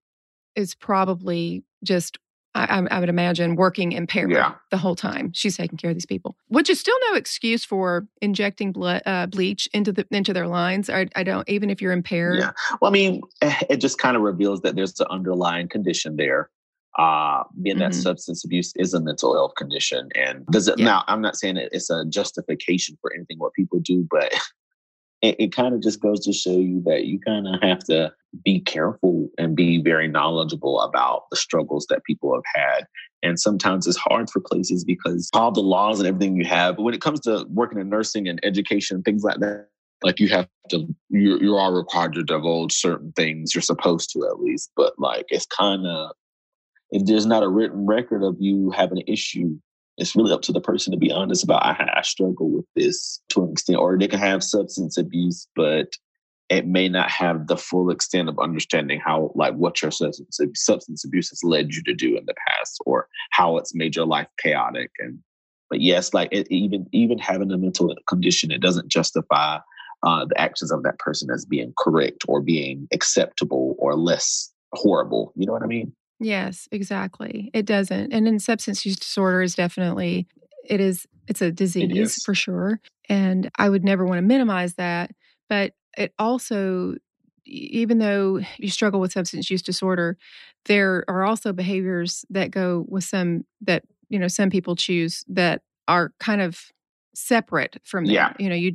is 0.56 0.74
probably 0.74 1.64
just 1.84 2.18
I, 2.56 2.88
I, 2.90 3.00
would 3.02 3.10
imagine 3.10 3.58
working 3.58 3.92
impaired 3.92 4.32
yeah. 4.32 4.54
the 4.72 4.78
whole 4.78 4.96
time 4.96 5.32
she's 5.34 5.58
taking 5.58 5.78
care 5.78 5.90
of 5.90 5.96
these 5.96 6.06
people, 6.06 6.38
which 6.48 6.70
is 6.70 6.80
still 6.80 6.98
no 7.10 7.18
excuse 7.18 7.66
for 7.66 8.08
injecting 8.22 8.72
blood 8.72 9.02
uh, 9.06 9.26
bleach 9.26 9.68
into 9.74 9.92
the 9.92 10.08
into 10.10 10.32
their 10.32 10.48
lines. 10.48 10.90
I, 10.90 11.08
I, 11.18 11.24
don't 11.24 11.48
even 11.50 11.70
if 11.70 11.82
you're 11.82 11.92
impaired. 11.92 12.40
Yeah, 12.40 12.52
well, 12.80 12.90
I 12.90 12.94
mean, 12.94 13.22
it 13.42 13.78
just 13.78 13.98
kind 13.98 14.16
of 14.16 14.24
reveals 14.24 14.62
that 14.62 14.76
there's 14.76 14.98
an 15.02 15.08
underlying 15.10 15.68
condition 15.68 16.16
there. 16.16 16.50
Uh, 16.98 17.44
being 17.62 17.76
mm-hmm. 17.76 17.92
that 17.92 17.94
substance 17.94 18.46
abuse 18.46 18.72
is 18.78 18.94
a 18.94 19.02
mental 19.02 19.34
health 19.34 19.54
condition, 19.58 20.10
and 20.16 20.46
does 20.48 20.68
it 20.68 20.80
yeah. 20.80 20.86
now? 20.86 21.04
I'm 21.08 21.22
not 21.22 21.36
saying 21.36 21.58
it's 21.58 21.90
a 21.90 22.06
justification 22.06 22.98
for 23.02 23.14
anything 23.14 23.38
what 23.38 23.54
people 23.54 23.80
do, 23.80 24.08
but 24.10 24.34
it, 25.22 25.36
it 25.40 25.56
kind 25.56 25.74
of 25.74 25.82
just 25.82 26.02
goes 26.02 26.22
to 26.22 26.34
show 26.34 26.58
you 26.58 26.82
that 26.86 27.06
you 27.06 27.20
kind 27.20 27.48
of 27.48 27.62
have 27.62 27.80
to 27.86 28.14
be 28.44 28.60
careful 28.60 29.30
and 29.38 29.56
be 29.56 29.82
very 29.82 30.08
knowledgeable 30.08 30.80
about 30.82 31.24
the 31.32 31.38
struggles 31.38 31.86
that 31.90 32.04
people 32.04 32.34
have 32.34 32.44
had. 32.54 32.86
And 33.24 33.40
sometimes 33.40 33.88
it's 33.88 33.98
hard 33.98 34.30
for 34.30 34.40
places 34.40 34.84
because 34.84 35.30
all 35.34 35.52
the 35.52 35.62
laws 35.62 36.00
and 36.00 36.08
everything 36.08 36.36
you 36.36 36.46
have. 36.46 36.76
But 36.76 36.84
when 36.84 36.94
it 36.94 37.02
comes 37.02 37.22
to 37.22 37.46
working 37.50 37.80
in 37.80 37.90
nursing 37.90 38.28
and 38.28 38.40
education, 38.44 39.02
things 39.02 39.24
like 39.24 39.40
that, 39.40 39.68
like 40.04 40.20
you 40.20 40.28
have 40.30 40.48
to, 40.70 40.86
you 41.10 41.40
you 41.40 41.56
are 41.56 41.74
required 41.74 42.14
to 42.14 42.24
divulge 42.24 42.74
certain 42.74 43.12
things. 43.14 43.56
You're 43.56 43.62
supposed 43.62 44.12
to 44.12 44.26
at 44.28 44.40
least, 44.40 44.72
but 44.76 44.94
like 45.00 45.26
it's 45.30 45.48
kind 45.48 45.88
of 45.88 46.12
if 46.92 47.06
there's 47.06 47.26
not 47.26 47.44
a 47.44 47.50
written 47.50 47.86
record 47.86 48.24
of 48.24 48.36
you 48.40 48.72
having 48.72 49.00
an 49.00 49.06
issue, 49.08 49.58
it's 49.98 50.16
really 50.16 50.34
up 50.34 50.42
to 50.44 50.52
the 50.52 50.62
person 50.62 50.92
to 50.92 50.98
be 50.98 51.12
honest 51.12 51.44
about 51.44 51.66
I, 51.66 51.90
I 51.96 52.02
struggle 52.02 52.50
with 52.50 52.66
this 52.76 53.22
to 53.30 53.44
an 53.44 53.52
extent, 53.52 53.80
or 53.80 53.98
they 53.98 54.08
can 54.08 54.20
have 54.20 54.44
substance 54.44 54.98
abuse, 54.98 55.48
but 55.56 55.96
it 56.50 56.68
may 56.68 56.88
not 56.88 57.10
have 57.10 57.48
the 57.48 57.58
full 57.58 57.90
extent 57.90 58.30
of 58.30 58.40
understanding 58.40 59.00
how 59.04 59.32
like 59.36 59.54
what 59.56 59.82
your 59.82 59.92
substance 59.92 60.40
substance 60.54 61.04
abuse 61.04 61.30
has 61.30 61.44
led 61.44 61.74
you 61.74 61.82
to 61.84 61.94
do 61.94 62.18
in 62.18 62.26
the 62.26 62.36
past 62.48 62.78
or 62.86 63.08
how 63.32 63.58
it's 63.58 63.74
made 63.74 63.96
your 63.96 64.06
life 64.06 64.28
chaotic 64.40 64.92
and 65.00 65.20
but 65.70 65.82
yes 65.82 66.14
like 66.14 66.30
it, 66.32 66.48
even 66.52 66.88
even 66.92 67.18
having 67.18 67.52
a 67.52 67.58
mental 67.58 67.96
condition 68.08 68.52
it 68.52 68.62
doesn't 68.62 68.88
justify 68.88 69.58
uh, 70.04 70.26
the 70.26 70.40
actions 70.40 70.72
of 70.72 70.84
that 70.84 71.00
person 71.00 71.32
as 71.32 71.46
being 71.46 71.74
correct 71.80 72.24
or 72.28 72.42
being 72.42 72.88
acceptable 72.94 73.76
or 73.80 73.96
less 73.96 74.52
horrible 74.74 75.34
you 75.36 75.46
know 75.46 75.54
what 75.54 75.64
i 75.64 75.68
mean 75.68 75.92
yes 76.20 76.68
exactly 76.72 77.50
it 77.54 77.66
doesn't 77.66 78.14
and 78.14 78.28
in 78.28 78.40
substance 78.40 78.86
use 78.86 78.96
disorder 78.96 79.42
is 79.42 79.56
definitely 79.56 80.28
it 80.68 80.80
is 80.80 81.06
it's 81.28 81.42
a 81.42 81.52
disease 81.52 82.24
for 82.24 82.34
sure 82.34 82.80
and 83.10 83.50
i 83.58 83.70
would 83.70 83.84
never 83.84 84.06
want 84.06 84.18
to 84.18 84.22
minimize 84.22 84.76
that 84.76 85.12
but 85.50 85.74
it 85.98 86.14
also 86.18 86.96
even 87.46 88.00
though 88.00 88.40
you 88.58 88.70
struggle 88.70 89.00
with 89.00 89.12
substance 89.12 89.50
use 89.50 89.62
disorder 89.62 90.18
there 90.66 91.04
are 91.08 91.24
also 91.24 91.54
behaviors 91.54 92.26
that 92.30 92.52
go 92.52 92.86
with 92.88 93.04
some 93.04 93.46
that 93.62 93.84
you 94.10 94.20
know 94.20 94.28
some 94.28 94.50
people 94.50 94.76
choose 94.76 95.24
that 95.28 95.62
are 95.88 96.12
kind 96.20 96.42
of 96.42 96.72
separate 97.14 97.78
from 97.84 98.06
that 98.06 98.14
yeah. 98.14 98.34
you 98.40 98.50
know 98.50 98.56
you 98.56 98.72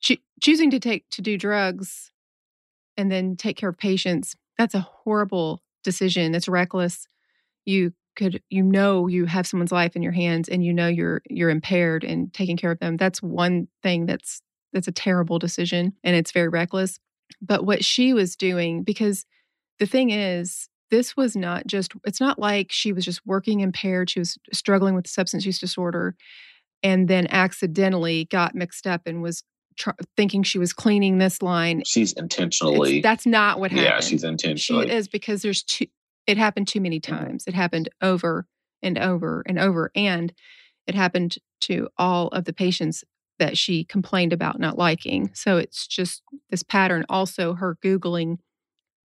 cho- 0.00 0.16
choosing 0.40 0.70
to 0.70 0.80
take 0.80 1.08
to 1.10 1.22
do 1.22 1.36
drugs 1.36 2.10
and 2.96 3.10
then 3.10 3.36
take 3.36 3.56
care 3.56 3.68
of 3.68 3.78
patients 3.78 4.34
that's 4.58 4.74
a 4.74 4.80
horrible 4.80 5.62
decision 5.82 6.34
it's 6.34 6.48
reckless 6.48 7.06
you 7.64 7.92
could 8.16 8.42
you 8.50 8.62
know 8.62 9.06
you 9.06 9.24
have 9.24 9.46
someone's 9.46 9.72
life 9.72 9.96
in 9.96 10.02
your 10.02 10.12
hands 10.12 10.48
and 10.48 10.64
you 10.64 10.74
know 10.74 10.88
you're 10.88 11.22
you're 11.30 11.50
impaired 11.50 12.04
and 12.04 12.32
taking 12.34 12.56
care 12.56 12.72
of 12.72 12.78
them 12.80 12.96
that's 12.96 13.22
one 13.22 13.68
thing 13.82 14.06
that's 14.06 14.42
that's 14.72 14.88
a 14.88 14.92
terrible 14.92 15.38
decision 15.38 15.94
and 16.04 16.16
it's 16.16 16.32
very 16.32 16.48
reckless. 16.48 16.98
But 17.40 17.64
what 17.64 17.84
she 17.84 18.12
was 18.12 18.36
doing, 18.36 18.82
because 18.82 19.24
the 19.78 19.86
thing 19.86 20.10
is, 20.10 20.68
this 20.90 21.16
was 21.16 21.36
not 21.36 21.66
just, 21.66 21.92
it's 22.04 22.20
not 22.20 22.38
like 22.38 22.72
she 22.72 22.92
was 22.92 23.04
just 23.04 23.24
working 23.24 23.60
impaired. 23.60 24.10
She 24.10 24.18
was 24.18 24.36
struggling 24.52 24.94
with 24.94 25.06
substance 25.06 25.46
use 25.46 25.58
disorder 25.58 26.16
and 26.82 27.06
then 27.06 27.26
accidentally 27.30 28.24
got 28.26 28.54
mixed 28.54 28.86
up 28.86 29.02
and 29.06 29.22
was 29.22 29.42
tr- 29.80 29.90
thinking 30.16 30.42
she 30.42 30.58
was 30.58 30.72
cleaning 30.72 31.18
this 31.18 31.40
line. 31.42 31.82
She's 31.86 32.12
intentionally. 32.12 32.98
It's, 32.98 33.02
that's 33.02 33.26
not 33.26 33.58
what 33.58 33.70
happened. 33.70 33.86
Yeah, 33.86 34.00
she's 34.00 34.22
intentionally. 34.22 34.88
She 34.88 34.94
is 34.94 35.08
because 35.08 35.42
there's 35.42 35.62
too, 35.62 35.86
it 36.26 36.36
happened 36.36 36.68
too 36.68 36.80
many 36.80 37.00
mm-hmm. 37.00 37.16
times. 37.16 37.44
It 37.46 37.54
happened 37.54 37.88
over 38.02 38.46
and 38.82 38.98
over 38.98 39.42
and 39.46 39.58
over. 39.58 39.90
And 39.96 40.32
it 40.86 40.94
happened 40.94 41.36
to 41.62 41.88
all 41.96 42.28
of 42.28 42.44
the 42.44 42.52
patients 42.52 43.04
that 43.38 43.56
she 43.56 43.84
complained 43.84 44.34
about 44.34 44.60
not 44.60 44.76
liking. 44.76 45.30
So 45.34 45.56
it's 45.56 45.86
just 45.86 46.22
this 46.50 46.62
pattern. 46.62 47.06
Also, 47.08 47.54
her 47.54 47.78
Googling 47.82 48.38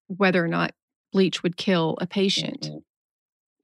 whether 0.07 0.43
or 0.43 0.47
not 0.47 0.71
bleach 1.11 1.41
would 1.41 1.57
kill 1.57 1.97
a 2.01 2.05
patient 2.05 2.63
mm-hmm. 2.63 2.77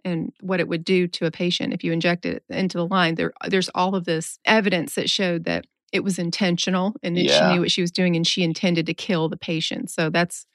and 0.05 0.33
what 0.39 0.61
it 0.61 0.67
would 0.67 0.85
do 0.85 1.07
to 1.07 1.25
a 1.25 1.31
patient 1.31 1.73
if 1.73 1.83
you 1.83 1.91
inject 1.91 2.25
it 2.25 2.43
into 2.49 2.77
the 2.77 2.87
line. 2.87 3.15
There, 3.15 3.33
there's 3.47 3.69
all 3.75 3.95
of 3.95 4.05
this 4.05 4.39
evidence 4.45 4.95
that 4.95 5.09
showed 5.09 5.43
that 5.43 5.65
it 5.91 6.03
was 6.03 6.17
intentional 6.19 6.95
and 7.03 7.15
that 7.17 7.23
yeah. 7.23 7.49
she 7.49 7.53
knew 7.53 7.61
what 7.61 7.71
she 7.71 7.81
was 7.81 7.91
doing 7.91 8.15
and 8.15 8.25
she 8.25 8.43
intended 8.43 8.85
to 8.85 8.93
kill 8.93 9.29
the 9.29 9.37
patient. 9.37 9.89
So 9.89 10.09
that's 10.09 10.45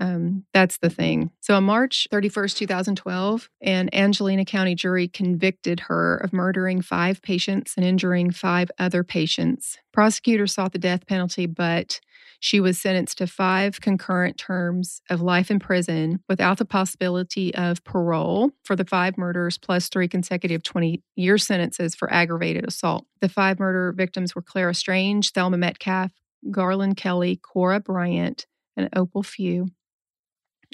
um, 0.00 0.44
that's 0.52 0.78
the 0.78 0.90
thing. 0.90 1.30
So 1.40 1.54
on 1.54 1.64
March 1.64 2.08
31st, 2.12 2.56
2012, 2.56 3.48
an 3.62 3.88
Angelina 3.92 4.44
County 4.44 4.74
jury 4.74 5.06
convicted 5.06 5.80
her 5.80 6.16
of 6.16 6.32
murdering 6.32 6.82
five 6.82 7.22
patients 7.22 7.74
and 7.76 7.86
injuring 7.86 8.32
five 8.32 8.70
other 8.78 9.04
patients. 9.04 9.78
Prosecutors 9.92 10.52
sought 10.52 10.72
the 10.72 10.78
death 10.78 11.06
penalty, 11.06 11.46
but 11.46 12.00
she 12.40 12.60
was 12.60 12.80
sentenced 12.80 13.18
to 13.18 13.26
five 13.26 13.80
concurrent 13.80 14.36
terms 14.36 15.00
of 15.10 15.20
life 15.20 15.50
in 15.50 15.58
prison 15.58 16.20
without 16.28 16.58
the 16.58 16.64
possibility 16.64 17.54
of 17.54 17.82
parole 17.84 18.52
for 18.64 18.76
the 18.76 18.84
five 18.84 19.16
murders, 19.16 19.58
plus 19.58 19.88
three 19.88 20.08
consecutive 20.08 20.62
20 20.62 21.02
year 21.16 21.38
sentences 21.38 21.94
for 21.94 22.12
aggravated 22.12 22.66
assault. 22.66 23.06
The 23.20 23.28
five 23.28 23.58
murder 23.58 23.92
victims 23.92 24.34
were 24.34 24.42
Clara 24.42 24.74
Strange, 24.74 25.32
Thelma 25.32 25.56
Metcalf, 25.56 26.12
Garland 26.50 26.96
Kelly, 26.96 27.36
Cora 27.36 27.80
Bryant, 27.80 28.46
and 28.76 28.88
Opal 28.94 29.22
Few. 29.22 29.68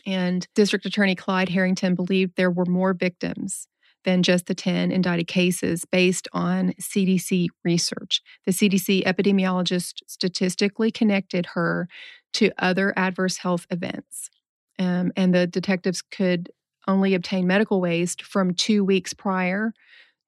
And 0.07 0.47
District 0.55 0.87
Attorney 0.87 1.15
Clyde 1.15 1.51
Harrington 1.51 1.95
believed 1.95 2.37
there 2.37 2.51
were 2.51 2.65
more 2.65 2.95
victims 2.95 3.69
than 4.05 4.23
just 4.23 4.47
the 4.47 4.55
10 4.55 4.91
indicted 4.91 5.27
cases 5.27 5.85
based 5.85 6.29
on 6.33 6.73
CDC 6.81 7.49
research. 7.65 8.23
The 8.47 8.53
CDC 8.53 9.05
epidemiologist 9.05 9.95
statistically 10.07 10.91
connected 10.91 11.47
her 11.55 11.89
to 12.35 12.51
other 12.59 12.93
adverse 12.97 13.39
health 13.39 13.67
events. 13.71 14.31
Um, 14.79 15.13
and 15.17 15.35
the 15.35 15.47
detectives 15.47 16.03
could 16.03 16.51
only 16.89 17.15
obtain 17.15 17.47
medical 17.47 17.81
waste 17.81 18.23
from 18.23 18.55
two 18.55 18.85
weeks 18.85 19.13
prior 19.13 19.73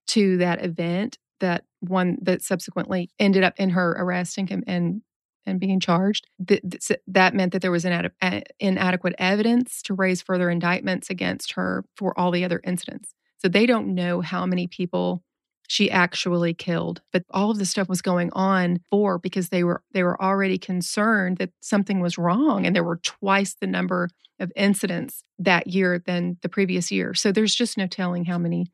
to 0.09 0.37
that 0.39 0.63
event 0.65 1.19
that 1.41 1.65
one 1.81 2.19
that 2.23 2.43
subsequently 2.43 3.11
ended 3.19 3.43
up 3.43 3.55
in 3.57 3.71
her 3.71 3.93
arrest 3.93 4.39
and, 4.39 4.65
and 4.67 5.03
and 5.45 5.59
being 5.59 5.81
charged. 5.81 6.29
that 6.39 7.35
meant 7.35 7.53
that 7.53 7.63
there 7.63 7.71
was 7.71 7.85
inadequate 7.85 9.15
evidence 9.19 9.83
to 9.83 9.95
raise 9.95 10.23
further 10.23 10.49
indictments 10.49 11.11
against 11.11 11.55
her 11.55 11.85
for 11.97 12.17
all 12.19 12.31
the 12.31 12.45
other 12.45 12.61
incidents. 12.65 13.15
So 13.43 13.49
they 13.49 13.67
don't 13.67 13.95
know 13.95 14.21
how 14.21 14.47
many 14.47 14.67
people 14.69 15.23
she 15.69 15.91
actually 15.91 16.53
killed 16.53 17.01
but 17.13 17.25
all 17.31 17.51
of 17.51 17.59
this 17.59 17.71
stuff 17.71 17.89
was 17.89 18.03
going 18.03 18.31
on 18.35 18.79
for 18.91 19.19
because 19.19 19.49
they 19.49 19.65
were 19.65 19.83
they 19.93 20.03
were 20.03 20.21
already 20.21 20.59
concerned 20.59 21.39
that 21.39 21.51
something 21.61 22.01
was 22.01 22.19
wrong 22.19 22.67
and 22.67 22.77
there 22.77 22.85
were 22.85 22.99
twice 22.99 23.55
the 23.55 23.67
number 23.67 24.09
of 24.43 24.53
incidents 24.57 25.25
that 25.39 25.69
year 25.69 25.99
than 25.99 26.37
the 26.43 26.49
previous 26.49 26.91
year. 26.91 27.15
So 27.15 27.33
there's 27.33 27.55
just 27.55 27.79
no 27.79 27.87
telling 27.87 28.25
how 28.25 28.39
many 28.39 28.67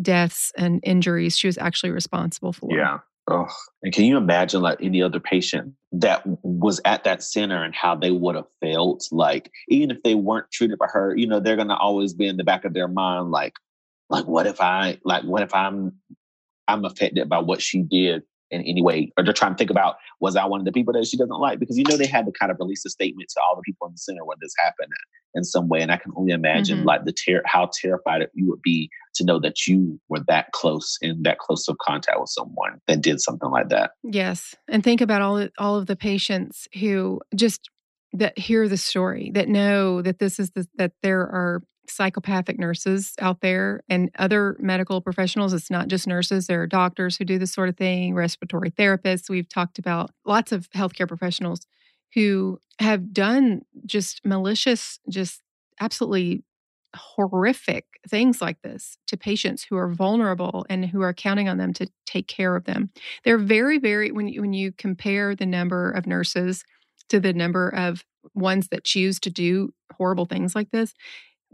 deaths 0.00 0.52
and 0.56 0.80
injuries 0.82 1.36
she 1.36 1.48
was 1.48 1.58
actually 1.58 1.90
responsible 1.90 2.52
for. 2.52 2.70
Yeah. 2.74 2.98
Oh, 3.26 3.48
and 3.82 3.92
can 3.92 4.04
you 4.04 4.18
imagine 4.18 4.60
like 4.60 4.78
any 4.82 5.02
other 5.02 5.18
patient 5.18 5.72
that 5.92 6.22
was 6.42 6.80
at 6.84 7.04
that 7.04 7.22
center 7.22 7.62
and 7.62 7.74
how 7.74 7.94
they 7.94 8.10
would 8.10 8.34
have 8.34 8.48
felt? 8.60 9.08
Like, 9.10 9.50
even 9.68 9.90
if 9.90 10.02
they 10.02 10.14
weren't 10.14 10.50
treated 10.52 10.78
by 10.78 10.88
her, 10.88 11.16
you 11.16 11.26
know, 11.26 11.40
they're 11.40 11.56
gonna 11.56 11.76
always 11.76 12.12
be 12.12 12.26
in 12.26 12.36
the 12.36 12.44
back 12.44 12.66
of 12.66 12.74
their 12.74 12.88
mind, 12.88 13.30
like, 13.30 13.54
like 14.14 14.26
what 14.26 14.46
if 14.46 14.60
I 14.60 14.98
like 15.04 15.24
what 15.24 15.42
if 15.42 15.54
I'm 15.54 15.92
I'm 16.66 16.84
affected 16.84 17.28
by 17.28 17.38
what 17.38 17.60
she 17.60 17.82
did 17.82 18.22
in 18.50 18.62
any 18.62 18.82
way? 18.82 19.12
Or 19.16 19.24
they're 19.24 19.32
trying 19.32 19.52
to 19.52 19.58
think 19.58 19.70
about 19.70 19.96
was 20.20 20.36
I 20.36 20.44
one 20.46 20.60
of 20.60 20.66
the 20.66 20.72
people 20.72 20.92
that 20.94 21.06
she 21.06 21.16
doesn't 21.16 21.40
like? 21.40 21.58
Because 21.58 21.76
you 21.76 21.84
know 21.84 21.96
they 21.96 22.06
had 22.06 22.26
to 22.26 22.32
kind 22.32 22.50
of 22.50 22.58
release 22.58 22.84
a 22.84 22.90
statement 22.90 23.28
to 23.30 23.40
all 23.40 23.56
the 23.56 23.62
people 23.62 23.86
in 23.86 23.94
the 23.94 23.98
center 23.98 24.24
when 24.24 24.38
this 24.40 24.54
happened 24.58 24.90
in 25.34 25.44
some 25.44 25.68
way. 25.68 25.82
And 25.82 25.90
I 25.90 25.96
can 25.96 26.12
only 26.16 26.32
imagine 26.32 26.78
mm-hmm. 26.78 26.86
like 26.86 27.04
the 27.04 27.12
ter- 27.12 27.42
how 27.44 27.70
terrified 27.80 28.26
you 28.34 28.48
would 28.48 28.62
be 28.62 28.88
to 29.16 29.24
know 29.24 29.40
that 29.40 29.66
you 29.66 30.00
were 30.08 30.20
that 30.28 30.52
close 30.52 30.96
in 31.02 31.22
that 31.22 31.38
close 31.38 31.68
of 31.68 31.76
contact 31.78 32.20
with 32.20 32.30
someone 32.30 32.80
that 32.86 33.00
did 33.00 33.20
something 33.20 33.50
like 33.50 33.68
that. 33.68 33.92
Yes, 34.02 34.54
and 34.68 34.82
think 34.82 35.00
about 35.00 35.22
all 35.22 35.48
all 35.58 35.76
of 35.76 35.86
the 35.86 35.96
patients 35.96 36.68
who 36.78 37.20
just 37.34 37.68
that 38.12 38.38
hear 38.38 38.68
the 38.68 38.76
story 38.76 39.32
that 39.34 39.48
know 39.48 40.00
that 40.00 40.20
this 40.20 40.38
is 40.38 40.52
the, 40.52 40.66
that 40.76 40.92
there 41.02 41.22
are 41.22 41.62
psychopathic 41.86 42.58
nurses 42.58 43.14
out 43.20 43.40
there 43.40 43.82
and 43.88 44.10
other 44.18 44.56
medical 44.58 45.00
professionals. 45.00 45.52
It's 45.52 45.70
not 45.70 45.88
just 45.88 46.06
nurses, 46.06 46.46
there 46.46 46.62
are 46.62 46.66
doctors 46.66 47.16
who 47.16 47.24
do 47.24 47.38
this 47.38 47.52
sort 47.52 47.68
of 47.68 47.76
thing, 47.76 48.14
respiratory 48.14 48.70
therapists. 48.70 49.28
We've 49.28 49.48
talked 49.48 49.78
about 49.78 50.10
lots 50.24 50.52
of 50.52 50.70
healthcare 50.70 51.08
professionals 51.08 51.66
who 52.14 52.58
have 52.78 53.12
done 53.12 53.62
just 53.86 54.24
malicious, 54.24 55.00
just 55.08 55.42
absolutely 55.80 56.44
horrific 56.96 57.86
things 58.08 58.40
like 58.40 58.62
this 58.62 58.96
to 59.08 59.16
patients 59.16 59.64
who 59.64 59.76
are 59.76 59.92
vulnerable 59.92 60.64
and 60.70 60.86
who 60.86 61.00
are 61.00 61.12
counting 61.12 61.48
on 61.48 61.58
them 61.58 61.72
to 61.72 61.88
take 62.06 62.28
care 62.28 62.54
of 62.54 62.64
them. 62.64 62.90
They're 63.24 63.38
very, 63.38 63.78
very, 63.78 64.12
when 64.12 64.28
you, 64.28 64.40
when 64.40 64.52
you 64.52 64.72
compare 64.72 65.34
the 65.34 65.46
number 65.46 65.90
of 65.90 66.06
nurses 66.06 66.64
to 67.08 67.18
the 67.20 67.32
number 67.32 67.68
of 67.68 68.04
ones 68.34 68.68
that 68.68 68.84
choose 68.84 69.18
to 69.20 69.30
do 69.30 69.74
horrible 69.96 70.26
things 70.26 70.54
like 70.54 70.70
this, 70.70 70.94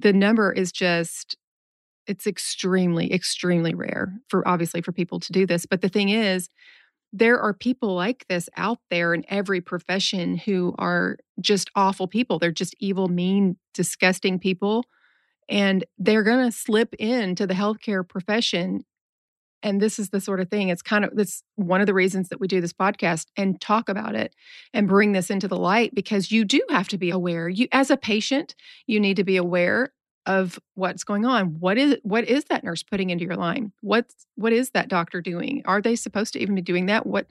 the 0.01 0.13
number 0.13 0.53
is 0.53 0.73
just 0.73 1.37
it's 2.07 2.27
extremely 2.27 3.13
extremely 3.13 3.75
rare 3.75 4.13
for 4.29 4.47
obviously 4.47 4.81
for 4.81 4.93
people 4.93 5.21
to 5.21 5.33
do 5.33 5.47
this 5.47 5.67
but 5.67 5.81
the 5.81 5.89
thing 5.89 6.09
is 6.09 6.49
there 7.13 7.41
are 7.41 7.53
people 7.53 7.95
like 7.95 8.27
this 8.29 8.49
out 8.57 8.79
there 8.89 9.13
in 9.15 9.25
every 9.29 9.61
profession 9.61 10.37
who 10.37 10.75
are 10.79 11.17
just 11.41 11.71
awful 11.75 12.07
people. 12.07 12.39
They're 12.39 12.53
just 12.53 12.75
evil 12.79 13.09
mean 13.09 13.57
disgusting 13.75 14.39
people 14.39 14.85
and 15.49 15.85
they're 15.99 16.23
going 16.23 16.47
to 16.49 16.57
slip 16.57 16.95
into 16.95 17.47
the 17.47 17.55
healthcare 17.55 18.09
profession 18.09 18.85
and 19.63 19.81
this 19.81 19.99
is 19.99 20.11
the 20.11 20.21
sort 20.21 20.41
of 20.41 20.49
thing 20.49 20.69
it's 20.69 20.83
kind 20.83 21.05
of 21.05 21.15
this 21.15 21.43
one 21.57 21.81
of 21.81 21.87
the 21.87 21.95
reasons 21.95 22.29
that 22.29 22.41
we 22.41 22.49
do 22.49 22.61
this 22.61 22.73
podcast 22.73 23.27
and 23.37 23.61
talk 23.61 23.89
about 23.89 24.15
it 24.15 24.35
and 24.73 24.89
bring 24.89 25.13
this 25.13 25.31
into 25.31 25.49
the 25.49 25.57
light 25.57 25.95
because 25.95 26.33
you 26.33 26.45
do 26.45 26.63
have 26.71 26.89
to 26.89 26.99
be 26.99 27.11
aware 27.11 27.49
you 27.49 27.69
as 27.73 27.91
a 27.91 27.97
patient 27.97 28.55
you 28.87 29.01
need 29.01 29.17
to 29.17 29.25
be 29.25 29.37
aware 29.37 29.93
of 30.27 30.61
what's 30.75 31.03
going 31.03 31.25
on. 31.25 31.59
What 31.61 31.79
is 31.79 31.97
what 32.03 32.25
is 32.25 32.45
that 32.45 32.63
nurse 32.63 32.83
putting 32.83 33.11
into 33.11 33.25
your 33.25 33.37
line? 33.37 33.73
What's 33.81 34.27
what 34.35 34.53
is 34.53 34.71
that 34.71 34.89
doctor 34.89 35.21
doing? 35.23 35.63
Are 35.65 35.81
they 35.81 35.97
supposed 35.97 36.35
to 36.35 36.39
even 36.39 36.55
be 36.55 36.61
doing 36.61 36.87
that? 36.87 37.07
What 37.07 37.27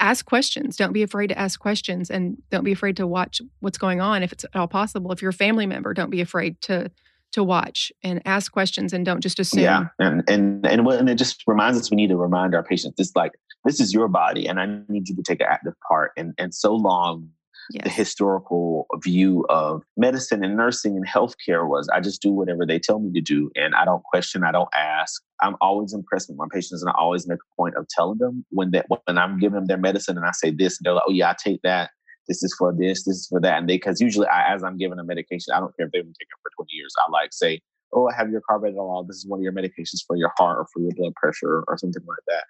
ask 0.00 0.24
questions. 0.24 0.76
Don't 0.76 0.92
be 0.92 1.02
afraid 1.02 1.28
to 1.28 1.38
ask 1.38 1.60
questions 1.60 2.10
and 2.10 2.42
don't 2.50 2.64
be 2.64 2.72
afraid 2.72 2.96
to 2.96 3.06
watch 3.06 3.40
what's 3.60 3.78
going 3.78 4.00
on 4.00 4.22
if 4.22 4.32
it's 4.32 4.44
at 4.44 4.56
all 4.56 4.66
possible. 4.66 5.12
If 5.12 5.22
you're 5.22 5.30
a 5.30 5.34
family 5.34 5.66
member, 5.66 5.92
don't 5.94 6.10
be 6.10 6.22
afraid 6.22 6.60
to 6.62 6.90
to 7.32 7.44
watch 7.44 7.92
and 8.02 8.20
ask 8.24 8.52
questions 8.52 8.92
and 8.92 9.04
don't 9.04 9.20
just 9.20 9.38
assume. 9.38 9.62
Yeah, 9.62 9.86
and 9.98 10.22
and 10.28 10.66
and, 10.66 10.86
and 10.86 11.10
it 11.10 11.16
just 11.16 11.42
reminds 11.46 11.78
us 11.78 11.90
we 11.90 11.96
need 11.96 12.08
to 12.08 12.16
remind 12.16 12.54
our 12.54 12.62
patients 12.62 12.96
this 12.96 13.14
like 13.14 13.32
this 13.64 13.80
is 13.80 13.92
your 13.92 14.08
body 14.08 14.46
and 14.46 14.60
I 14.60 14.66
need 14.88 15.08
you 15.08 15.16
to 15.16 15.22
take 15.22 15.40
an 15.40 15.46
active 15.48 15.74
part. 15.88 16.12
And 16.16 16.34
and 16.38 16.54
so 16.54 16.74
long 16.74 17.28
yes. 17.70 17.84
the 17.84 17.90
historical 17.90 18.86
view 19.02 19.44
of 19.48 19.82
medicine 19.96 20.44
and 20.44 20.56
nursing 20.56 20.96
and 20.96 21.06
healthcare 21.06 21.68
was 21.68 21.88
I 21.92 22.00
just 22.00 22.22
do 22.22 22.30
whatever 22.30 22.66
they 22.66 22.78
tell 22.78 22.98
me 22.98 23.12
to 23.12 23.20
do 23.20 23.50
and 23.54 23.74
I 23.74 23.84
don't 23.84 24.02
question, 24.04 24.44
I 24.44 24.52
don't 24.52 24.68
ask. 24.74 25.22
I'm 25.42 25.56
always 25.60 25.92
impressed 25.92 26.28
with 26.28 26.38
my 26.38 26.46
patients 26.50 26.82
and 26.82 26.90
I 26.90 26.94
always 26.98 27.26
make 27.26 27.38
a 27.38 27.56
point 27.56 27.76
of 27.76 27.86
telling 27.88 28.18
them 28.18 28.44
when 28.50 28.70
that 28.72 28.86
when 28.88 29.18
I'm 29.18 29.38
giving 29.38 29.56
them 29.56 29.66
their 29.66 29.78
medicine 29.78 30.16
and 30.16 30.26
I 30.26 30.32
say 30.32 30.50
this, 30.50 30.78
and 30.78 30.84
they're 30.84 30.94
like, 30.94 31.04
oh 31.06 31.12
yeah, 31.12 31.30
I 31.30 31.36
take 31.42 31.60
that. 31.62 31.90
This 32.30 32.44
is 32.44 32.54
for 32.56 32.72
this, 32.72 33.02
this 33.02 33.16
is 33.16 33.26
for 33.26 33.40
that. 33.40 33.58
And 33.58 33.68
they, 33.68 33.74
because 33.74 34.00
usually 34.00 34.28
I, 34.28 34.54
as 34.54 34.62
I'm 34.62 34.78
giving 34.78 35.00
a 35.00 35.04
medication, 35.04 35.52
I 35.52 35.58
don't 35.58 35.76
care 35.76 35.86
if 35.86 35.92
they've 35.92 36.04
been 36.04 36.14
taking 36.14 36.30
it 36.30 36.42
for 36.44 36.62
20 36.62 36.68
years. 36.72 36.94
I 37.04 37.10
like 37.10 37.32
say, 37.32 37.60
oh, 37.92 38.08
I 38.08 38.14
have 38.14 38.30
your 38.30 38.40
carvedilol. 38.48 39.04
This 39.08 39.16
is 39.16 39.26
one 39.26 39.40
of 39.40 39.42
your 39.42 39.52
medications 39.52 40.04
for 40.06 40.14
your 40.14 40.30
heart 40.38 40.58
or 40.58 40.66
for 40.72 40.78
your 40.78 40.92
blood 40.96 41.12
pressure 41.16 41.64
or 41.66 41.76
something 41.76 42.04
like 42.06 42.18
that. 42.28 42.44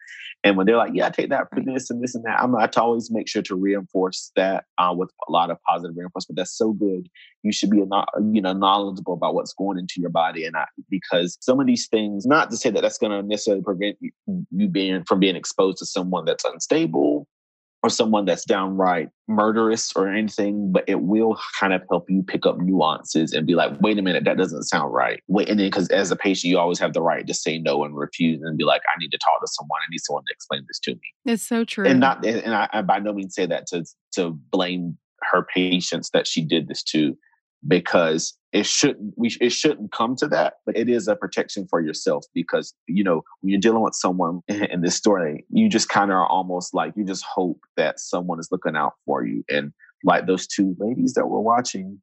And 0.44 0.58
when 0.58 0.66
they're 0.66 0.76
like, 0.76 0.92
yeah, 0.92 1.06
I 1.06 1.10
take 1.10 1.30
that 1.30 1.48
for 1.48 1.62
this 1.64 1.88
and 1.88 2.02
this 2.02 2.14
and 2.14 2.22
that, 2.26 2.42
I'm 2.42 2.54
I 2.56 2.66
to 2.66 2.82
always 2.82 3.10
make 3.10 3.26
sure 3.26 3.40
to 3.40 3.54
reinforce 3.54 4.32
that 4.36 4.64
uh, 4.76 4.94
with 4.94 5.10
a 5.26 5.32
lot 5.32 5.50
of 5.50 5.56
positive 5.66 5.96
reinforcement. 5.96 6.36
That's 6.36 6.54
so 6.54 6.74
good. 6.74 7.08
You 7.42 7.52
should 7.52 7.70
be 7.70 7.78
you 7.78 8.42
know 8.42 8.52
knowledgeable 8.52 9.14
about 9.14 9.34
what's 9.34 9.54
going 9.54 9.78
into 9.78 9.94
your 9.96 10.10
body, 10.10 10.44
and 10.44 10.56
I, 10.56 10.66
because 10.90 11.38
some 11.40 11.58
of 11.58 11.66
these 11.66 11.88
things, 11.88 12.26
not 12.26 12.50
to 12.50 12.58
say 12.58 12.68
that 12.68 12.82
that's 12.82 12.98
going 12.98 13.12
to 13.12 13.26
necessarily 13.26 13.62
prevent 13.62 13.96
you, 14.00 14.10
you 14.50 14.68
being 14.68 15.04
from 15.04 15.20
being 15.20 15.36
exposed 15.36 15.78
to 15.78 15.86
someone 15.86 16.26
that's 16.26 16.44
unstable 16.44 17.26
or 17.82 17.88
someone 17.88 18.26
that's 18.26 18.44
downright 18.44 19.08
murderous 19.26 19.92
or 19.96 20.08
anything, 20.08 20.70
but 20.70 20.84
it 20.86 21.00
will 21.00 21.38
kind 21.58 21.72
of 21.72 21.82
help 21.88 22.10
you 22.10 22.22
pick 22.22 22.44
up 22.44 22.58
nuances 22.58 23.32
and 23.32 23.46
be 23.46 23.54
like, 23.54 23.72
wait 23.80 23.98
a 23.98 24.02
minute, 24.02 24.24
that 24.24 24.36
doesn't 24.36 24.64
sound 24.64 24.92
right. 24.92 25.22
Wait, 25.28 25.48
and 25.48 25.58
then 25.58 25.66
because 25.66 25.88
as 25.88 26.10
a 26.10 26.16
patient, 26.16 26.50
you 26.50 26.58
always 26.58 26.78
have 26.78 26.92
the 26.92 27.00
right 27.00 27.26
to 27.26 27.32
say 27.32 27.58
no 27.58 27.84
and 27.84 27.96
refuse 27.96 28.42
and 28.42 28.58
be 28.58 28.64
like, 28.64 28.82
I 28.94 28.98
need 28.98 29.10
to 29.12 29.18
talk 29.18 29.40
to 29.40 29.46
someone. 29.46 29.78
I 29.86 29.90
need 29.90 30.00
someone 30.00 30.24
to 30.24 30.32
explain 30.32 30.64
this 30.68 30.78
to 30.80 30.92
me. 30.92 31.32
It's 31.32 31.42
so 31.42 31.64
true. 31.64 31.86
And 31.86 32.00
not, 32.00 32.24
and 32.24 32.54
I, 32.54 32.68
I 32.72 32.82
by 32.82 32.98
no 32.98 33.12
means 33.12 33.34
say 33.34 33.46
that 33.46 33.66
to 33.68 33.84
to 34.14 34.30
blame 34.50 34.98
her 35.30 35.46
patients 35.54 36.10
that 36.10 36.26
she 36.26 36.42
did 36.42 36.68
this 36.68 36.82
to 36.82 37.16
because 37.66 38.36
it 38.52 38.66
shouldn't 38.66 39.14
we 39.16 39.36
it 39.40 39.50
shouldn't 39.50 39.92
come 39.92 40.16
to 40.16 40.26
that 40.26 40.54
but 40.64 40.76
it 40.76 40.88
is 40.88 41.08
a 41.08 41.16
protection 41.16 41.66
for 41.68 41.80
yourself 41.80 42.24
because 42.34 42.74
you 42.86 43.04
know 43.04 43.22
when 43.40 43.50
you're 43.50 43.60
dealing 43.60 43.82
with 43.82 43.94
someone 43.94 44.40
in 44.48 44.80
this 44.80 44.96
story 44.96 45.44
you 45.50 45.68
just 45.68 45.88
kind 45.88 46.10
of 46.10 46.16
are 46.16 46.26
almost 46.26 46.74
like 46.74 46.92
you 46.96 47.04
just 47.04 47.24
hope 47.24 47.60
that 47.76 48.00
someone 48.00 48.40
is 48.40 48.48
looking 48.50 48.76
out 48.76 48.94
for 49.04 49.24
you. 49.24 49.44
And 49.50 49.72
like 50.04 50.26
those 50.26 50.46
two 50.46 50.74
ladies 50.78 51.14
that 51.14 51.26
were 51.26 51.40
watching 51.40 52.00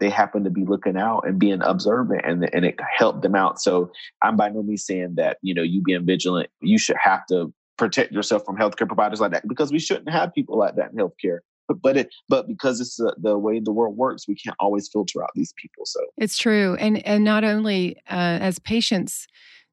they 0.00 0.10
happen 0.10 0.44
to 0.44 0.50
be 0.50 0.64
looking 0.64 0.96
out 0.96 1.24
and 1.26 1.40
being 1.40 1.60
observant 1.62 2.20
and, 2.24 2.48
and 2.54 2.64
it 2.64 2.78
helped 2.96 3.22
them 3.22 3.34
out. 3.34 3.60
So 3.60 3.90
i'm 4.22 4.36
by 4.36 4.50
no 4.50 4.62
means 4.62 4.84
saying 4.84 5.14
that 5.16 5.38
you 5.42 5.54
know 5.54 5.62
you 5.62 5.80
being 5.80 6.04
vigilant 6.04 6.50
you 6.60 6.78
should 6.78 6.96
have 7.02 7.26
to 7.26 7.52
protect 7.78 8.12
yourself 8.12 8.44
from 8.44 8.56
healthcare 8.56 8.86
providers 8.86 9.20
like 9.20 9.30
that 9.30 9.46
because 9.48 9.72
we 9.72 9.78
shouldn't 9.78 10.10
have 10.10 10.34
people 10.34 10.58
like 10.58 10.74
that 10.76 10.90
in 10.90 10.98
healthcare 10.98 11.38
but 11.74 11.96
it 11.96 12.14
but 12.28 12.48
because 12.48 12.80
it's 12.80 13.00
uh, 13.00 13.12
the 13.18 13.38
way 13.38 13.60
the 13.60 13.72
world 13.72 13.96
works 13.96 14.26
we 14.26 14.34
can't 14.34 14.56
always 14.58 14.88
filter 14.88 15.22
out 15.22 15.30
these 15.34 15.52
people 15.56 15.84
so. 15.84 16.00
It's 16.16 16.38
true 16.38 16.76
and 16.76 17.04
and 17.06 17.24
not 17.24 17.44
only 17.44 17.96
uh, 18.10 18.38
as 18.40 18.58
patients 18.58 19.26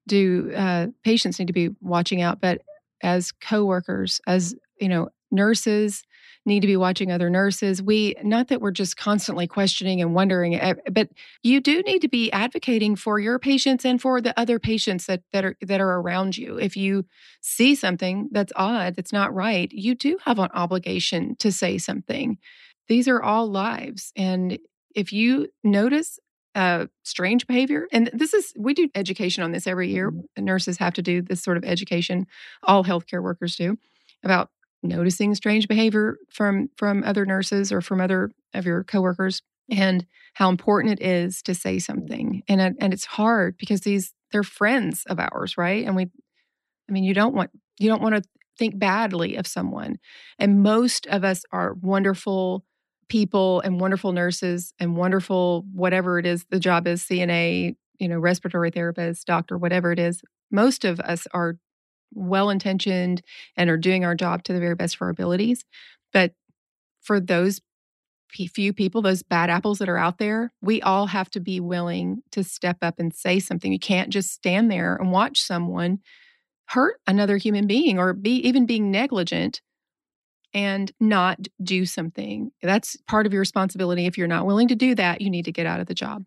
do 0.07 0.51
uh, 0.55 0.87
patients 1.03 1.39
need 1.39 1.47
to 1.47 1.53
be 1.53 1.69
watching 1.81 2.21
out 2.21 2.41
but 2.41 2.61
as 3.03 3.31
coworkers 3.31 4.21
as 4.27 4.55
you 4.79 4.89
know 4.89 5.09
nurses 5.31 6.03
need 6.45 6.61
to 6.61 6.67
be 6.67 6.77
watching 6.77 7.11
other 7.11 7.29
nurses. 7.29 7.81
We, 7.81 8.15
not 8.23 8.49
that 8.49 8.61
we're 8.61 8.71
just 8.71 8.97
constantly 8.97 9.47
questioning 9.47 10.01
and 10.01 10.13
wondering, 10.13 10.55
eh, 10.55 10.75
but 10.91 11.09
you 11.43 11.59
do 11.59 11.81
need 11.81 11.99
to 11.99 12.07
be 12.07 12.31
advocating 12.31 12.95
for 12.95 13.19
your 13.19 13.39
patients 13.39 13.85
and 13.85 14.01
for 14.01 14.21
the 14.21 14.37
other 14.39 14.59
patients 14.59 15.07
that, 15.07 15.21
that 15.33 15.43
are, 15.43 15.55
that 15.61 15.81
are 15.81 15.99
around 15.99 16.37
you. 16.37 16.57
If 16.57 16.77
you 16.77 17.05
see 17.41 17.75
something 17.75 18.29
that's 18.31 18.53
odd, 18.55 18.95
that's 18.95 19.13
not 19.13 19.33
right, 19.33 19.71
you 19.71 19.95
do 19.95 20.17
have 20.23 20.39
an 20.39 20.49
obligation 20.53 21.35
to 21.37 21.51
say 21.51 21.77
something. 21.77 22.37
These 22.87 23.07
are 23.07 23.21
all 23.21 23.49
lives. 23.49 24.11
And 24.15 24.59
if 24.93 25.11
you 25.11 25.47
notice 25.63 26.19
uh, 26.55 26.85
strange 27.03 27.45
behavior. 27.47 27.85
And 27.91 28.09
this 28.13 28.33
is, 28.33 28.53
we 28.57 28.73
do 28.73 28.89
education 28.95 29.43
on 29.43 29.51
this 29.51 29.67
every 29.67 29.89
year. 29.91 30.09
Mm-hmm. 30.09 30.45
Nurses 30.45 30.77
have 30.77 30.93
to 30.93 31.01
do 31.01 31.21
this 31.21 31.43
sort 31.43 31.57
of 31.57 31.65
education, 31.65 32.27
all 32.63 32.83
healthcare 32.83 33.21
workers 33.21 33.57
do, 33.57 33.77
about 34.23 34.49
noticing 34.87 35.35
strange 35.35 35.67
behavior 35.67 36.17
from 36.29 36.69
from 36.77 37.03
other 37.03 37.25
nurses 37.25 37.71
or 37.71 37.81
from 37.81 38.01
other 38.01 38.31
of 38.53 38.65
your 38.65 38.83
coworkers 38.83 39.41
and 39.69 40.05
how 40.33 40.49
important 40.49 40.99
it 40.99 41.05
is 41.05 41.41
to 41.43 41.55
say 41.55 41.79
something. 41.79 42.43
And 42.47 42.61
and 42.61 42.93
it's 42.93 43.05
hard 43.05 43.57
because 43.57 43.81
these 43.81 44.13
they're 44.31 44.43
friends 44.43 45.03
of 45.07 45.19
ours 45.19 45.57
right? 45.57 45.85
And 45.85 45.95
we 45.95 46.07
i 46.89 46.91
mean 46.91 47.03
you 47.03 47.13
don't 47.13 47.35
want 47.35 47.51
you 47.79 47.89
don't 47.89 48.01
want 48.01 48.15
to 48.15 48.23
think 48.57 48.77
badly 48.79 49.35
of 49.35 49.47
someone. 49.47 49.97
And 50.39 50.63
most 50.63 51.07
of 51.07 51.23
us 51.23 51.43
are 51.51 51.73
wonderful 51.81 52.63
people 53.09 53.61
and 53.61 53.79
wonderful 53.79 54.13
nurses 54.13 54.73
and 54.79 54.95
wonderful 54.95 55.65
whatever 55.73 56.17
it 56.17 56.25
is 56.25 56.43
the 56.49 56.59
job 56.59 56.87
is 56.87 57.03
cna 57.03 57.75
you 57.99 58.07
know 58.07 58.17
respiratory 58.17 58.71
therapist 58.71 59.27
doctor 59.27 59.57
whatever 59.57 59.91
it 59.91 59.99
is. 59.99 60.21
Most 60.51 60.85
of 60.85 60.99
us 60.99 61.27
are 61.33 61.57
well 62.13 62.49
intentioned 62.49 63.21
and 63.57 63.69
are 63.69 63.77
doing 63.77 64.05
our 64.05 64.15
job 64.15 64.43
to 64.43 64.53
the 64.53 64.59
very 64.59 64.75
best 64.75 64.95
of 64.95 65.01
our 65.01 65.09
abilities. 65.09 65.63
But 66.13 66.33
for 67.01 67.19
those 67.19 67.61
few 68.31 68.73
people, 68.73 69.01
those 69.01 69.23
bad 69.23 69.49
apples 69.49 69.79
that 69.79 69.89
are 69.89 69.97
out 69.97 70.17
there, 70.17 70.51
we 70.61 70.81
all 70.81 71.07
have 71.07 71.29
to 71.31 71.39
be 71.39 71.59
willing 71.59 72.21
to 72.31 72.43
step 72.43 72.77
up 72.81 72.95
and 72.99 73.13
say 73.13 73.39
something. 73.39 73.71
You 73.71 73.79
can't 73.79 74.09
just 74.09 74.31
stand 74.31 74.69
there 74.69 74.95
and 74.95 75.11
watch 75.11 75.41
someone 75.41 75.99
hurt 76.69 76.99
another 77.07 77.37
human 77.37 77.67
being 77.67 77.99
or 77.99 78.13
be 78.13 78.35
even 78.37 78.65
being 78.65 78.91
negligent 78.91 79.61
and 80.53 80.91
not 80.99 81.47
do 81.61 81.85
something. 81.85 82.51
That's 82.61 82.97
part 83.07 83.25
of 83.25 83.33
your 83.33 83.41
responsibility. 83.41 84.05
If 84.05 84.17
you're 84.17 84.27
not 84.27 84.45
willing 84.45 84.69
to 84.69 84.75
do 84.75 84.95
that, 84.95 85.21
you 85.21 85.29
need 85.29 85.45
to 85.45 85.51
get 85.51 85.65
out 85.65 85.79
of 85.79 85.87
the 85.87 85.93
job. 85.93 86.23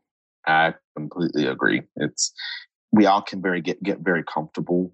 I 0.46 0.74
completely 0.96 1.46
agree. 1.46 1.82
It's 1.96 2.32
we 2.92 3.06
all 3.06 3.22
can 3.22 3.42
very 3.42 3.60
get 3.60 3.82
get 3.82 3.98
very 4.00 4.22
comfortable 4.22 4.92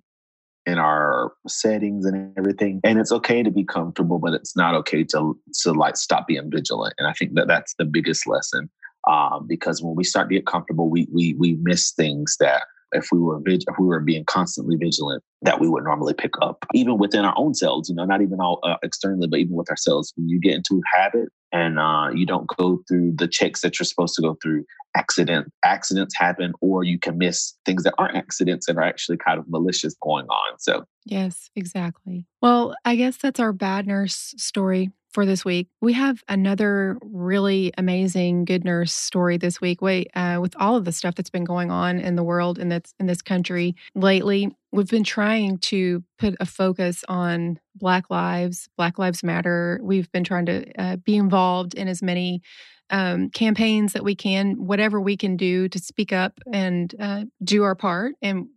in 0.67 0.79
our 0.79 1.33
settings 1.47 2.07
and 2.07 2.37
everything. 2.39 2.81
And 2.85 2.99
it's 2.99 3.13
okay 3.13 3.43
to 3.43 3.51
be 3.51 3.65
comfortable, 3.65 4.19
but 4.19 4.33
it's 4.33 4.57
not 4.57 4.75
okay 4.77 5.05
to 5.05 5.39
to 5.63 5.73
like 5.73 5.97
stop 5.97 6.27
being 6.27 6.51
vigilant. 6.51 6.95
And 6.99 7.09
I 7.09 7.13
think 7.13 7.35
that 7.35 7.49
that's 7.49 7.75
the 7.79 7.85
biggest 7.85 8.27
lesson 8.27 8.71
um, 9.11 9.47
because 9.47 9.83
when 9.83 9.95
we 9.95 10.05
start 10.05 10.29
to 10.29 10.35
get 10.35 10.47
comfortable, 10.47 10.89
we 10.89 11.07
we 11.13 11.35
we 11.35 11.59
miss 11.63 11.93
things 11.93 12.37
that 12.41 12.65
if 12.93 13.09
we 13.13 13.19
were 13.19 13.41
vig- 13.41 13.65
if 13.69 13.75
we 13.79 13.87
were 13.87 14.01
being 14.01 14.25
constantly 14.25 14.77
vigilant 14.77 15.23
that 15.43 15.61
we 15.61 15.69
would 15.69 15.85
normally 15.85 16.15
pick 16.15 16.33
up 16.41 16.65
even 16.75 16.97
within 16.97 17.25
our 17.25 17.35
own 17.37 17.53
selves 17.53 17.89
you 17.89 17.95
know 17.95 18.05
not 18.05 18.23
even 18.23 18.41
all 18.41 18.61
uh, 18.63 18.77
externally 18.83 19.27
but 19.27 19.41
even 19.41 19.57
with 19.57 19.69
ourselves 19.69 20.13
when 20.17 20.29
you 20.29 20.39
get 20.39 20.55
into 20.55 20.81
habit 20.95 21.29
and 21.55 21.79
uh, 21.79 22.11
you 22.13 22.27
don't 22.27 22.49
go 22.59 22.81
through 22.89 23.13
the 23.17 23.29
checks 23.29 23.61
that 23.63 23.79
you're 23.79 23.87
supposed 23.87 24.15
to 24.17 24.23
go 24.23 24.37
through. 24.43 24.65
Accident 24.97 25.51
accidents 25.65 26.15
happen 26.17 26.53
or 26.61 26.85
you 26.85 26.99
can 26.99 27.17
miss 27.17 27.55
things 27.65 27.85
that 27.85 27.95
aren't 27.97 28.17
accidents 28.17 28.69
and 28.69 28.77
are 28.79 28.83
actually 28.83 29.17
kind 29.17 29.39
of 29.39 29.49
malicious 29.49 29.95
going 30.03 30.27
on 30.27 30.59
so. 30.59 30.85
Yes 31.05 31.51
exactly. 31.57 32.27
Well 32.43 32.75
i 32.85 32.97
guess 32.97 33.17
that's 33.17 33.41
our 33.41 33.53
bad 33.53 33.87
nurse 33.87 34.35
story 34.37 34.91
for 35.15 35.25
this 35.25 35.45
week. 35.45 35.69
We 35.81 35.93
have 35.93 36.23
another 36.29 36.99
really 37.01 37.73
amazing 37.79 38.45
good 38.45 38.65
nurse 38.65 38.93
story 38.93 39.39
this 39.39 39.61
week. 39.61 39.81
Wait, 39.81 40.11
uh, 40.15 40.39
with 40.43 40.55
all 40.59 40.75
of 40.75 40.85
the 40.85 40.93
stuff 40.93 41.15
that's 41.15 41.31
been 41.31 41.45
going 41.45 41.71
on 41.71 42.01
in 42.01 42.17
the 42.17 42.25
world 42.25 42.59
and 42.59 42.71
that's 42.71 42.93
in 42.99 43.07
this 43.07 43.23
country 43.23 43.77
lately, 43.95 44.51
we've 44.73 44.91
been 44.91 45.05
trying 45.05 45.59
to 45.59 46.03
put 46.19 46.35
a 46.41 46.45
focus 46.47 47.05
on 47.09 47.61
Black 47.77 48.11
lives, 48.11 48.69
Black 48.77 48.99
Lives 48.99 49.23
Matter. 49.23 49.81
We've 49.83 50.11
been 50.11 50.25
trying 50.25 50.47
to 50.47 50.81
uh, 50.81 50.97
be 50.97 51.17
involved 51.17 51.75
in 51.75 51.87
as 51.87 52.03
many 52.03 52.43
um, 52.91 53.31
campaigns 53.31 53.93
that 53.93 54.05
we 54.05 54.17
can, 54.17 54.67
whatever 54.67 55.01
we 55.01 55.17
can 55.17 55.37
do 55.37 55.69
to 55.69 55.79
speak 55.79 56.13
up 56.13 56.39
and 56.53 56.93
uh, 56.99 57.25
do 57.43 57.63
our 57.63 57.77
part. 57.77 58.15
And 58.21 58.49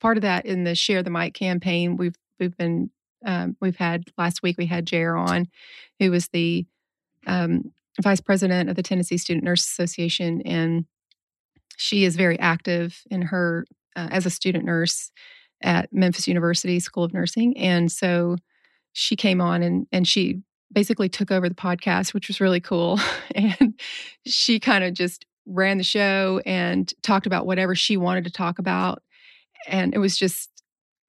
part 0.00 0.18
of 0.18 0.22
that 0.22 0.44
in 0.44 0.64
the 0.64 0.74
Share 0.74 1.04
the 1.04 1.10
Mic 1.10 1.34
campaign, 1.34 1.96
we've 1.96 2.16
we've 2.40 2.56
been 2.56 2.90
um, 3.24 3.56
we've 3.60 3.76
had 3.76 4.04
last 4.16 4.42
week 4.42 4.56
we 4.58 4.66
had 4.66 4.86
Jer 4.86 5.16
on, 5.16 5.48
who 5.98 6.10
was 6.10 6.28
the 6.28 6.66
um, 7.26 7.72
vice 8.02 8.20
president 8.20 8.70
of 8.70 8.76
the 8.76 8.82
Tennessee 8.82 9.18
Student 9.18 9.44
Nurse 9.44 9.64
Association, 9.64 10.42
and 10.42 10.84
she 11.76 12.04
is 12.04 12.16
very 12.16 12.38
active 12.38 13.02
in 13.10 13.22
her 13.22 13.66
uh, 13.96 14.08
as 14.10 14.26
a 14.26 14.30
student 14.30 14.64
nurse 14.64 15.10
at 15.62 15.92
Memphis 15.92 16.28
University 16.28 16.80
School 16.80 17.04
of 17.04 17.12
Nursing, 17.12 17.56
and 17.56 17.90
so 17.90 18.36
she 18.92 19.16
came 19.16 19.40
on 19.40 19.62
and 19.62 19.86
and 19.92 20.06
she 20.06 20.42
basically 20.72 21.08
took 21.08 21.30
over 21.30 21.48
the 21.48 21.54
podcast, 21.54 22.14
which 22.14 22.28
was 22.28 22.40
really 22.40 22.60
cool. 22.60 22.98
and 23.34 23.74
she 24.26 24.60
kind 24.60 24.84
of 24.84 24.94
just 24.94 25.26
ran 25.46 25.78
the 25.78 25.84
show 25.84 26.40
and 26.46 26.92
talked 27.02 27.26
about 27.26 27.46
whatever 27.46 27.74
she 27.74 27.96
wanted 27.96 28.24
to 28.24 28.30
talk 28.30 28.58
about. 28.58 29.02
And 29.66 29.94
it 29.94 29.98
was 29.98 30.16
just 30.16 30.48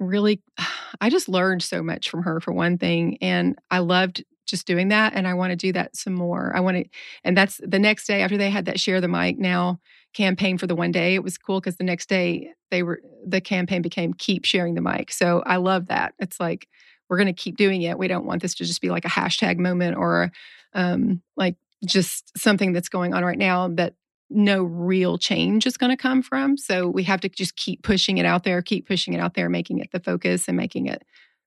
really, 0.02 0.42
I 1.02 1.10
just 1.10 1.30
learned 1.30 1.64
so 1.64 1.82
much 1.82 2.10
from 2.10 2.24
her 2.24 2.40
for 2.40 2.52
one 2.52 2.78
thing. 2.78 3.18
And 3.22 3.58
I 3.70 3.80
loved 3.80 4.24
just 4.46 4.68
doing 4.68 4.90
that. 4.90 5.14
And 5.14 5.28
I 5.28 5.34
want 5.34 5.52
to 5.52 5.56
do 5.56 5.72
that 5.74 5.96
some 5.96 6.14
more. 6.14 6.52
I 6.54 6.60
want 6.60 6.78
to, 6.78 6.86
and 7.24 7.38
that's 7.38 7.60
the 7.66 7.80
next 7.80 8.08
day 8.08 8.22
after 8.22 8.38
they 8.38 8.50
had 8.50 8.66
that 8.66 8.80
share 8.80 9.00
the 9.00 9.08
mic 9.08 9.38
now 9.38 9.80
campaign 10.14 10.58
for 10.58 10.68
the 10.68 10.76
one 10.76 10.92
day. 10.92 11.16
It 11.16 11.24
was 11.24 11.38
cool 11.38 11.62
because 11.62 11.78
the 11.78 11.86
next 11.86 12.10
day 12.10 12.52
they 12.70 12.84
were, 12.84 13.02
the 13.26 13.40
campaign 13.40 13.82
became 13.82 14.14
keep 14.14 14.44
sharing 14.44 14.76
the 14.76 14.82
mic. 14.82 15.12
So 15.12 15.42
I 15.46 15.56
love 15.56 15.88
that. 15.88 16.14
It's 16.20 16.40
like, 16.40 16.68
we're 17.08 17.18
going 17.18 17.28
to 17.28 17.34
keep 17.34 17.58
doing 17.58 17.82
it. 17.82 17.98
We 17.98 18.08
don't 18.08 18.26
want 18.26 18.42
this 18.42 18.56
to 18.56 18.66
just 18.66 18.82
be 18.82 18.90
like 18.90 19.04
a 19.04 19.10
hashtag 19.10 19.58
moment 19.58 19.98
or 19.98 20.32
um, 20.74 21.22
like 21.36 21.58
just 21.86 22.38
something 22.38 22.72
that's 22.72 22.90
going 22.90 23.14
on 23.14 23.26
right 23.26 23.38
now 23.38 23.68
that 23.68 23.96
no 24.32 24.64
real 24.64 25.18
change 25.18 25.66
is 25.66 25.78
going 25.78 25.90
to 25.90 25.98
come 25.98 26.22
from. 26.22 26.58
So 26.58 26.88
we 26.88 27.04
have 27.04 27.22
to 27.22 27.30
just 27.30 27.56
keep 27.56 27.84
pushing 27.84 28.18
it 28.18 28.26
out 28.26 28.44
there, 28.44 28.62
keep 28.62 28.88
pushing 28.88 29.14
it 29.14 29.20
out 29.20 29.34
there, 29.34 29.50
making 29.50 29.80
it 29.80 29.92
the 29.92 30.00
focus 30.00 30.48
and 30.48 30.58
making 30.58 30.88
it, 30.88 31.04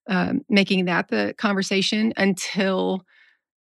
um, 0.09 0.45
making 0.49 0.85
that 0.85 1.09
the 1.09 1.35
conversation 1.39 2.12
until 2.16 3.05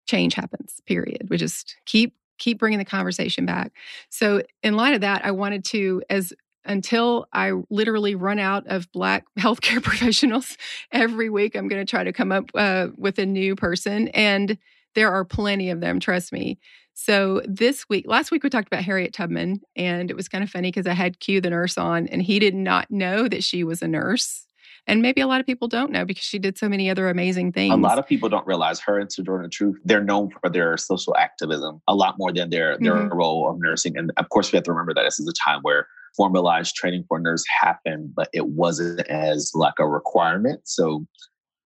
change 0.07 0.35
happens. 0.35 0.81
Period. 0.87 1.29
We 1.29 1.37
just 1.37 1.77
keep 1.85 2.15
keep 2.39 2.61
bringing 2.61 2.79
the 2.79 2.85
conversation 2.85 3.45
back. 3.45 3.73
So 4.11 4.43
in 4.63 4.77
light 4.77 4.95
of 4.95 5.01
that, 5.01 5.25
I 5.25 5.33
wanted 5.33 5.65
to 5.67 6.03
as 6.09 6.33
until 6.65 7.27
I 7.33 7.53
literally 7.71 8.15
run 8.15 8.39
out 8.39 8.67
of 8.67 8.93
Black 8.93 9.25
healthcare 9.39 9.83
professionals 9.83 10.57
every 10.93 11.31
week, 11.31 11.57
I'm 11.57 11.69
going 11.69 11.85
to 11.85 11.91
try 11.91 12.05
to 12.05 12.13
come 12.13 12.31
up 12.31 12.51
uh, 12.55 12.89
with 12.97 13.19
a 13.19 13.27
new 13.27 13.57
person. 13.57 14.09
And 14.09 14.59
there 14.99 15.13
are 15.13 15.25
plenty 15.25 15.71
of 15.71 15.81
them, 15.81 16.01
trust 16.01 16.33
me. 16.33 16.59
So 16.93 17.41
this 17.47 17.89
week, 17.89 18.05
last 18.09 18.33
week 18.33 18.43
we 18.43 18.51
talked 18.51 18.67
about 18.67 18.83
Harriet 18.83 19.13
Tubman, 19.13 19.61
and 19.77 20.11
it 20.11 20.17
was 20.17 20.29
kind 20.29 20.43
of 20.43 20.51
funny 20.51 20.73
because 20.73 20.89
I 20.89 20.93
had 20.93 21.21
Q 21.21 21.41
the 21.41 21.51
nurse 21.51 21.79
on, 21.79 22.09
and 22.09 22.21
he 22.21 22.41
did 22.41 22.57
not 22.57 22.91
know 22.91 23.29
that 23.29 23.45
she 23.45 23.63
was 23.63 23.81
a 23.81 23.87
nurse. 23.87 24.45
And 24.89 25.01
maybe 25.01 25.21
a 25.21 25.29
lot 25.29 25.39
of 25.39 25.47
people 25.47 25.69
don't 25.69 25.93
know 25.93 26.05
because 26.05 26.25
she 26.25 26.41
did 26.41 26.59
so 26.59 26.69
many 26.69 26.91
other 26.91 27.09
amazing 27.09 27.53
things. 27.53 27.73
A 27.73 27.77
lot 27.77 28.01
of 28.01 28.09
people 28.09 28.29
don't 28.29 28.45
realize 28.45 28.81
her 28.81 28.99
and 28.99 29.13
Sojourner 29.13 29.49
Truth, 29.49 29.79
they're 29.85 30.03
known 30.03 30.31
for 30.31 30.51
their 30.51 30.77
social 30.77 31.17
activism 31.17 31.81
a 31.87 31.95
lot 31.95 32.17
more 32.19 32.33
than 32.33 32.51
their, 32.51 32.77
their 32.81 32.95
mm-hmm. 32.95 33.15
role 33.15 33.49
of 33.49 33.61
nursing. 33.61 33.97
And 33.97 34.11
of 34.17 34.31
course, 34.31 34.51
we 34.51 34.57
have 34.57 34.65
to 34.65 34.73
remember 34.73 34.95
that 34.95 35.05
this 35.05 35.21
is 35.21 35.29
a 35.29 35.33
time 35.33 35.61
where 35.63 35.87
formalized 36.17 36.75
training 36.75 37.05
for 37.07 37.21
nurse 37.21 37.45
happened, 37.61 38.15
but 38.17 38.31
it 38.33 38.49
wasn't 38.49 39.07
as 39.09 39.53
like 39.55 39.75
a 39.79 39.87
requirement. 39.87 40.63
So 40.65 41.07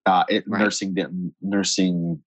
uh, 0.04 0.24
it, 0.28 0.44
right. 0.46 0.60
nursing 0.60 0.92
didn't, 0.92 1.32
nursing 1.40 2.20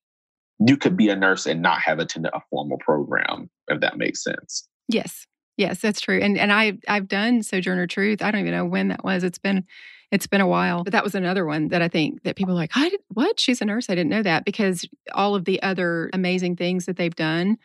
you 0.60 0.78
could 0.78 0.96
be 0.96 1.10
a 1.10 1.16
nurse 1.16 1.46
and 1.46 1.62
not 1.62 1.82
have 1.82 2.00
attended 2.00 2.32
a 2.34 2.42
formal 2.50 2.78
program, 2.78 3.50
if 3.68 3.82
that 3.82 3.98
makes 3.98 4.24
sense. 4.24 4.68
Yes. 4.88 5.26
Yes, 5.58 5.80
that's 5.80 6.02
true. 6.02 6.20
And 6.20 6.38
and 6.38 6.52
I 6.52 6.78
I've 6.88 7.08
done 7.08 7.42
Sojourner 7.42 7.88
Truth. 7.88 8.22
I 8.22 8.30
don't 8.30 8.42
even 8.42 8.54
know 8.54 8.66
when 8.66 8.90
that 8.90 9.06
was. 9.06 9.24
It's 9.24 9.38
been 9.38 9.66
it's 10.12 10.28
been 10.28 10.42
a 10.42 10.48
while. 10.48 10.84
But 10.84 10.92
that 10.94 11.04
was 11.04 11.16
another 11.16 11.46
one 11.46 11.70
that 11.70 11.82
I 11.82 11.88
think 11.88 12.24
that 12.24 12.36
people 12.36 12.54
are 12.54 12.58
like, 12.58 12.72
I 12.76 12.90
did, 12.90 13.00
what? 13.14 13.40
She's 13.40 13.62
a 13.62 13.66
nurse. 13.66 13.90
I 13.90 13.96
didn't 13.96 14.12
know 14.12 14.24
that 14.24 14.46
because 14.46 14.88
all 15.14 15.36
of 15.36 15.46
the 15.46 15.62
other 15.62 16.10
amazing 16.14 16.56
things 16.56 16.86
that 16.86 16.98
they've 16.98 17.16
done 17.16 17.58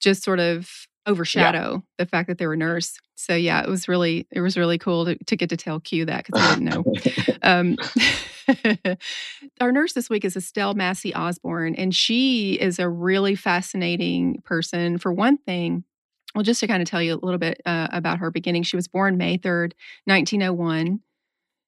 just 0.00 0.22
sort 0.22 0.40
of 0.40 0.86
overshadow 1.06 1.72
yeah. 1.74 1.80
the 1.96 2.06
fact 2.06 2.28
that 2.28 2.38
they 2.38 2.46
were 2.46 2.52
a 2.52 2.56
nurse. 2.56 2.98
So 3.14 3.34
yeah, 3.34 3.62
it 3.62 3.68
was 3.68 3.88
really 3.88 4.26
it 4.30 4.40
was 4.40 4.56
really 4.56 4.78
cool 4.78 5.06
to, 5.06 5.16
to 5.24 5.36
get 5.36 5.48
to 5.50 5.56
tell 5.56 5.80
Q 5.80 6.04
that 6.04 6.26
because 6.26 6.40
I 6.40 6.54
didn't 6.54 6.64
know. 6.66 6.84
um, 7.42 7.76
our 9.60 9.72
nurse 9.72 9.92
this 9.92 10.10
week 10.10 10.24
is 10.24 10.36
Estelle 10.36 10.74
Massey 10.74 11.14
Osborne, 11.14 11.74
and 11.74 11.94
she 11.94 12.54
is 12.54 12.78
a 12.78 12.88
really 12.88 13.34
fascinating 13.34 14.40
person. 14.44 14.98
For 14.98 15.12
one 15.12 15.36
thing, 15.38 15.84
well, 16.34 16.44
just 16.44 16.60
to 16.60 16.66
kind 16.66 16.82
of 16.82 16.88
tell 16.88 17.02
you 17.02 17.14
a 17.14 17.24
little 17.24 17.38
bit 17.38 17.60
uh, 17.66 17.88
about 17.92 18.18
her 18.18 18.30
beginning, 18.30 18.62
she 18.62 18.76
was 18.76 18.88
born 18.88 19.16
May 19.16 19.38
3rd, 19.38 19.72
1901. 20.04 21.00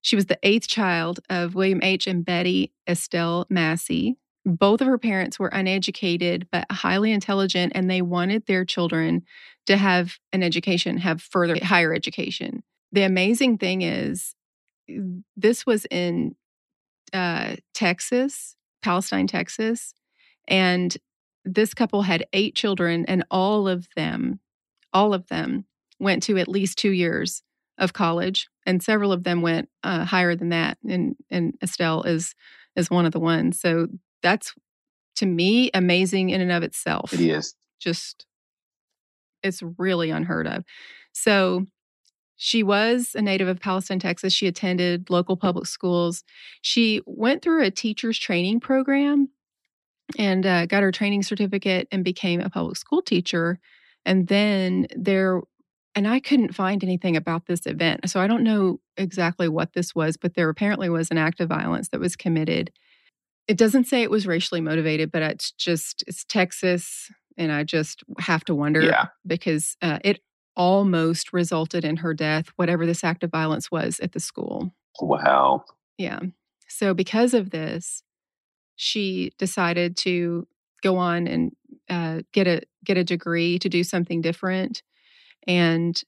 She 0.03 0.17
was 0.17 0.27
the 0.27 0.39
eighth 0.43 0.69
child 0.69 1.21
of 1.29 1.55
William 1.55 1.81
H. 1.83 2.07
and 2.07 2.25
Betty 2.25 2.73
Estelle 2.89 3.47
Massey. 3.51 4.17
Both 4.47 4.81
of 4.81 4.87
her 4.87 4.99
parents 4.99 5.39
were 5.39 5.49
uneducated 5.49 6.49
but 6.51 6.67
highly 6.71 7.13
intelligent, 7.13 7.73
and 7.75 7.91
they 7.91 8.01
wanted 8.01 8.47
their 8.47 8.65
children 8.65 9.23
to 9.67 9.77
have 9.77 10.19
an 10.33 10.43
education, 10.43 10.97
have 10.99 11.21
further 11.21 11.57
higher 11.63 11.95
education. 11.95 12.63
The 12.93 13.03
amazing 13.03 13.59
thing 13.59 13.83
is, 13.83 14.35
this 15.37 15.67
was 15.67 15.87
in 15.91 16.35
uh, 17.13 17.57
Texas, 17.75 18.57
Palestine, 18.83 19.27
Texas. 19.27 19.95
And 20.49 20.97
this 21.45 21.75
couple 21.75 22.03
had 22.03 22.27
eight 22.33 22.55
children, 22.55 23.05
and 23.07 23.25
all 23.31 23.69
of 23.69 23.89
them, 23.97 24.41
all 24.93 25.15
of 25.15 25.27
them 25.29 25.65
went 25.99 26.23
to 26.25 26.39
at 26.39 26.49
least 26.49 26.79
two 26.79 26.91
years 26.91 27.43
of 27.79 27.93
college, 27.93 28.49
and 28.67 28.83
several 28.83 29.13
of 29.13 29.25
them 29.25 29.43
went 29.43 29.69
uh, 29.83 30.05
higher 30.05 30.35
than 30.37 30.51
that. 30.51 30.79
And 30.89 31.17
and 31.31 31.55
Estelle 31.63 32.03
is 32.03 32.35
is 32.77 32.91
one 32.91 33.07
of 33.07 33.13
the 33.13 33.21
ones. 33.21 33.61
So 33.61 33.89
that's 34.23 34.55
to 35.17 35.27
me 35.27 35.71
amazing 35.73 36.31
in 36.31 36.41
and 36.41 36.53
of 36.53 36.63
itself. 36.63 37.13
It 37.13 37.21
is 37.21 37.55
just 37.81 38.27
it's 39.43 39.63
really 39.79 40.11
unheard 40.11 40.47
of. 40.47 40.65
So 41.13 41.67
she 42.43 42.63
was 42.63 43.15
a 43.15 43.21
native 43.21 43.49
of 43.49 43.61
Palestine, 43.61 43.99
Texas. 43.99 44.33
She 44.33 44.47
attended 44.47 45.11
local 45.11 45.37
public 45.37 45.67
schools. 45.67 46.25
She 46.63 47.03
went 47.05 47.43
through 47.43 47.63
a 47.63 47.71
teacher's 47.71 48.19
training 48.19 48.61
program 48.61 49.29
and 50.19 50.47
uh, 50.47 50.65
got 50.65 50.83
her 50.83 50.91
training 50.91 51.23
certificate 51.23 51.87
and 51.93 52.03
became 52.03 52.41
a 52.41 52.49
public 52.49 52.79
school 52.79 53.03
teacher. 53.03 53.59
And 54.07 54.29
then 54.29 54.87
there, 54.97 55.43
and 55.95 56.09
I 56.09 56.19
couldn't 56.19 56.55
find 56.55 56.83
anything 56.83 57.15
about 57.15 57.45
this 57.45 57.67
event. 57.67 58.09
So 58.09 58.23
I 58.23 58.27
don't 58.27 58.43
know 58.43 58.81
exactly 58.97 59.51
what 59.51 59.75
this 59.75 59.95
was, 59.95 60.17
but 60.17 60.33
there 60.33 60.49
apparently 60.49 60.89
was 60.89 61.11
an 61.11 61.19
act 61.19 61.41
of 61.41 61.51
violence 61.51 61.91
that 61.91 62.01
was 62.01 62.17
committed. 62.17 62.73
It 63.49 63.59
doesn't 63.59 63.85
say 63.85 64.01
it 64.01 64.11
was 64.11 64.27
racially 64.27 64.63
motivated, 64.63 65.13
but 65.13 65.21
it's 65.21 65.53
just, 65.53 66.05
it's 66.07 66.25
Texas. 66.25 67.11
And 67.37 67.53
I 67.53 67.65
just 67.65 68.03
have 68.19 68.45
to 68.47 68.55
wonder 68.55 68.81
yeah. 68.81 69.09
because 69.27 69.77
uh, 69.83 69.99
it 70.03 70.21
almost 70.61 71.33
resulted 71.33 71.87
in 71.87 71.97
her 71.97 72.13
death, 72.13 72.49
whatever 72.57 72.85
this 72.85 73.03
act 73.03 73.25
of 73.25 73.31
violence 73.31 73.71
was 73.71 73.99
at 74.01 74.13
the 74.13 74.21
school. 74.21 74.75
Wow. 75.01 75.65
Yeah. 75.97 76.21
So, 76.69 76.93
because 76.93 77.33
of 77.33 77.49
this, 77.49 78.03
she 78.77 79.33
decided 79.39 79.97
to 79.99 80.47
go 80.83 80.99
on 80.99 81.27
and 81.27 81.57
uh, 81.89 82.21
get 82.33 82.47
a 82.47 82.61
get 82.85 82.99
a 82.99 83.05
degree 83.05 83.59
to 83.59 83.71
do 83.71 83.83
something 83.83 84.21
different. 84.21 84.83
And 85.47 85.99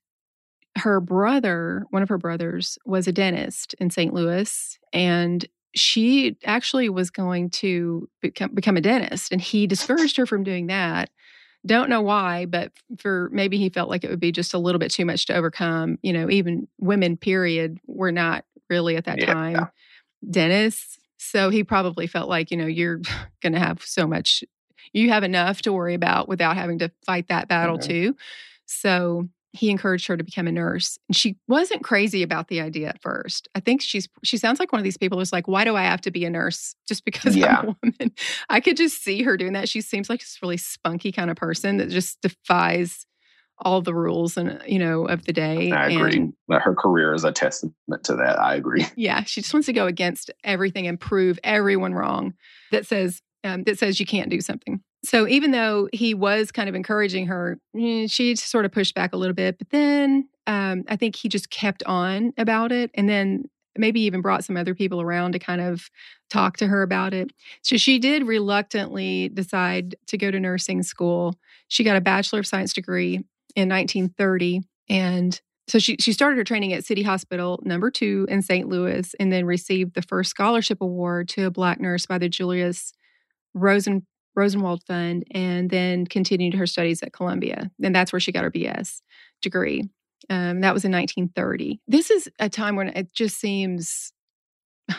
her 0.76 1.00
brother, 1.00 1.86
one 1.88 2.02
of 2.02 2.10
her 2.10 2.18
brothers, 2.18 2.78
was 2.84 3.08
a 3.08 3.12
dentist 3.12 3.74
in 3.78 3.88
St. 3.88 4.12
Louis, 4.12 4.78
and 4.92 5.46
she 5.74 6.36
actually 6.44 6.90
was 6.90 7.10
going 7.10 7.48
to 7.48 8.06
become, 8.20 8.50
become 8.52 8.76
a 8.76 8.82
dentist, 8.82 9.32
and 9.32 9.40
he 9.40 9.66
discouraged 9.66 10.18
her 10.18 10.26
from 10.26 10.44
doing 10.44 10.66
that 10.66 11.08
don't 11.64 11.88
know 11.88 12.02
why, 12.02 12.46
but 12.46 12.72
for 12.98 13.28
maybe 13.32 13.58
he 13.58 13.68
felt 13.68 13.88
like 13.88 14.04
it 14.04 14.10
would 14.10 14.20
be 14.20 14.32
just 14.32 14.54
a 14.54 14.58
little 14.58 14.78
bit 14.78 14.90
too 14.90 15.04
much 15.04 15.26
to 15.26 15.34
overcome. 15.34 15.98
You 16.02 16.12
know, 16.12 16.30
even 16.30 16.68
women, 16.78 17.16
period, 17.16 17.78
were 17.86 18.12
not 18.12 18.44
really 18.68 18.96
at 18.96 19.04
that 19.04 19.20
yeah. 19.20 19.32
time 19.32 19.68
dentists. 20.28 20.98
So 21.18 21.50
he 21.50 21.64
probably 21.64 22.06
felt 22.06 22.28
like, 22.28 22.50
you 22.50 22.56
know, 22.56 22.66
you're 22.66 23.00
going 23.42 23.52
to 23.52 23.58
have 23.58 23.82
so 23.82 24.06
much, 24.06 24.44
you 24.92 25.10
have 25.10 25.22
enough 25.22 25.62
to 25.62 25.72
worry 25.72 25.94
about 25.94 26.28
without 26.28 26.56
having 26.56 26.78
to 26.80 26.90
fight 27.04 27.28
that 27.28 27.48
battle 27.48 27.78
mm-hmm. 27.78 27.88
too. 27.88 28.16
So 28.66 29.28
he 29.52 29.70
encouraged 29.70 30.06
her 30.06 30.16
to 30.16 30.24
become 30.24 30.48
a 30.48 30.52
nurse 30.52 30.98
and 31.08 31.16
she 31.16 31.36
wasn't 31.46 31.84
crazy 31.84 32.22
about 32.22 32.48
the 32.48 32.60
idea 32.60 32.88
at 32.88 33.02
first. 33.02 33.48
I 33.54 33.60
think 33.60 33.82
she's 33.82 34.08
she 34.24 34.36
sounds 34.36 34.58
like 34.58 34.72
one 34.72 34.80
of 34.80 34.84
these 34.84 34.96
people 34.96 35.18
who's 35.18 35.32
like 35.32 35.46
why 35.46 35.64
do 35.64 35.76
i 35.76 35.82
have 35.82 36.00
to 36.02 36.10
be 36.10 36.24
a 36.24 36.30
nurse 36.30 36.74
just 36.88 37.04
because 37.04 37.36
yeah. 37.36 37.58
i'm 37.58 37.68
a 37.68 37.76
woman? 37.82 38.12
I 38.48 38.60
could 38.60 38.76
just 38.76 39.02
see 39.02 39.22
her 39.22 39.36
doing 39.36 39.52
that. 39.52 39.68
She 39.68 39.80
seems 39.80 40.08
like 40.08 40.20
this 40.20 40.38
really 40.42 40.56
spunky 40.56 41.12
kind 41.12 41.30
of 41.30 41.36
person 41.36 41.76
that 41.78 41.90
just 41.90 42.20
defies 42.22 43.06
all 43.58 43.82
the 43.82 43.94
rules 43.94 44.36
and 44.36 44.60
you 44.66 44.78
know 44.78 45.06
of 45.06 45.24
the 45.24 45.32
day 45.32 45.70
i 45.70 45.88
agree. 45.88 46.16
and, 46.16 46.32
her 46.48 46.74
career 46.74 47.14
is 47.14 47.22
a 47.22 47.30
testament 47.30 47.74
to 48.02 48.16
that. 48.16 48.40
I 48.40 48.54
agree. 48.54 48.86
Yeah 48.96 49.22
she 49.24 49.42
just 49.42 49.52
wants 49.52 49.66
to 49.66 49.72
go 49.72 49.86
against 49.86 50.30
everything 50.42 50.86
and 50.86 50.98
prove 50.98 51.38
everyone 51.44 51.94
wrong 51.94 52.34
that 52.70 52.86
says 52.86 53.20
um, 53.44 53.64
that 53.64 53.78
says 53.78 54.00
you 54.00 54.06
can't 54.06 54.30
do 54.30 54.40
something 54.40 54.82
so 55.04 55.26
even 55.26 55.50
though 55.50 55.88
he 55.92 56.14
was 56.14 56.52
kind 56.52 56.68
of 56.68 56.74
encouraging 56.74 57.26
her, 57.26 57.58
eh, 57.78 58.06
she 58.06 58.36
sort 58.36 58.64
of 58.64 58.72
pushed 58.72 58.94
back 58.94 59.12
a 59.12 59.16
little 59.16 59.34
bit. 59.34 59.58
But 59.58 59.70
then 59.70 60.28
um, 60.46 60.84
I 60.88 60.96
think 60.96 61.16
he 61.16 61.28
just 61.28 61.50
kept 61.50 61.82
on 61.84 62.32
about 62.38 62.72
it, 62.72 62.90
and 62.94 63.08
then 63.08 63.44
maybe 63.76 64.00
even 64.02 64.20
brought 64.20 64.44
some 64.44 64.56
other 64.56 64.74
people 64.74 65.00
around 65.00 65.32
to 65.32 65.38
kind 65.38 65.60
of 65.60 65.88
talk 66.30 66.58
to 66.58 66.66
her 66.66 66.82
about 66.82 67.14
it. 67.14 67.32
So 67.62 67.76
she 67.76 67.98
did 67.98 68.26
reluctantly 68.26 69.30
decide 69.30 69.96
to 70.08 70.18
go 70.18 70.30
to 70.30 70.38
nursing 70.38 70.82
school. 70.82 71.36
She 71.68 71.84
got 71.84 71.96
a 71.96 72.00
bachelor 72.00 72.40
of 72.40 72.46
science 72.46 72.72
degree 72.72 73.14
in 73.56 73.68
1930, 73.68 74.60
and 74.88 75.40
so 75.66 75.78
she 75.78 75.96
she 75.98 76.12
started 76.12 76.36
her 76.36 76.44
training 76.44 76.72
at 76.74 76.84
City 76.84 77.02
Hospital 77.02 77.60
Number 77.64 77.90
Two 77.90 78.26
in 78.28 78.42
St. 78.42 78.68
Louis, 78.68 79.14
and 79.18 79.32
then 79.32 79.46
received 79.46 79.94
the 79.94 80.02
first 80.02 80.30
scholarship 80.30 80.80
award 80.80 81.28
to 81.30 81.46
a 81.46 81.50
black 81.50 81.80
nurse 81.80 82.06
by 82.06 82.18
the 82.18 82.28
Julius 82.28 82.92
Rosen 83.54 84.06
Rosenwald 84.34 84.82
Fund 84.86 85.24
and 85.30 85.70
then 85.70 86.06
continued 86.06 86.54
her 86.54 86.66
studies 86.66 87.02
at 87.02 87.12
Columbia. 87.12 87.70
And 87.82 87.94
that's 87.94 88.12
where 88.12 88.20
she 88.20 88.32
got 88.32 88.44
her 88.44 88.50
BS. 88.50 89.00
degree. 89.40 89.88
Um, 90.30 90.60
that 90.60 90.72
was 90.72 90.84
in 90.84 90.92
1930. 90.92 91.80
This 91.88 92.10
is 92.10 92.28
a 92.38 92.48
time 92.48 92.76
when 92.76 92.88
it 92.88 93.12
just 93.12 93.38
seems, 93.38 94.12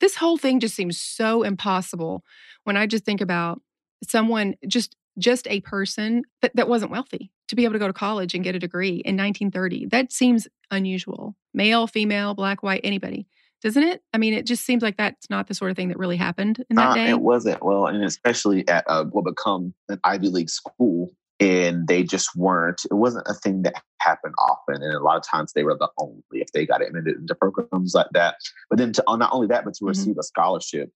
this 0.00 0.16
whole 0.16 0.36
thing 0.36 0.60
just 0.60 0.74
seems 0.74 1.00
so 1.00 1.42
impossible 1.42 2.24
when 2.64 2.76
I 2.76 2.86
just 2.86 3.04
think 3.04 3.20
about 3.20 3.60
someone, 4.02 4.56
just 4.66 4.96
just 5.16 5.46
a 5.48 5.60
person 5.60 6.22
that, 6.42 6.50
that 6.56 6.68
wasn't 6.68 6.90
wealthy 6.90 7.30
to 7.46 7.54
be 7.54 7.62
able 7.62 7.74
to 7.74 7.78
go 7.78 7.86
to 7.86 7.92
college 7.92 8.34
and 8.34 8.42
get 8.42 8.56
a 8.56 8.58
degree 8.58 9.00
in 9.04 9.16
1930. 9.16 9.86
That 9.86 10.12
seems 10.12 10.48
unusual. 10.72 11.36
Male, 11.52 11.86
female, 11.86 12.34
black, 12.34 12.64
white, 12.64 12.80
anybody 12.82 13.28
doesn't 13.64 13.82
it? 13.82 14.02
I 14.12 14.18
mean, 14.18 14.34
it 14.34 14.46
just 14.46 14.66
seems 14.66 14.82
like 14.82 14.98
that's 14.98 15.30
not 15.30 15.48
the 15.48 15.54
sort 15.54 15.70
of 15.70 15.76
thing 15.76 15.88
that 15.88 15.98
really 15.98 16.18
happened 16.18 16.62
in 16.68 16.76
that 16.76 16.90
uh, 16.90 16.94
day. 16.94 17.08
It 17.08 17.22
wasn't. 17.22 17.64
Well, 17.64 17.86
and 17.86 18.04
especially 18.04 18.68
at 18.68 18.84
uh, 18.86 19.04
what 19.06 19.24
become 19.24 19.72
an 19.88 19.98
Ivy 20.04 20.28
League 20.28 20.50
school, 20.50 21.10
and 21.40 21.88
they 21.88 22.02
just 22.02 22.36
weren't. 22.36 22.82
It 22.84 22.94
wasn't 22.94 23.26
a 23.26 23.32
thing 23.32 23.62
that 23.62 23.82
happened 24.00 24.34
often, 24.38 24.82
and 24.82 24.92
a 24.92 25.00
lot 25.00 25.16
of 25.16 25.24
times 25.26 25.54
they 25.54 25.64
were 25.64 25.78
the 25.78 25.88
only 25.96 26.22
if 26.32 26.52
they 26.52 26.66
got 26.66 26.82
admitted 26.82 27.16
into 27.16 27.34
programs 27.34 27.94
like 27.94 28.08
that. 28.12 28.36
But 28.68 28.78
then, 28.78 28.92
to, 28.92 29.04
uh, 29.06 29.16
not 29.16 29.32
only 29.32 29.46
that, 29.46 29.64
but 29.64 29.72
to 29.74 29.78
mm-hmm. 29.78 29.88
receive 29.88 30.18
a 30.18 30.22
scholarship 30.22 30.90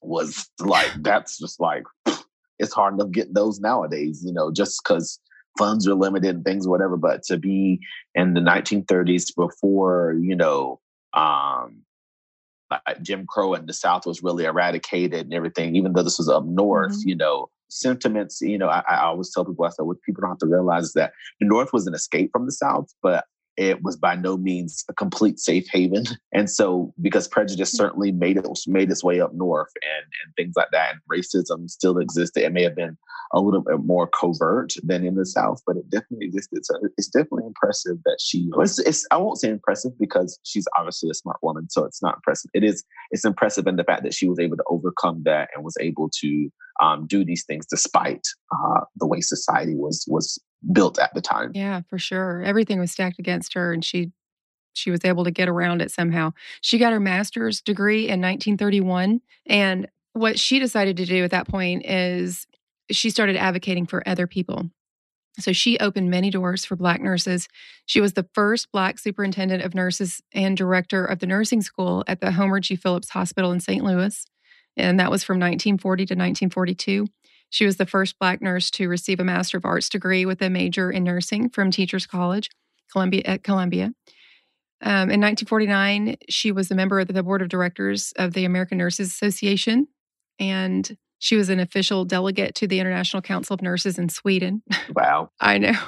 was 0.00 0.48
like 0.60 0.92
that's 1.00 1.36
just 1.36 1.58
like 1.58 1.82
it's 2.60 2.72
hard 2.72 2.94
enough 2.94 3.10
getting 3.10 3.34
those 3.34 3.58
nowadays. 3.58 4.22
You 4.24 4.32
know, 4.32 4.52
just 4.52 4.80
because 4.84 5.18
funds 5.58 5.88
are 5.88 5.94
limited 5.94 6.36
and 6.36 6.44
things, 6.44 6.68
whatever. 6.68 6.96
But 6.96 7.24
to 7.24 7.38
be 7.38 7.80
in 8.14 8.34
the 8.34 8.40
1930s 8.40 9.34
before 9.34 10.16
you 10.20 10.36
know 10.36 10.78
um, 11.14 11.83
Jim 13.02 13.26
Crow 13.26 13.54
in 13.54 13.66
the 13.66 13.72
South 13.72 14.06
was 14.06 14.22
really 14.22 14.44
eradicated 14.44 15.26
and 15.26 15.34
everything, 15.34 15.76
even 15.76 15.92
though 15.92 16.02
this 16.02 16.18
was 16.18 16.28
up 16.28 16.44
north, 16.44 16.92
mm-hmm. 16.92 17.08
you 17.08 17.16
know, 17.16 17.48
sentiments, 17.68 18.40
you 18.40 18.58
know, 18.58 18.68
I, 18.68 18.82
I, 18.88 19.00
always 19.04 19.32
tell 19.32 19.44
people, 19.44 19.64
I 19.64 19.70
said, 19.70 19.82
what 19.82 20.00
people 20.02 20.20
don't 20.20 20.30
have 20.30 20.38
to 20.38 20.46
realize 20.46 20.84
is 20.84 20.92
that 20.92 21.12
the 21.40 21.46
North 21.46 21.72
was 21.72 21.86
an 21.86 21.94
escape 21.94 22.30
from 22.32 22.46
the 22.46 22.52
South, 22.52 22.92
but 23.02 23.24
it 23.56 23.82
was 23.82 23.96
by 23.96 24.16
no 24.16 24.36
means 24.36 24.84
a 24.88 24.94
complete 24.94 25.38
safe 25.38 25.66
haven. 25.72 26.04
And 26.32 26.50
so 26.50 26.92
because 27.00 27.28
prejudice 27.28 27.72
mm. 27.72 27.76
certainly 27.76 28.10
made 28.10 28.36
it 28.36 28.46
made 28.66 28.90
its 28.90 29.04
way 29.04 29.20
up 29.20 29.32
north 29.34 29.70
and, 29.82 30.04
and 30.24 30.34
things 30.34 30.54
like 30.56 30.70
that, 30.72 30.92
and 30.92 31.00
racism 31.10 31.70
still 31.70 31.98
existed. 31.98 32.42
It 32.42 32.52
may 32.52 32.64
have 32.64 32.74
been 32.74 32.96
a 33.32 33.40
little 33.40 33.60
bit 33.60 33.80
more 33.84 34.08
covert 34.08 34.74
than 34.82 35.04
in 35.06 35.14
the 35.14 35.26
South, 35.26 35.60
but 35.66 35.76
it 35.76 35.88
definitely 35.90 36.26
existed. 36.26 36.64
So 36.64 36.74
it's 36.96 37.08
definitely 37.08 37.46
impressive 37.46 37.98
that 38.04 38.18
she 38.20 38.50
it's, 38.58 38.78
it's 38.80 39.06
I 39.10 39.16
won't 39.16 39.38
say 39.38 39.48
impressive 39.48 39.92
because 39.98 40.38
she's 40.42 40.66
obviously 40.76 41.10
a 41.10 41.14
smart 41.14 41.38
woman, 41.42 41.68
so 41.70 41.84
it's 41.84 42.02
not 42.02 42.16
impressive. 42.16 42.50
It 42.52 42.64
is 42.64 42.84
it's 43.10 43.24
impressive 43.24 43.66
in 43.66 43.76
the 43.76 43.84
fact 43.84 44.02
that 44.02 44.14
she 44.14 44.28
was 44.28 44.40
able 44.40 44.56
to 44.56 44.64
overcome 44.68 45.22
that 45.24 45.50
and 45.54 45.64
was 45.64 45.76
able 45.80 46.10
to 46.20 46.50
um, 46.82 47.06
do 47.06 47.24
these 47.24 47.44
things 47.44 47.66
despite 47.66 48.26
uh, 48.52 48.80
the 48.96 49.06
way 49.06 49.20
society 49.20 49.74
was 49.74 50.04
was 50.08 50.38
built 50.72 50.98
at 50.98 51.12
the 51.14 51.20
time. 51.20 51.52
Yeah, 51.54 51.82
for 51.88 51.98
sure. 51.98 52.42
Everything 52.42 52.78
was 52.78 52.92
stacked 52.92 53.18
against 53.18 53.54
her, 53.54 53.72
and 53.72 53.84
she 53.84 54.12
she 54.72 54.90
was 54.90 55.04
able 55.04 55.24
to 55.24 55.30
get 55.30 55.48
around 55.48 55.82
it 55.82 55.90
somehow. 55.90 56.32
She 56.60 56.78
got 56.78 56.92
her 56.92 57.00
master's 57.00 57.60
degree 57.60 58.02
in 58.02 58.20
1931, 58.20 59.20
and 59.46 59.88
what 60.14 60.38
she 60.38 60.58
decided 60.58 60.96
to 60.96 61.06
do 61.06 61.24
at 61.24 61.30
that 61.30 61.48
point 61.48 61.86
is 61.86 62.46
she 62.90 63.10
started 63.10 63.36
advocating 63.36 63.86
for 63.86 64.06
other 64.08 64.26
people. 64.26 64.70
So 65.40 65.52
she 65.52 65.78
opened 65.78 66.10
many 66.10 66.30
doors 66.30 66.64
for 66.64 66.76
Black 66.76 67.00
nurses. 67.00 67.48
She 67.86 68.00
was 68.00 68.12
the 68.12 68.28
first 68.34 68.70
Black 68.70 68.98
superintendent 68.98 69.64
of 69.64 69.74
nurses 69.74 70.22
and 70.32 70.56
director 70.56 71.04
of 71.04 71.18
the 71.18 71.26
nursing 71.26 71.60
school 71.60 72.04
at 72.06 72.20
the 72.20 72.30
Homer 72.32 72.60
G. 72.60 72.76
Phillips 72.76 73.10
Hospital 73.10 73.50
in 73.50 73.58
St. 73.58 73.82
Louis. 73.82 74.24
And 74.76 75.00
that 75.00 75.10
was 75.10 75.24
from 75.24 75.36
1940 75.36 76.06
to 76.06 76.14
1942. 76.14 77.06
She 77.54 77.66
was 77.66 77.76
the 77.76 77.86
first 77.86 78.18
Black 78.18 78.42
nurse 78.42 78.68
to 78.72 78.88
receive 78.88 79.20
a 79.20 79.24
Master 79.24 79.58
of 79.58 79.64
Arts 79.64 79.88
degree 79.88 80.26
with 80.26 80.42
a 80.42 80.50
major 80.50 80.90
in 80.90 81.04
nursing 81.04 81.48
from 81.48 81.70
Teachers 81.70 82.04
College, 82.04 82.50
Columbia 82.90 83.22
at 83.24 83.44
Columbia. 83.44 83.92
Um, 84.82 85.08
in 85.08 85.20
1949, 85.20 86.16
she 86.28 86.50
was 86.50 86.68
a 86.72 86.74
member 86.74 86.98
of 86.98 87.06
the 87.06 87.22
board 87.22 87.42
of 87.42 87.48
directors 87.48 88.12
of 88.16 88.32
the 88.32 88.44
American 88.44 88.76
Nurses 88.76 89.06
Association, 89.06 89.86
and 90.40 90.96
she 91.20 91.36
was 91.36 91.48
an 91.48 91.60
official 91.60 92.04
delegate 92.04 92.56
to 92.56 92.66
the 92.66 92.80
International 92.80 93.22
Council 93.22 93.54
of 93.54 93.62
Nurses 93.62 94.00
in 94.00 94.08
Sweden. 94.08 94.64
Wow. 94.92 95.30
I 95.40 95.58
know. 95.58 95.78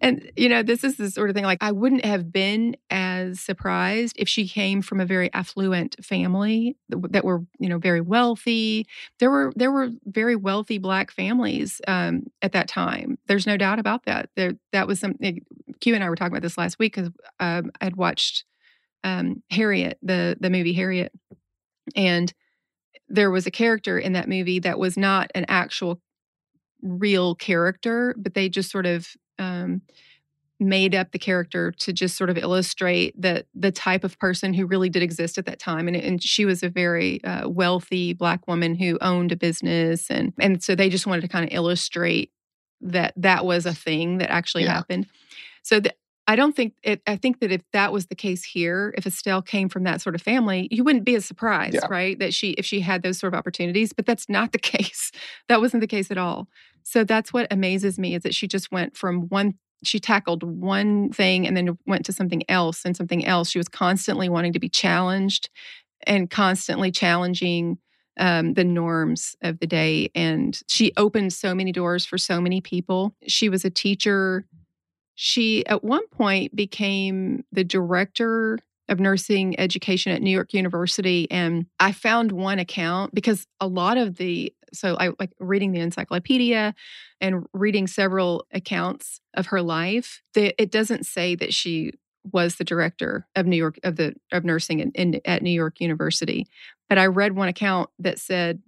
And, 0.00 0.30
you 0.36 0.48
know, 0.48 0.62
this 0.62 0.84
is 0.84 0.96
the 0.96 1.10
sort 1.10 1.30
of 1.30 1.36
thing 1.36 1.44
like 1.44 1.58
I 1.60 1.72
wouldn't 1.72 2.04
have 2.04 2.32
been 2.32 2.76
as 2.90 3.40
surprised 3.40 4.16
if 4.18 4.28
she 4.28 4.48
came 4.48 4.82
from 4.82 5.00
a 5.00 5.06
very 5.06 5.32
affluent 5.32 5.96
family 6.04 6.76
that 6.88 7.24
were, 7.24 7.42
you 7.58 7.68
know, 7.68 7.78
very 7.78 8.00
wealthy. 8.00 8.86
There 9.18 9.30
were 9.30 9.52
there 9.56 9.72
were 9.72 9.90
very 10.06 10.36
wealthy 10.36 10.78
black 10.78 11.10
families 11.10 11.80
um, 11.88 12.24
at 12.42 12.52
that 12.52 12.68
time. 12.68 13.18
There's 13.26 13.46
no 13.46 13.56
doubt 13.56 13.78
about 13.78 14.04
that. 14.04 14.30
There 14.36 14.52
that 14.72 14.86
was 14.86 15.00
something 15.00 15.44
Q 15.80 15.94
and 15.94 16.04
I 16.04 16.08
were 16.10 16.16
talking 16.16 16.32
about 16.32 16.42
this 16.42 16.58
last 16.58 16.78
week 16.78 16.94
because 16.94 17.10
um, 17.38 17.70
I'd 17.80 17.96
watched 17.96 18.44
um, 19.04 19.42
Harriet, 19.50 19.98
the 20.02 20.36
the 20.40 20.50
movie 20.50 20.72
Harriet, 20.74 21.12
and 21.96 22.32
there 23.08 23.30
was 23.30 23.46
a 23.46 23.50
character 23.50 23.98
in 23.98 24.12
that 24.12 24.28
movie 24.28 24.60
that 24.60 24.78
was 24.78 24.96
not 24.96 25.30
an 25.34 25.44
actual 25.48 26.00
real 26.82 27.34
character, 27.34 28.14
but 28.18 28.34
they 28.34 28.48
just 28.48 28.70
sort 28.70 28.86
of 28.86 29.08
um, 29.40 29.82
made 30.60 30.94
up 30.94 31.10
the 31.10 31.18
character 31.18 31.72
to 31.72 31.92
just 31.92 32.16
sort 32.16 32.28
of 32.28 32.36
illustrate 32.36 33.20
that 33.20 33.46
the 33.54 33.72
type 33.72 34.04
of 34.04 34.18
person 34.18 34.52
who 34.52 34.66
really 34.66 34.90
did 34.90 35.02
exist 35.02 35.38
at 35.38 35.46
that 35.46 35.58
time. 35.58 35.88
And, 35.88 35.96
and 35.96 36.22
she 36.22 36.44
was 36.44 36.62
a 36.62 36.68
very 36.68 37.24
uh, 37.24 37.48
wealthy 37.48 38.12
black 38.12 38.46
woman 38.46 38.74
who 38.74 38.98
owned 39.00 39.32
a 39.32 39.36
business, 39.36 40.10
and 40.10 40.32
and 40.38 40.62
so 40.62 40.74
they 40.74 40.90
just 40.90 41.06
wanted 41.06 41.22
to 41.22 41.28
kind 41.28 41.44
of 41.44 41.54
illustrate 41.54 42.30
that 42.82 43.14
that 43.16 43.44
was 43.44 43.66
a 43.66 43.74
thing 43.74 44.18
that 44.18 44.30
actually 44.30 44.64
yeah. 44.64 44.74
happened. 44.74 45.06
So 45.62 45.80
the, 45.80 45.94
I 46.26 46.36
don't 46.36 46.54
think 46.54 46.74
it, 46.82 47.02
I 47.06 47.16
think 47.16 47.40
that 47.40 47.50
if 47.50 47.62
that 47.72 47.92
was 47.92 48.06
the 48.06 48.14
case 48.14 48.44
here, 48.44 48.94
if 48.96 49.06
Estelle 49.06 49.42
came 49.42 49.68
from 49.68 49.82
that 49.84 50.00
sort 50.00 50.14
of 50.14 50.22
family, 50.22 50.68
you 50.70 50.84
wouldn't 50.84 51.04
be 51.04 51.16
as 51.16 51.24
surprised, 51.24 51.74
yeah. 51.74 51.86
right? 51.90 52.16
That 52.18 52.32
she, 52.32 52.50
if 52.52 52.64
she 52.64 52.80
had 52.80 53.02
those 53.02 53.18
sort 53.18 53.34
of 53.34 53.38
opportunities, 53.38 53.92
but 53.92 54.06
that's 54.06 54.28
not 54.28 54.52
the 54.52 54.58
case. 54.60 55.10
That 55.48 55.60
wasn't 55.60 55.80
the 55.80 55.88
case 55.88 56.10
at 56.10 56.18
all. 56.18 56.46
So 56.82 57.04
that's 57.04 57.32
what 57.32 57.46
amazes 57.50 57.98
me 57.98 58.14
is 58.14 58.22
that 58.22 58.34
she 58.34 58.46
just 58.48 58.70
went 58.72 58.96
from 58.96 59.22
one 59.28 59.54
she 59.82 59.98
tackled 59.98 60.42
one 60.42 61.10
thing 61.10 61.46
and 61.46 61.56
then 61.56 61.78
went 61.86 62.04
to 62.06 62.12
something 62.12 62.42
else 62.50 62.84
and 62.84 62.96
something 62.96 63.24
else. 63.24 63.50
She 63.50 63.58
was 63.58 63.68
constantly 63.68 64.28
wanting 64.28 64.52
to 64.52 64.58
be 64.58 64.68
challenged 64.68 65.48
and 66.06 66.30
constantly 66.30 66.90
challenging 66.90 67.78
um, 68.18 68.54
the 68.54 68.64
norms 68.64 69.36
of 69.42 69.58
the 69.58 69.66
day. 69.66 70.10
And 70.14 70.60
she 70.68 70.92
opened 70.96 71.32
so 71.32 71.54
many 71.54 71.72
doors 71.72 72.04
for 72.04 72.18
so 72.18 72.40
many 72.40 72.60
people. 72.60 73.14
She 73.26 73.48
was 73.48 73.64
a 73.64 73.70
teacher. 73.70 74.44
She, 75.14 75.64
at 75.66 75.84
one 75.84 76.06
point, 76.08 76.54
became 76.54 77.44
the 77.52 77.64
director 77.64 78.58
of 78.90 78.98
nursing 78.98 79.58
education 79.58 80.12
at 80.12 80.20
New 80.20 80.30
York 80.30 80.52
University. 80.52 81.30
And 81.30 81.66
I 81.78 81.92
found 81.92 82.32
one 82.32 82.58
account 82.58 83.14
because 83.14 83.46
a 83.60 83.66
lot 83.66 83.96
of 83.96 84.16
the 84.16 84.52
so 84.72 84.96
I 84.98 85.10
like 85.18 85.32
reading 85.40 85.72
the 85.72 85.80
encyclopedia 85.80 86.74
and 87.20 87.46
reading 87.52 87.86
several 87.86 88.46
accounts 88.52 89.20
of 89.34 89.46
her 89.46 89.62
life. 89.62 90.22
The, 90.34 90.54
it 90.62 90.70
doesn't 90.70 91.06
say 91.06 91.34
that 91.36 91.52
she 91.52 91.92
was 92.30 92.56
the 92.56 92.64
director 92.64 93.26
of 93.34 93.46
New 93.46 93.56
York 93.56 93.78
of 93.82 93.96
the 93.96 94.14
of 94.32 94.44
nursing 94.44 94.80
in, 94.80 94.90
in, 94.92 95.20
at 95.24 95.42
New 95.42 95.50
York 95.50 95.80
University, 95.80 96.46
but 96.88 96.98
I 96.98 97.06
read 97.06 97.34
one 97.34 97.48
account 97.48 97.90
that 97.98 98.18
said 98.18 98.60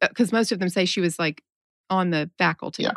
because 0.00 0.32
uh, 0.32 0.36
most 0.36 0.52
of 0.52 0.58
them 0.58 0.68
say 0.68 0.84
she 0.84 1.00
was 1.00 1.18
like 1.18 1.42
on 1.88 2.10
the 2.10 2.30
faculty. 2.38 2.82
Yeah. 2.82 2.92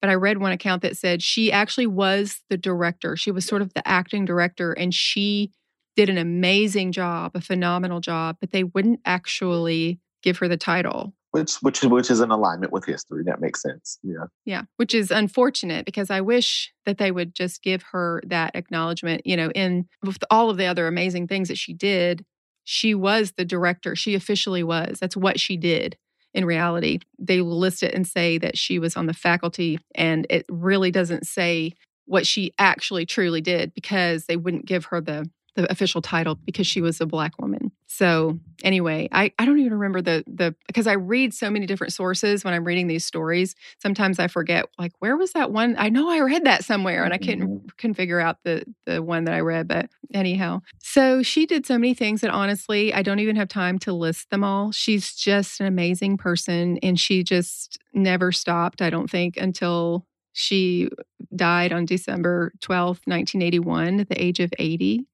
But 0.00 0.10
I 0.10 0.14
read 0.14 0.38
one 0.38 0.52
account 0.52 0.82
that 0.82 0.96
said 0.96 1.22
she 1.22 1.52
actually 1.52 1.86
was 1.86 2.42
the 2.50 2.56
director. 2.56 3.16
She 3.16 3.30
was 3.30 3.44
sort 3.44 3.62
of 3.62 3.72
the 3.74 3.86
acting 3.86 4.24
director, 4.24 4.72
and 4.72 4.92
she 4.94 5.52
did 5.96 6.08
an 6.08 6.18
amazing 6.18 6.92
job, 6.92 7.32
a 7.34 7.40
phenomenal 7.40 8.00
job. 8.00 8.36
But 8.40 8.52
they 8.52 8.64
wouldn't 8.64 9.00
actually 9.04 10.00
give 10.22 10.38
her 10.38 10.48
the 10.48 10.56
title 10.56 11.14
which 11.32 11.54
which 11.56 11.82
which 11.82 12.10
is 12.10 12.20
in 12.20 12.30
alignment 12.30 12.72
with 12.72 12.84
history. 12.84 13.24
That 13.24 13.40
makes 13.40 13.60
sense. 13.60 13.98
Yeah. 14.02 14.26
Yeah, 14.44 14.62
which 14.76 14.94
is 14.94 15.10
unfortunate 15.10 15.84
because 15.84 16.10
I 16.10 16.20
wish 16.20 16.72
that 16.86 16.98
they 16.98 17.10
would 17.10 17.34
just 17.34 17.62
give 17.62 17.82
her 17.92 18.22
that 18.26 18.54
acknowledgement. 18.54 19.26
You 19.26 19.36
know, 19.36 19.50
in 19.50 19.88
with 20.02 20.22
all 20.30 20.50
of 20.50 20.58
the 20.58 20.66
other 20.66 20.86
amazing 20.86 21.26
things 21.26 21.48
that 21.48 21.58
she 21.58 21.72
did, 21.72 22.24
she 22.64 22.94
was 22.94 23.32
the 23.32 23.46
director. 23.46 23.96
She 23.96 24.14
officially 24.14 24.62
was. 24.62 24.98
That's 25.00 25.16
what 25.16 25.40
she 25.40 25.56
did. 25.56 25.96
In 26.34 26.44
reality, 26.44 27.00
they 27.18 27.40
will 27.40 27.58
list 27.58 27.82
it 27.82 27.94
and 27.94 28.06
say 28.06 28.38
that 28.38 28.56
she 28.56 28.78
was 28.78 28.96
on 28.96 29.06
the 29.06 29.14
faculty, 29.14 29.78
and 29.94 30.26
it 30.30 30.46
really 30.50 30.90
doesn't 30.90 31.26
say 31.26 31.72
what 32.04 32.26
she 32.26 32.52
actually 32.58 33.06
truly 33.06 33.40
did 33.40 33.72
because 33.74 34.26
they 34.26 34.36
wouldn't 34.36 34.66
give 34.66 34.86
her 34.86 35.00
the 35.00 35.30
the 35.54 35.70
official 35.70 36.00
title 36.00 36.36
because 36.46 36.66
she 36.66 36.80
was 36.80 37.00
a 37.00 37.06
black 37.06 37.38
woman. 37.40 37.72
So 37.86 38.38
anyway, 38.64 39.08
I, 39.12 39.32
I 39.38 39.44
don't 39.44 39.58
even 39.58 39.74
remember 39.74 40.00
the 40.00 40.24
the 40.26 40.54
because 40.66 40.86
I 40.86 40.94
read 40.94 41.34
so 41.34 41.50
many 41.50 41.66
different 41.66 41.92
sources 41.92 42.42
when 42.42 42.54
I'm 42.54 42.64
reading 42.64 42.86
these 42.86 43.04
stories. 43.04 43.54
Sometimes 43.78 44.18
I 44.18 44.28
forget 44.28 44.66
like 44.78 44.92
where 45.00 45.16
was 45.16 45.32
that 45.32 45.52
one? 45.52 45.74
I 45.78 45.90
know 45.90 46.08
I 46.08 46.20
read 46.20 46.44
that 46.44 46.64
somewhere 46.64 47.04
and 47.04 47.12
I 47.12 47.18
couldn't 47.18 47.48
mm-hmm. 47.48 47.66
can 47.76 47.92
figure 47.92 48.18
out 48.18 48.38
the 48.44 48.64
the 48.86 49.02
one 49.02 49.24
that 49.24 49.34
I 49.34 49.40
read, 49.40 49.68
but 49.68 49.90
anyhow. 50.14 50.62
So 50.78 51.22
she 51.22 51.44
did 51.44 51.66
so 51.66 51.76
many 51.76 51.92
things 51.92 52.22
that 52.22 52.30
honestly 52.30 52.94
I 52.94 53.02
don't 53.02 53.20
even 53.20 53.36
have 53.36 53.48
time 53.48 53.78
to 53.80 53.92
list 53.92 54.30
them 54.30 54.42
all. 54.44 54.72
She's 54.72 55.14
just 55.14 55.60
an 55.60 55.66
amazing 55.66 56.16
person 56.16 56.78
and 56.82 56.98
she 56.98 57.22
just 57.22 57.78
never 57.92 58.32
stopped, 58.32 58.80
I 58.80 58.88
don't 58.88 59.10
think, 59.10 59.36
until 59.36 60.06
She 60.32 60.88
died 61.34 61.72
on 61.72 61.84
December 61.84 62.52
12th, 62.60 63.04
1981, 63.06 64.00
at 64.00 64.08
the 64.08 64.22
age 64.22 64.40
of 64.40 64.52
80. 64.58 65.06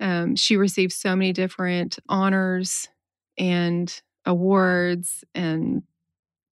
Um, 0.00 0.36
she 0.36 0.56
received 0.56 0.92
so 0.92 1.14
many 1.14 1.32
different 1.32 1.98
honors 2.08 2.88
and 3.38 4.02
awards, 4.26 5.24
and 5.34 5.82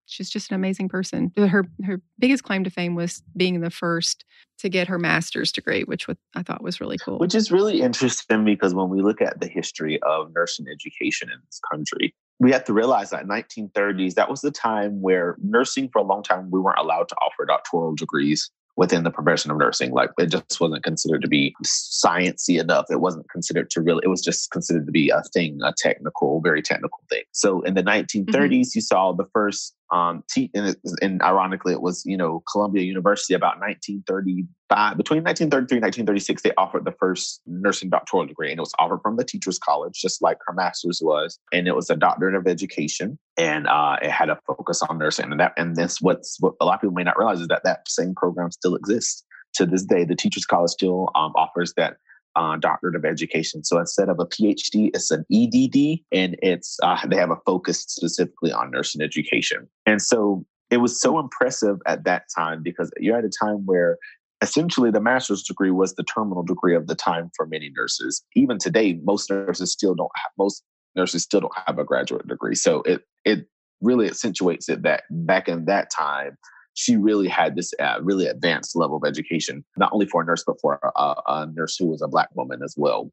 she's 0.06 0.30
just 0.30 0.50
an 0.50 0.54
amazing 0.54 0.88
person. 0.88 1.32
Her 1.36 1.64
her 1.84 2.00
biggest 2.18 2.44
claim 2.44 2.64
to 2.64 2.70
fame 2.70 2.94
was 2.94 3.22
being 3.36 3.60
the 3.60 3.70
first 3.70 4.24
to 4.58 4.68
get 4.68 4.88
her 4.88 4.98
master's 4.98 5.50
degree, 5.50 5.82
which 5.82 6.06
I 6.36 6.42
thought 6.42 6.62
was 6.62 6.80
really 6.80 6.98
cool. 6.98 7.18
Which 7.18 7.34
is 7.34 7.50
really 7.50 7.82
interesting 7.82 8.44
because 8.44 8.74
when 8.74 8.88
we 8.88 9.02
look 9.02 9.20
at 9.20 9.40
the 9.40 9.48
history 9.48 10.00
of 10.02 10.32
nursing 10.34 10.66
education 10.68 11.28
in 11.30 11.38
this 11.46 11.60
country, 11.70 12.14
we 12.38 12.52
have 12.52 12.64
to 12.64 12.72
realize 12.72 13.10
that 13.10 13.22
in 13.22 13.28
1930s, 13.28 14.14
that 14.14 14.30
was 14.30 14.40
the 14.40 14.50
time 14.50 15.00
where 15.00 15.36
nursing 15.42 15.88
for 15.88 15.98
a 15.98 16.04
long 16.04 16.22
time, 16.22 16.50
we 16.50 16.60
weren't 16.60 16.78
allowed 16.78 17.08
to 17.08 17.16
offer 17.16 17.44
doctoral 17.44 17.94
degrees 17.94 18.50
within 18.76 19.04
the 19.04 19.10
profession 19.10 19.50
of 19.50 19.58
nursing. 19.58 19.92
Like 19.92 20.10
it 20.18 20.26
just 20.26 20.60
wasn't 20.60 20.82
considered 20.82 21.22
to 21.22 21.28
be 21.28 21.54
sciency 21.64 22.60
enough. 22.60 22.86
It 22.90 23.00
wasn't 23.00 23.28
considered 23.30 23.70
to 23.70 23.80
really, 23.80 24.00
it 24.04 24.08
was 24.08 24.22
just 24.22 24.50
considered 24.50 24.86
to 24.86 24.92
be 24.92 25.10
a 25.10 25.22
thing, 25.34 25.60
a 25.62 25.74
technical, 25.76 26.40
very 26.40 26.62
technical 26.62 27.00
thing. 27.10 27.22
So 27.32 27.60
in 27.62 27.74
the 27.74 27.82
1930s, 27.82 28.26
mm-hmm. 28.26 28.70
you 28.74 28.80
saw 28.80 29.12
the 29.12 29.26
first 29.32 29.74
um, 29.92 30.24
te- 30.28 30.50
and, 30.54 30.68
it, 30.68 30.78
and 31.02 31.22
ironically, 31.22 31.72
it 31.72 31.82
was, 31.82 32.02
you 32.06 32.16
know, 32.16 32.42
Columbia 32.50 32.82
University 32.82 33.34
about 33.34 33.60
1935 33.60 34.48
between 34.96 35.22
1933 35.22 35.76
and 35.76 35.82
1936, 35.82 36.42
they 36.42 36.52
offered 36.56 36.86
the 36.86 36.94
first 36.98 37.42
nursing 37.46 37.90
doctoral 37.90 38.24
degree, 38.24 38.50
and 38.50 38.58
it 38.58 38.62
was 38.62 38.72
offered 38.78 39.00
from 39.02 39.16
the 39.16 39.24
Teachers 39.24 39.58
College, 39.58 39.92
just 40.00 40.22
like 40.22 40.38
her 40.46 40.54
master's 40.54 41.00
was. 41.02 41.38
And 41.52 41.68
it 41.68 41.76
was 41.76 41.90
a 41.90 41.96
doctorate 41.96 42.34
of 42.34 42.46
education, 42.46 43.18
and 43.36 43.66
uh, 43.66 43.96
it 44.00 44.10
had 44.10 44.30
a 44.30 44.38
focus 44.46 44.82
on 44.82 44.96
nursing. 44.98 45.30
And 45.30 45.40
that, 45.40 45.52
and 45.58 45.76
this, 45.76 46.00
what's 46.00 46.40
what 46.40 46.54
a 46.60 46.64
lot 46.64 46.76
of 46.76 46.80
people 46.80 46.94
may 46.94 47.04
not 47.04 47.18
realize 47.18 47.40
is 47.40 47.48
that 47.48 47.64
that 47.64 47.86
same 47.88 48.14
program 48.14 48.50
still 48.50 48.74
exists 48.74 49.24
to 49.54 49.66
this 49.66 49.84
day. 49.84 50.04
The 50.04 50.16
Teachers 50.16 50.46
College 50.46 50.70
still 50.70 51.10
um, 51.14 51.32
offers 51.36 51.74
that 51.76 51.98
uh, 52.36 52.56
doctorate 52.56 52.96
of 52.96 53.04
education. 53.04 53.64
So 53.64 53.78
instead 53.78 54.08
of 54.08 54.18
a 54.18 54.26
PhD, 54.26 54.90
it's 54.94 55.10
an 55.10 55.24
EDD, 55.32 56.00
and 56.12 56.36
it's 56.42 56.78
uh, 56.82 56.98
they 57.06 57.16
have 57.16 57.30
a 57.30 57.38
focus 57.44 57.80
specifically 57.80 58.52
on 58.52 58.70
nursing 58.70 59.02
education. 59.02 59.68
And 59.86 60.00
so 60.00 60.44
it 60.70 60.78
was 60.78 61.00
so 61.00 61.18
impressive 61.18 61.78
at 61.86 62.04
that 62.04 62.24
time 62.34 62.62
because 62.62 62.90
you're 62.98 63.18
at 63.18 63.24
a 63.24 63.30
time 63.44 63.66
where 63.66 63.98
essentially 64.40 64.90
the 64.90 65.00
master's 65.00 65.42
degree 65.42 65.70
was 65.70 65.94
the 65.94 66.02
terminal 66.02 66.42
degree 66.42 66.74
of 66.74 66.86
the 66.86 66.94
time 66.94 67.30
for 67.36 67.46
many 67.46 67.70
nurses. 67.76 68.22
Even 68.34 68.58
today, 68.58 68.98
most 69.04 69.30
nurses 69.30 69.70
still 69.70 69.94
don't 69.94 70.10
have 70.16 70.30
most 70.38 70.62
nurses 70.96 71.22
still 71.22 71.40
don't 71.40 71.52
have 71.66 71.78
a 71.78 71.84
graduate 71.84 72.26
degree. 72.26 72.54
So 72.54 72.82
it 72.82 73.02
it 73.24 73.46
really 73.80 74.06
accentuates 74.06 74.68
it 74.68 74.82
that 74.82 75.04
back 75.10 75.48
in 75.48 75.64
that 75.66 75.90
time, 75.90 76.38
she 76.74 76.96
really 76.96 77.28
had 77.28 77.56
this 77.56 77.72
uh, 77.80 77.98
really 78.02 78.26
advanced 78.26 78.76
level 78.76 78.96
of 78.96 79.04
education, 79.06 79.64
not 79.76 79.92
only 79.92 80.06
for 80.06 80.22
a 80.22 80.24
nurse 80.24 80.44
but 80.46 80.60
for 80.60 80.78
a, 80.96 81.14
a 81.26 81.46
nurse 81.54 81.76
who 81.76 81.86
was 81.86 82.02
a 82.02 82.08
black 82.08 82.28
woman 82.34 82.60
as 82.62 82.74
well. 82.76 83.10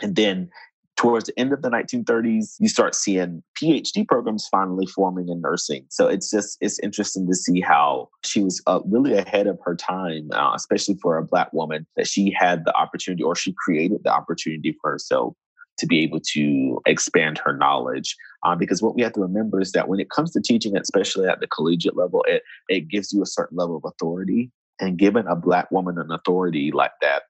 And 0.00 0.16
then 0.16 0.50
towards 0.96 1.26
the 1.26 1.38
end 1.38 1.52
of 1.52 1.62
the 1.62 1.70
1930s, 1.70 2.56
you 2.58 2.68
start 2.68 2.94
seeing 2.94 3.42
PhD 3.60 4.06
programs 4.06 4.46
finally 4.48 4.86
forming 4.86 5.28
in 5.28 5.40
nursing. 5.40 5.84
So 5.90 6.06
it's 6.06 6.30
just 6.30 6.58
it's 6.60 6.78
interesting 6.80 7.26
to 7.26 7.34
see 7.34 7.60
how 7.60 8.08
she 8.24 8.42
was 8.42 8.62
uh, 8.66 8.80
really 8.84 9.14
ahead 9.14 9.46
of 9.46 9.58
her 9.64 9.74
time, 9.74 10.28
uh, 10.32 10.52
especially 10.54 10.96
for 11.02 11.16
a 11.16 11.24
black 11.24 11.52
woman, 11.52 11.86
that 11.96 12.06
she 12.06 12.34
had 12.38 12.64
the 12.64 12.76
opportunity 12.76 13.22
or 13.22 13.34
she 13.34 13.54
created 13.64 14.00
the 14.04 14.12
opportunity 14.12 14.76
for 14.80 14.90
herself 14.90 15.34
to 15.82 15.86
be 15.88 16.00
able 16.00 16.20
to 16.20 16.80
expand 16.86 17.38
her 17.44 17.56
knowledge. 17.56 18.16
Um, 18.46 18.56
because 18.56 18.80
what 18.80 18.94
we 18.94 19.02
have 19.02 19.12
to 19.14 19.20
remember 19.20 19.60
is 19.60 19.72
that 19.72 19.88
when 19.88 19.98
it 19.98 20.10
comes 20.10 20.30
to 20.32 20.40
teaching, 20.40 20.76
especially 20.76 21.28
at 21.28 21.40
the 21.40 21.48
collegiate 21.48 21.96
level, 21.96 22.24
it 22.28 22.44
it 22.68 22.88
gives 22.88 23.12
you 23.12 23.20
a 23.20 23.26
certain 23.26 23.58
level 23.58 23.76
of 23.76 23.84
authority. 23.84 24.50
And 24.80 24.96
given 24.96 25.26
a 25.26 25.36
black 25.36 25.70
woman 25.70 25.98
an 25.98 26.10
authority 26.10 26.70
like 26.72 26.92
that, 27.02 27.24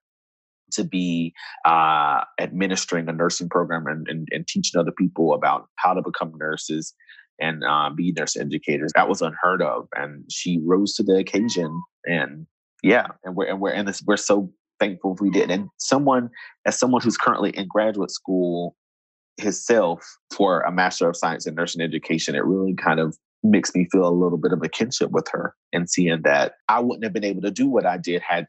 to 0.73 0.85
be 0.85 1.35
uh, 1.67 2.23
administering 2.41 3.09
a 3.09 3.13
nursing 3.13 3.49
program 3.49 3.87
and, 3.87 4.07
and, 4.09 4.29
and, 4.31 4.47
teaching 4.47 4.81
other 4.81 4.93
people 4.93 5.35
about 5.35 5.69
how 5.77 5.93
to 5.93 6.01
become 6.01 6.33
nurses 6.39 6.95
and 7.39 7.63
uh, 7.63 7.91
be 7.95 8.13
nurse 8.13 8.37
educators. 8.37 8.93
That 8.95 9.09
was 9.09 9.21
unheard 9.21 9.61
of, 9.61 9.89
and 9.95 10.25
she 10.31 10.61
rose 10.65 10.95
to 10.95 11.03
the 11.03 11.17
occasion. 11.17 11.83
And 12.07 12.47
yeah, 12.83 13.09
and 13.25 13.35
we're 13.35 13.47
and 13.47 13.61
we're 13.61 13.73
and 13.73 13.87
this, 13.87 14.03
we're 14.07 14.17
so 14.17 14.51
thankful 14.83 15.17
we 15.21 15.31
did. 15.31 15.51
And 15.51 15.69
someone, 15.79 16.31
as 16.67 16.79
someone 16.79 17.03
who's 17.03 17.17
currently 17.17 17.51
in 17.51 17.69
graduate 17.69 18.11
school 18.11 18.75
himself 19.37 20.05
for 20.35 20.61
a 20.63 20.73
Master 20.73 21.09
of 21.09 21.17
Science 21.17 21.47
in 21.47 21.55
Nursing 21.55 21.83
Education, 21.83 22.35
it 22.35 22.45
really 22.45 22.75
kind 22.75 22.99
of 22.99 23.17
makes 23.45 23.75
me 23.75 23.87
feel 23.91 24.07
a 24.07 24.11
little 24.11 24.39
bit 24.39 24.53
of 24.53 24.63
a 24.63 24.69
kinship 24.69 25.11
with 25.11 25.27
her 25.31 25.55
and 25.73 25.89
seeing 25.89 26.23
that 26.23 26.55
I 26.69 26.81
wouldn't 26.81 27.05
have 27.05 27.13
been 27.13 27.25
able 27.25 27.43
to 27.43 27.51
do 27.51 27.69
what 27.69 27.87
I 27.87 27.97
did 27.97 28.23
had 28.23 28.47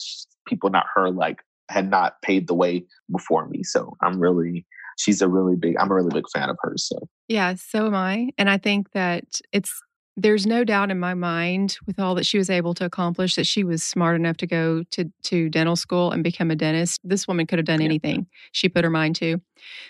people 0.48 0.70
not 0.70 0.86
her 0.96 1.10
like 1.10 1.42
had 1.70 1.90
not 1.90 2.22
paved 2.22 2.48
the 2.48 2.54
way 2.54 2.86
before 3.12 3.48
me. 3.48 3.64
So 3.64 3.96
I'm 4.02 4.20
really, 4.20 4.66
she's 4.98 5.22
a 5.22 5.28
really 5.28 5.56
big, 5.56 5.78
I'm 5.78 5.92
a 5.92 5.96
really 5.96 6.14
big 6.14 6.26
fan 6.34 6.50
of 6.50 6.58
hers. 6.62 6.88
So 6.88 7.08
yeah, 7.28 7.56
so 7.56 7.88
am 7.88 7.96
I. 7.96 8.30
And 8.38 8.50
I 8.50 8.58
think 8.58 8.92
that 8.92 9.26
it's, 9.52 9.74
there's 10.16 10.46
no 10.46 10.64
doubt 10.64 10.92
in 10.92 11.00
my 11.00 11.14
mind 11.14 11.78
with 11.88 12.00
all 12.00 12.16
that 12.16 12.26
she 12.26 12.38
was 12.38 12.50
able 12.50 12.74
to 12.76 12.86
accomplish 12.86 13.36
that 13.36 13.48
she 13.48 13.64
was 13.64 13.82
smart 13.82 14.16
enough 14.16 14.38
to 14.38 14.48
go 14.48 14.84
to 14.92 15.12
to 15.24 15.50
dental 15.50 15.76
school 15.76 16.12
and 16.12 16.24
become 16.24 16.52
a 16.52 16.56
dentist. 16.56 17.02
This 17.04 17.28
woman 17.28 17.48
could 17.48 17.60
have 17.60 17.66
done 17.66 17.82
anything 17.82 18.28
she 18.52 18.70
put 18.70 18.84
her 18.84 18.90
mind 18.90 19.16
to. 19.18 19.42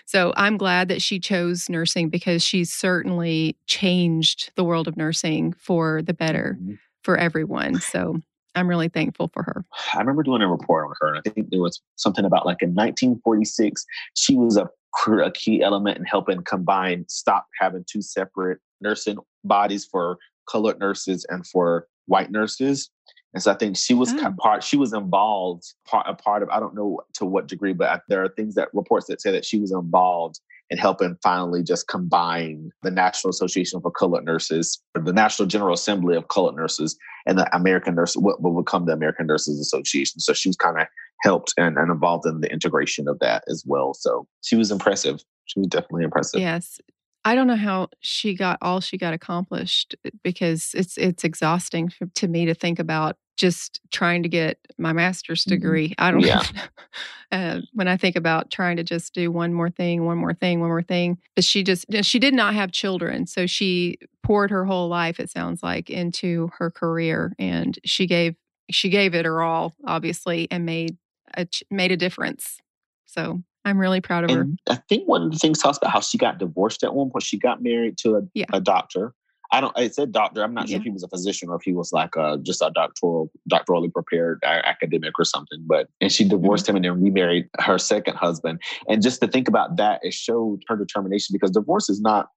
So 0.06 0.32
I'm 0.36 0.56
glad 0.56 0.88
that 0.88 1.02
she 1.02 1.18
chose 1.18 1.68
nursing 1.68 2.08
because 2.08 2.42
she's 2.42 2.72
certainly 2.72 3.56
changed 3.66 4.52
the 4.56 4.64
world 4.64 4.88
of 4.88 4.96
nursing 4.96 5.52
for 5.52 6.00
the 6.02 6.14
better 6.14 6.56
mm-hmm. 6.58 6.74
for 7.02 7.16
everyone. 7.16 7.80
So 7.80 8.20
I'm 8.54 8.68
really 8.68 8.88
thankful 8.88 9.28
for 9.32 9.42
her. 9.42 9.64
I 9.94 9.98
remember 9.98 10.22
doing 10.22 10.40
a 10.40 10.48
report 10.48 10.86
on 10.86 10.94
her, 11.00 11.08
and 11.08 11.18
I 11.18 11.28
think 11.28 11.50
there 11.50 11.60
was 11.60 11.82
something 11.96 12.24
about 12.24 12.46
like 12.46 12.62
in 12.62 12.70
1946, 12.70 13.84
she 14.14 14.36
was 14.36 14.56
a, 14.56 14.68
a 15.08 15.30
key 15.32 15.62
element 15.62 15.98
in 15.98 16.04
helping 16.04 16.42
combine, 16.44 17.04
stop 17.08 17.46
having 17.60 17.84
two 17.90 18.00
separate 18.00 18.60
nursing 18.80 19.18
bodies 19.44 19.84
for 19.84 20.18
colored 20.50 20.78
nurses 20.78 21.24
and 21.28 21.46
for 21.46 21.86
white 22.06 22.30
nurses. 22.30 22.90
And 23.32 23.42
so 23.42 23.50
I 23.50 23.54
think 23.54 23.76
she 23.76 23.94
was 23.94 24.12
oh. 24.12 24.34
part, 24.38 24.62
she 24.62 24.76
was 24.76 24.92
involved, 24.92 25.64
part, 25.86 26.06
a 26.08 26.14
part 26.14 26.42
of, 26.42 26.48
I 26.50 26.60
don't 26.60 26.74
know 26.74 27.00
to 27.14 27.24
what 27.24 27.48
degree, 27.48 27.72
but 27.72 28.02
there 28.08 28.22
are 28.22 28.28
things 28.28 28.54
that 28.54 28.68
reports 28.72 29.06
that 29.08 29.20
say 29.20 29.32
that 29.32 29.44
she 29.44 29.58
was 29.58 29.72
involved 29.72 30.40
in 30.70 30.78
helping 30.78 31.16
finally 31.22 31.62
just 31.62 31.88
combine 31.88 32.70
the 32.82 32.90
National 32.90 33.30
Association 33.30 33.80
for 33.80 33.90
Colored 33.90 34.24
Nurses, 34.24 34.80
the 34.94 35.12
National 35.12 35.46
General 35.46 35.74
Assembly 35.74 36.16
of 36.16 36.28
Colored 36.28 36.54
Nurses, 36.54 36.96
and 37.26 37.38
the 37.38 37.54
American 37.54 37.94
Nurse, 37.94 38.14
what 38.14 38.40
will 38.40 38.62
become 38.62 38.86
the 38.86 38.92
American 38.92 39.26
Nurses 39.26 39.60
Association. 39.60 40.20
So 40.20 40.32
she 40.32 40.48
was 40.48 40.56
kind 40.56 40.80
of 40.80 40.86
helped 41.22 41.52
and, 41.56 41.76
and 41.76 41.90
involved 41.90 42.26
in 42.26 42.40
the 42.40 42.50
integration 42.50 43.08
of 43.08 43.18
that 43.18 43.44
as 43.48 43.64
well. 43.66 43.94
So 43.94 44.26
she 44.42 44.56
was 44.56 44.70
impressive. 44.70 45.22
She 45.46 45.60
was 45.60 45.68
definitely 45.68 46.04
impressive. 46.04 46.40
Yes. 46.40 46.80
I 47.24 47.34
don't 47.34 47.46
know 47.46 47.56
how 47.56 47.88
she 48.00 48.34
got 48.34 48.58
all 48.60 48.80
she 48.80 48.98
got 48.98 49.14
accomplished 49.14 49.94
eh, 50.04 50.10
because 50.22 50.72
it's 50.74 50.96
it's 50.98 51.24
exhausting 51.24 51.90
to 52.14 52.28
me 52.28 52.46
to 52.46 52.54
think 52.54 52.78
about 52.78 53.16
just 53.36 53.80
trying 53.90 54.22
to 54.22 54.28
get 54.28 54.58
my 54.78 54.92
master's 54.92 55.42
mm-hmm. 55.42 55.54
degree. 55.54 55.94
I 55.98 56.10
don't 56.10 56.20
yeah. 56.20 56.42
know. 57.32 57.38
uh, 57.38 57.60
when 57.72 57.88
I 57.88 57.96
think 57.96 58.16
about 58.16 58.50
trying 58.50 58.76
to 58.76 58.84
just 58.84 59.12
do 59.14 59.30
one 59.30 59.52
more 59.52 59.70
thing, 59.70 60.04
one 60.04 60.18
more 60.18 60.34
thing, 60.34 60.60
one 60.60 60.68
more 60.68 60.82
thing, 60.82 61.18
but 61.34 61.44
she 61.44 61.62
just 61.62 61.86
she 62.02 62.18
did 62.18 62.34
not 62.34 62.54
have 62.54 62.72
children, 62.72 63.26
so 63.26 63.46
she 63.46 63.98
poured 64.22 64.50
her 64.50 64.64
whole 64.64 64.88
life. 64.88 65.18
It 65.18 65.30
sounds 65.30 65.62
like 65.62 65.90
into 65.90 66.50
her 66.58 66.70
career, 66.70 67.34
and 67.38 67.78
she 67.84 68.06
gave 68.06 68.36
she 68.70 68.88
gave 68.88 69.14
it 69.14 69.24
her 69.24 69.42
all, 69.42 69.74
obviously, 69.86 70.48
and 70.50 70.64
made 70.64 70.96
a 71.36 71.46
made 71.70 71.92
a 71.92 71.96
difference. 71.96 72.58
So 73.06 73.42
I'm 73.64 73.78
really 73.78 74.00
proud 74.00 74.24
of 74.24 74.30
and 74.30 74.58
her. 74.68 74.74
I 74.74 74.76
think 74.88 75.08
one 75.08 75.22
of 75.22 75.32
the 75.32 75.38
things 75.38 75.58
talks 75.58 75.78
about 75.78 75.90
how 75.90 76.00
she 76.00 76.18
got 76.18 76.38
divorced 76.38 76.84
at 76.84 76.94
one 76.94 77.10
point. 77.10 77.22
She 77.22 77.38
got 77.38 77.62
married 77.62 77.96
to 77.98 78.16
a, 78.16 78.22
yeah. 78.34 78.46
a 78.52 78.60
doctor. 78.60 79.14
I 79.52 79.60
don't. 79.60 79.76
I 79.78 79.88
said 79.88 80.10
doctor. 80.10 80.42
I'm 80.42 80.52
not 80.52 80.68
sure 80.68 80.78
if 80.78 80.82
he 80.82 80.90
was 80.90 81.04
a 81.04 81.08
physician 81.08 81.48
or 81.48 81.56
if 81.56 81.62
he 81.62 81.72
was 81.72 81.92
like 81.92 82.16
a, 82.16 82.38
just 82.42 82.60
a 82.60 82.72
doctoral, 82.74 83.30
doctorally 83.48 83.92
prepared 83.92 84.42
academic 84.44 85.12
or 85.18 85.24
something. 85.24 85.62
But 85.64 85.88
and 86.00 86.10
she 86.10 86.24
divorced 86.28 86.64
mm-hmm. 86.64 86.70
him 86.70 86.76
and 86.76 86.84
then 86.84 87.02
remarried 87.02 87.48
her 87.60 87.78
second 87.78 88.16
husband. 88.16 88.60
And 88.88 89.00
just 89.00 89.20
to 89.20 89.28
think 89.28 89.46
about 89.46 89.76
that, 89.76 90.00
it 90.02 90.12
showed 90.12 90.62
her 90.66 90.76
determination 90.76 91.32
because 91.32 91.52
divorce 91.52 91.88
is 91.88 92.00
not 92.00 92.30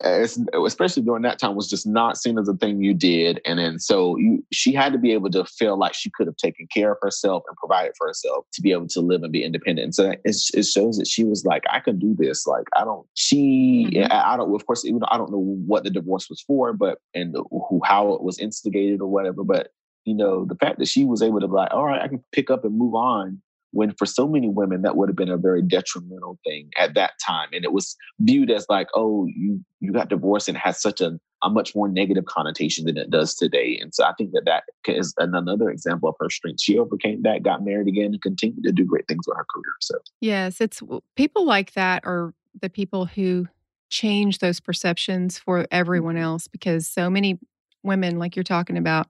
especially 0.00 1.02
during 1.02 1.22
that 1.22 1.38
time 1.38 1.56
was 1.56 1.68
just 1.68 1.86
not 1.86 2.16
seen 2.16 2.38
as 2.38 2.48
a 2.48 2.54
thing 2.54 2.80
you 2.80 2.94
did. 2.94 3.40
And 3.44 3.58
then 3.58 3.78
so 3.78 4.16
you, 4.16 4.44
she 4.52 4.72
had 4.72 4.92
to 4.92 4.98
be 4.98 5.12
able 5.12 5.30
to 5.30 5.44
feel 5.44 5.76
like 5.76 5.94
she 5.94 6.10
could 6.10 6.26
have 6.26 6.36
taken 6.36 6.68
care 6.72 6.92
of 6.92 6.98
herself 7.02 7.42
and 7.48 7.56
provided 7.56 7.92
for 7.96 8.06
herself 8.06 8.46
to 8.52 8.62
be 8.62 8.72
able 8.72 8.86
to 8.88 9.00
live 9.00 9.22
and 9.22 9.32
be 9.32 9.42
independent. 9.42 9.84
And 9.84 9.94
so 9.94 10.10
it, 10.10 10.36
it 10.54 10.62
shows 10.64 10.98
that 10.98 11.08
she 11.08 11.24
was 11.24 11.44
like 11.44 11.64
i 11.70 11.80
can 11.80 11.98
do 11.98 12.14
this. 12.18 12.46
Like 12.46 12.66
i 12.76 12.84
don't 12.84 13.06
she 13.14 13.88
mm-hmm. 13.92 14.12
I, 14.12 14.34
I, 14.34 14.36
don't 14.36 14.54
of 14.54 14.66
course 14.66 14.84
even 14.84 15.02
i 15.08 15.16
don't 15.16 15.32
know 15.32 15.38
what 15.66 15.84
the 15.84 15.90
divorce 15.90 16.28
was 16.28 16.40
for 16.40 16.72
but 16.72 16.98
and 17.14 17.34
who, 17.34 17.80
how 17.84 18.12
it 18.14 18.22
was 18.22 18.38
instigated 18.38 19.00
or 19.00 19.08
whatever 19.08 19.44
but 19.44 19.72
you 20.04 20.14
know 20.14 20.44
the 20.44 20.54
fact 20.54 20.78
that 20.78 20.88
she 20.88 21.04
was 21.04 21.22
able 21.22 21.40
to 21.40 21.48
be 21.48 21.54
like 21.54 21.72
all 21.72 21.84
right 21.84 22.02
i 22.02 22.08
can 22.08 22.22
pick 22.32 22.50
up 22.50 22.64
and 22.64 22.76
move 22.76 22.94
on 22.94 23.40
when 23.72 23.92
for 23.94 24.06
so 24.06 24.26
many 24.26 24.48
women 24.48 24.82
that 24.82 24.96
would 24.96 25.08
have 25.08 25.16
been 25.16 25.28
a 25.28 25.36
very 25.36 25.62
detrimental 25.62 26.38
thing 26.44 26.70
at 26.78 26.94
that 26.94 27.12
time 27.24 27.48
and 27.52 27.64
it 27.64 27.72
was 27.72 27.96
viewed 28.20 28.50
as 28.50 28.66
like 28.68 28.88
oh 28.94 29.26
you 29.26 29.62
you 29.80 29.92
got 29.92 30.08
divorced 30.08 30.48
and 30.48 30.56
it 30.56 30.60
had 30.60 30.76
such 30.76 31.00
a 31.00 31.18
a 31.42 31.50
much 31.50 31.74
more 31.74 31.88
negative 31.88 32.24
connotation 32.24 32.84
than 32.84 32.96
it 32.96 33.10
does 33.10 33.34
today. 33.34 33.78
And 33.80 33.94
so 33.94 34.04
I 34.04 34.12
think 34.14 34.32
that 34.32 34.44
that 34.46 34.64
is 34.92 35.14
another 35.18 35.70
example 35.70 36.08
of 36.08 36.16
her 36.18 36.30
strength. 36.30 36.60
She 36.60 36.78
overcame 36.78 37.22
that, 37.22 37.42
got 37.42 37.64
married 37.64 37.86
again, 37.86 38.06
and 38.06 38.22
continued 38.22 38.64
to 38.64 38.72
do 38.72 38.84
great 38.84 39.06
things 39.06 39.24
with 39.26 39.36
her 39.36 39.46
career. 39.54 39.74
So 39.80 39.94
yes, 40.20 40.60
it's 40.60 40.82
people 41.14 41.46
like 41.46 41.74
that 41.74 42.04
are 42.04 42.34
the 42.60 42.70
people 42.70 43.06
who 43.06 43.46
change 43.90 44.38
those 44.38 44.60
perceptions 44.60 45.38
for 45.38 45.66
everyone 45.70 46.16
mm-hmm. 46.16 46.24
else 46.24 46.48
because 46.48 46.86
so 46.86 47.08
many 47.08 47.38
women, 47.82 48.18
like 48.18 48.36
you're 48.36 48.42
talking 48.42 48.76
about 48.76 49.06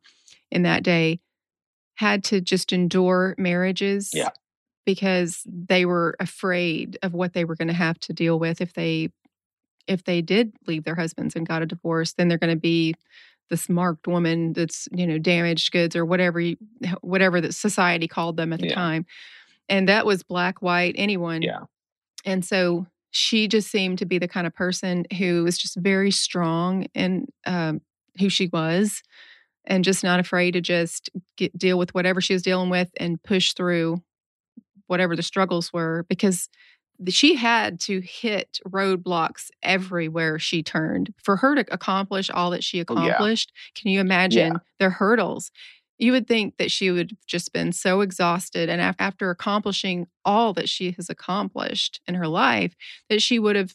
in 0.51 0.63
that 0.63 0.83
day, 0.83 1.21
had 1.95 2.23
to 2.23 2.41
just 2.41 2.73
endure 2.73 3.35
marriages 3.39 4.11
yeah. 4.15 4.29
Because 4.89 5.43
they 5.45 5.85
were 5.85 6.17
afraid 6.19 6.99
of 7.03 7.13
what 7.13 7.35
they 7.35 7.45
were 7.45 7.55
going 7.55 7.69
to 7.69 7.75
have 7.75 8.01
to 8.01 8.15
deal 8.15 8.39
with 8.39 8.63
if 8.63 8.73
they 8.73 9.11
if 9.87 10.05
they 10.05 10.23
did 10.23 10.51
leave 10.67 10.85
their 10.85 10.95
husbands 10.95 11.37
and 11.37 11.47
got 11.47 11.61
a 11.61 11.67
divorce, 11.67 12.15
then 12.15 12.29
they're 12.29 12.39
going 12.39 12.57
to 12.57 12.59
be 12.59 12.95
this 13.51 13.69
marked 13.69 14.07
woman 14.07 14.55
that's 14.55 14.89
you 14.91 15.07
know 15.07 15.19
damaged 15.19 15.73
goods 15.73 15.95
or 15.95 16.07
whatever 16.07 16.41
you, 16.41 16.57
whatever 17.03 17.39
that 17.39 17.53
society 17.53 18.09
called 18.09 18.39
them 18.39 18.51
at 18.51 18.61
the 18.61 18.69
yeah. 18.69 18.75
time, 18.77 19.05
and 19.69 19.91
that 19.91 20.07
was 20.07 20.23
black, 20.23 20.63
white, 20.63 20.95
anyone. 20.97 21.43
Yeah. 21.43 21.65
And 22.25 22.43
so 22.43 22.87
she 23.11 23.47
just 23.47 23.71
seemed 23.71 23.99
to 23.99 24.07
be 24.07 24.17
the 24.17 24.27
kind 24.27 24.47
of 24.47 24.55
person 24.55 25.05
who 25.19 25.45
was 25.45 25.59
just 25.59 25.77
very 25.77 26.11
strong 26.11 26.85
in 26.95 27.27
um, 27.45 27.83
who 28.19 28.31
she 28.31 28.47
was, 28.51 29.03
and 29.67 29.85
just 29.85 30.03
not 30.03 30.19
afraid 30.19 30.53
to 30.53 30.63
just 30.63 31.11
get, 31.37 31.59
deal 31.59 31.77
with 31.77 31.93
whatever 31.93 32.23
she 32.23 32.33
was 32.33 32.41
dealing 32.41 32.71
with 32.71 32.89
and 32.97 33.23
push 33.23 33.53
through 33.53 34.01
whatever 34.89 35.15
the 35.15 35.23
struggles 35.23 35.73
were 35.73 36.05
because 36.09 36.49
she 37.09 37.37
had 37.37 37.79
to 37.79 38.01
hit 38.01 38.59
roadblocks 38.67 39.51
everywhere 39.63 40.39
she 40.39 40.63
turned 40.63 41.15
for 41.23 41.37
her 41.37 41.55
to 41.55 41.65
accomplish 41.73 42.29
all 42.29 42.51
that 42.51 42.65
she 42.65 42.81
accomplished. 42.81 43.53
Oh, 43.53 43.57
yeah. 43.57 43.81
Can 43.81 43.91
you 43.93 44.01
imagine 44.01 44.55
yeah. 44.55 44.59
the 44.81 44.91
hurdles? 44.91 45.53
You 45.99 46.13
would 46.13 46.27
think 46.27 46.57
that 46.57 46.71
she 46.71 46.91
would 46.91 47.11
have 47.13 47.27
just 47.27 47.53
been 47.53 47.73
so 47.73 48.01
exhausted. 48.01 48.69
And 48.69 48.81
after 48.99 49.31
accomplishing 49.31 50.07
all 50.25 50.53
that 50.55 50.69
she 50.69 50.93
has 50.93 51.09
accomplished 51.09 52.01
in 52.07 52.15
her 52.15 52.29
life, 52.29 52.75
that 53.09 53.23
she 53.23 53.39
would 53.39 53.57
have, 53.57 53.75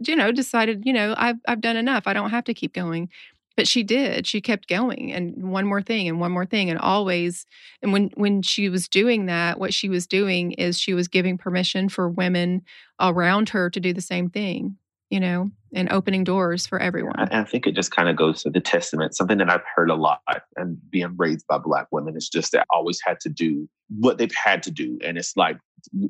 you 0.00 0.16
know, 0.16 0.32
decided, 0.32 0.84
you 0.86 0.92
know, 0.92 1.14
I've, 1.16 1.38
I've 1.46 1.60
done 1.60 1.76
enough. 1.76 2.04
I 2.06 2.12
don't 2.14 2.30
have 2.30 2.44
to 2.44 2.54
keep 2.54 2.72
going 2.72 3.10
but 3.60 3.68
she 3.68 3.82
did 3.82 4.26
she 4.26 4.40
kept 4.40 4.70
going 4.70 5.12
and 5.12 5.50
one 5.52 5.66
more 5.66 5.82
thing 5.82 6.08
and 6.08 6.18
one 6.18 6.32
more 6.32 6.46
thing 6.46 6.70
and 6.70 6.78
always 6.78 7.44
and 7.82 7.92
when 7.92 8.08
when 8.14 8.40
she 8.40 8.70
was 8.70 8.88
doing 8.88 9.26
that 9.26 9.60
what 9.60 9.74
she 9.74 9.90
was 9.90 10.06
doing 10.06 10.52
is 10.52 10.80
she 10.80 10.94
was 10.94 11.08
giving 11.08 11.36
permission 11.36 11.90
for 11.90 12.08
women 12.08 12.62
around 12.98 13.50
her 13.50 13.68
to 13.68 13.78
do 13.78 13.92
the 13.92 14.00
same 14.00 14.30
thing 14.30 14.78
you 15.10 15.20
know 15.20 15.50
and 15.72 15.92
opening 15.92 16.24
doors 16.24 16.66
for 16.66 16.80
everyone. 16.80 17.14
I, 17.16 17.40
I 17.40 17.44
think 17.44 17.66
it 17.66 17.74
just 17.74 17.90
kind 17.90 18.08
of 18.08 18.16
goes 18.16 18.42
to 18.42 18.50
the 18.50 18.60
testament 18.60 19.14
something 19.14 19.38
that 19.38 19.50
i've 19.50 19.62
heard 19.76 19.90
a 19.90 19.94
lot 19.94 20.20
and 20.56 20.78
being 20.90 21.14
raised 21.16 21.46
by 21.46 21.58
black 21.58 21.86
women 21.92 22.16
is 22.16 22.28
just 22.28 22.52
that 22.52 22.66
always 22.70 23.00
had 23.04 23.20
to 23.20 23.28
do 23.28 23.68
what 23.98 24.18
they've 24.18 24.34
had 24.34 24.62
to 24.62 24.70
do. 24.70 24.98
And 25.04 25.18
it's 25.18 25.36
like 25.36 25.58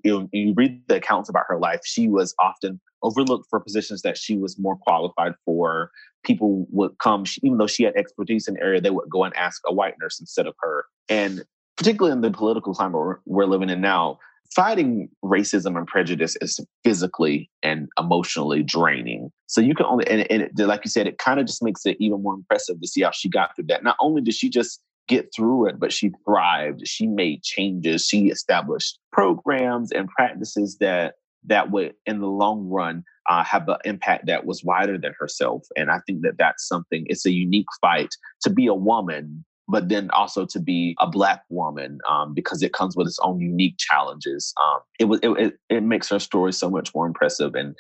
you, 0.05 0.29
you 0.33 0.55
read 0.57 0.83
the 0.89 0.97
accounts 0.97 1.29
about 1.29 1.45
her 1.49 1.59
life 1.59 1.81
she 1.85 2.09
was 2.09 2.35
often 2.39 2.81
overlooked 3.03 3.47
for 3.49 3.61
positions 3.61 4.03
that 4.03 4.19
she 4.19 4.37
was 4.37 4.59
more 4.59 4.77
qualified 4.77 5.33
for. 5.45 5.91
People 6.23 6.67
would 6.71 6.99
come, 6.99 7.25
even 7.43 7.57
though 7.57 7.67
she 7.67 7.85
had 7.85 7.97
expertise 7.97 8.47
in 8.47 8.55
the 8.55 8.61
area, 8.61 8.81
they 8.81 8.91
would 8.91 9.09
go 9.09 9.25
and 9.25 9.35
ask 9.37 9.63
a 9.67 9.73
white 9.73 9.95
nurse 10.01 10.21
instead 10.21 10.47
of 10.47 10.55
her. 10.61 10.85
And 11.09 11.45
particularly 11.79 12.13
in 12.13 12.21
the 12.21 12.31
political 12.31 12.75
climate 12.75 13.19
we're 13.25 13.47
living 13.47 13.71
in 13.71 13.81
now, 13.81 14.19
fighting 14.55 15.09
racism 15.25 15.77
and 15.77 15.87
prejudice 15.87 16.37
is 16.41 16.59
physically 16.85 17.51
and 17.63 17.89
emotionally 17.99 18.63
draining. 18.63 19.31
So 19.47 19.61
you 19.61 19.75
can 19.75 19.87
only, 19.87 20.07
and, 20.09 20.31
and 20.31 20.43
it, 20.43 20.59
like 20.59 20.85
you 20.85 20.91
said, 20.91 21.07
it 21.07 21.19
kind 21.19 21.41
of 21.41 21.47
just 21.47 21.63
makes 21.63 21.87
it 21.87 21.97
even 22.01 22.23
more 22.23 22.35
impressive 22.35 22.81
to 22.81 22.89
see 22.89 23.03
how 23.03 23.11
she 23.13 23.29
got 23.29 23.55
through 23.55 23.67
that. 23.69 23.85
Not 23.85 23.97
only 24.01 24.23
did 24.23 24.35
she 24.35 24.49
just 24.51 24.81
get 25.09 25.31
through 25.35 25.69
it, 25.69 25.81
but 25.81 25.93
she 25.93 26.13
thrived. 26.25 26.87
She 26.87 27.07
made 27.07 27.43
changes. 27.43 28.07
She 28.07 28.27
established 28.27 28.99
programs 29.13 29.93
and 29.93 30.09
practices 30.09 30.79
that 30.79 31.15
that 31.47 31.71
would, 31.71 31.95
in 32.07 32.21
the 32.21 32.27
long 32.27 32.69
run, 32.69 33.03
uh, 33.29 33.43
have 33.45 33.69
an 33.69 33.79
impact 33.85 34.27
that 34.27 34.45
was 34.45 34.63
wider 34.63 34.99
than 34.99 35.15
herself. 35.19 35.63
And 35.77 35.91
I 35.91 36.01
think 36.07 36.23
that 36.23 36.39
that's 36.39 36.67
something, 36.67 37.07
it's 37.09 37.27
a 37.27 37.33
unique 37.33 37.67
fight 37.81 38.11
to 38.43 38.51
be 38.51 38.67
a 38.67 38.75
woman, 38.75 39.45
but 39.71 39.89
then 39.89 40.11
also 40.11 40.45
to 40.47 40.61
be 40.61 40.97
a 41.01 41.07
Black 41.07 41.43
woman 41.49 41.99
um, 42.09 42.35
because 42.35 42.63
it 42.63 42.73
comes 42.73 42.97
with 42.97 43.07
its 43.07 43.19
own 43.23 43.41
unique 43.41 43.77
challenges. 43.79 44.53
Um, 44.63 44.81
it, 44.99 45.05
was, 45.05 45.21
it, 45.23 45.59
it 45.69 45.83
makes 45.83 46.09
her 46.09 46.19
story 46.19 46.53
so 46.53 46.69
much 46.69 46.95
more 46.95 47.07
impressive. 47.07 47.55
And 47.55 47.75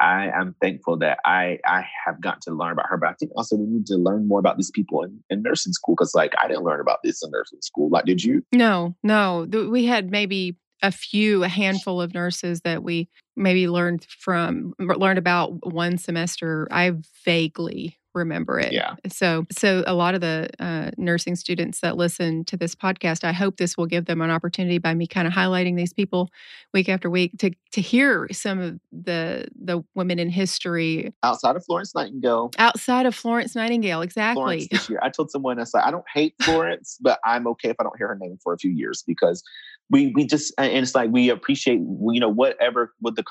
I 0.00 0.28
am 0.28 0.54
thankful 0.62 0.96
that 0.98 1.18
I 1.26 1.58
I 1.66 1.84
have 2.06 2.20
gotten 2.20 2.40
to 2.42 2.52
learn 2.52 2.72
about 2.72 2.86
her, 2.88 2.96
but 2.96 3.10
I 3.10 3.14
think 3.14 3.32
also 3.36 3.56
we 3.56 3.66
need 3.66 3.86
to 3.86 3.96
learn 3.96 4.26
more 4.26 4.38
about 4.38 4.56
these 4.56 4.70
people 4.70 5.02
in, 5.02 5.22
in 5.28 5.42
nursing 5.42 5.72
school 5.72 5.94
because 5.94 6.14
like 6.14 6.32
I 6.42 6.48
didn't 6.48 6.64
learn 6.64 6.80
about 6.80 7.00
this 7.04 7.22
in 7.22 7.30
nursing 7.30 7.60
school. 7.60 7.90
Like, 7.90 8.06
did 8.06 8.24
you? 8.24 8.42
No, 8.52 8.96
no. 9.02 9.46
We 9.70 9.84
had 9.84 10.10
maybe 10.10 10.56
a 10.82 10.90
few, 10.90 11.44
a 11.44 11.48
handful 11.48 12.00
of 12.00 12.14
nurses 12.14 12.62
that 12.62 12.82
we 12.82 13.08
maybe 13.36 13.68
learned 13.68 14.06
from, 14.08 14.72
learned 14.78 15.18
about 15.18 15.70
one 15.70 15.98
semester. 15.98 16.66
I 16.70 16.92
vaguely 17.24 17.99
remember 18.14 18.58
it. 18.58 18.72
Yeah. 18.72 18.96
So, 19.08 19.46
so 19.50 19.84
a 19.86 19.94
lot 19.94 20.14
of 20.14 20.20
the 20.20 20.50
uh, 20.58 20.90
nursing 20.96 21.36
students 21.36 21.80
that 21.80 21.96
listen 21.96 22.44
to 22.46 22.56
this 22.56 22.74
podcast, 22.74 23.24
I 23.24 23.32
hope 23.32 23.56
this 23.56 23.76
will 23.76 23.86
give 23.86 24.06
them 24.06 24.20
an 24.20 24.30
opportunity 24.30 24.78
by 24.78 24.94
me 24.94 25.06
kind 25.06 25.26
of 25.26 25.32
highlighting 25.32 25.76
these 25.76 25.92
people 25.92 26.30
week 26.74 26.88
after 26.88 27.08
week 27.08 27.38
to 27.38 27.50
to 27.72 27.80
hear 27.80 28.28
some 28.32 28.58
of 28.58 28.80
the 28.92 29.46
the 29.60 29.82
women 29.94 30.18
in 30.18 30.28
history 30.28 31.12
outside 31.22 31.56
of 31.56 31.64
Florence 31.64 31.94
Nightingale. 31.94 32.50
Outside 32.58 33.06
of 33.06 33.14
Florence 33.14 33.54
Nightingale, 33.54 34.02
exactly. 34.02 34.42
Florence 34.42 34.68
this 34.70 34.90
year, 34.90 34.98
I 35.02 35.10
told 35.10 35.30
someone 35.30 35.60
I 35.60 35.64
said 35.64 35.82
I 35.82 35.90
don't 35.90 36.08
hate 36.12 36.34
Florence, 36.42 36.98
but 37.00 37.20
I'm 37.24 37.46
okay 37.48 37.70
if 37.70 37.76
I 37.78 37.84
don't 37.84 37.96
hear 37.96 38.08
her 38.08 38.18
name 38.20 38.38
for 38.42 38.52
a 38.52 38.58
few 38.58 38.70
years 38.70 39.04
because 39.06 39.42
we 39.90 40.12
we 40.14 40.24
just 40.24 40.52
and 40.58 40.72
it's 40.72 40.94
like 40.94 41.10
we 41.10 41.28
appreciate 41.28 41.78
you 41.78 42.20
know 42.20 42.28
whatever 42.28 42.92
with 43.00 43.16
the 43.16 43.24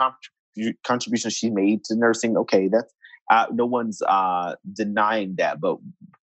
contribution 0.83 1.29
she 1.29 1.49
made 1.49 1.83
to 1.85 1.95
nursing. 1.95 2.37
Okay, 2.37 2.67
that's 2.67 2.93
uh, 3.29 3.47
no 3.51 3.65
one's 3.65 4.01
uh, 4.07 4.55
denying 4.71 5.35
that, 5.37 5.59
but 5.59 5.77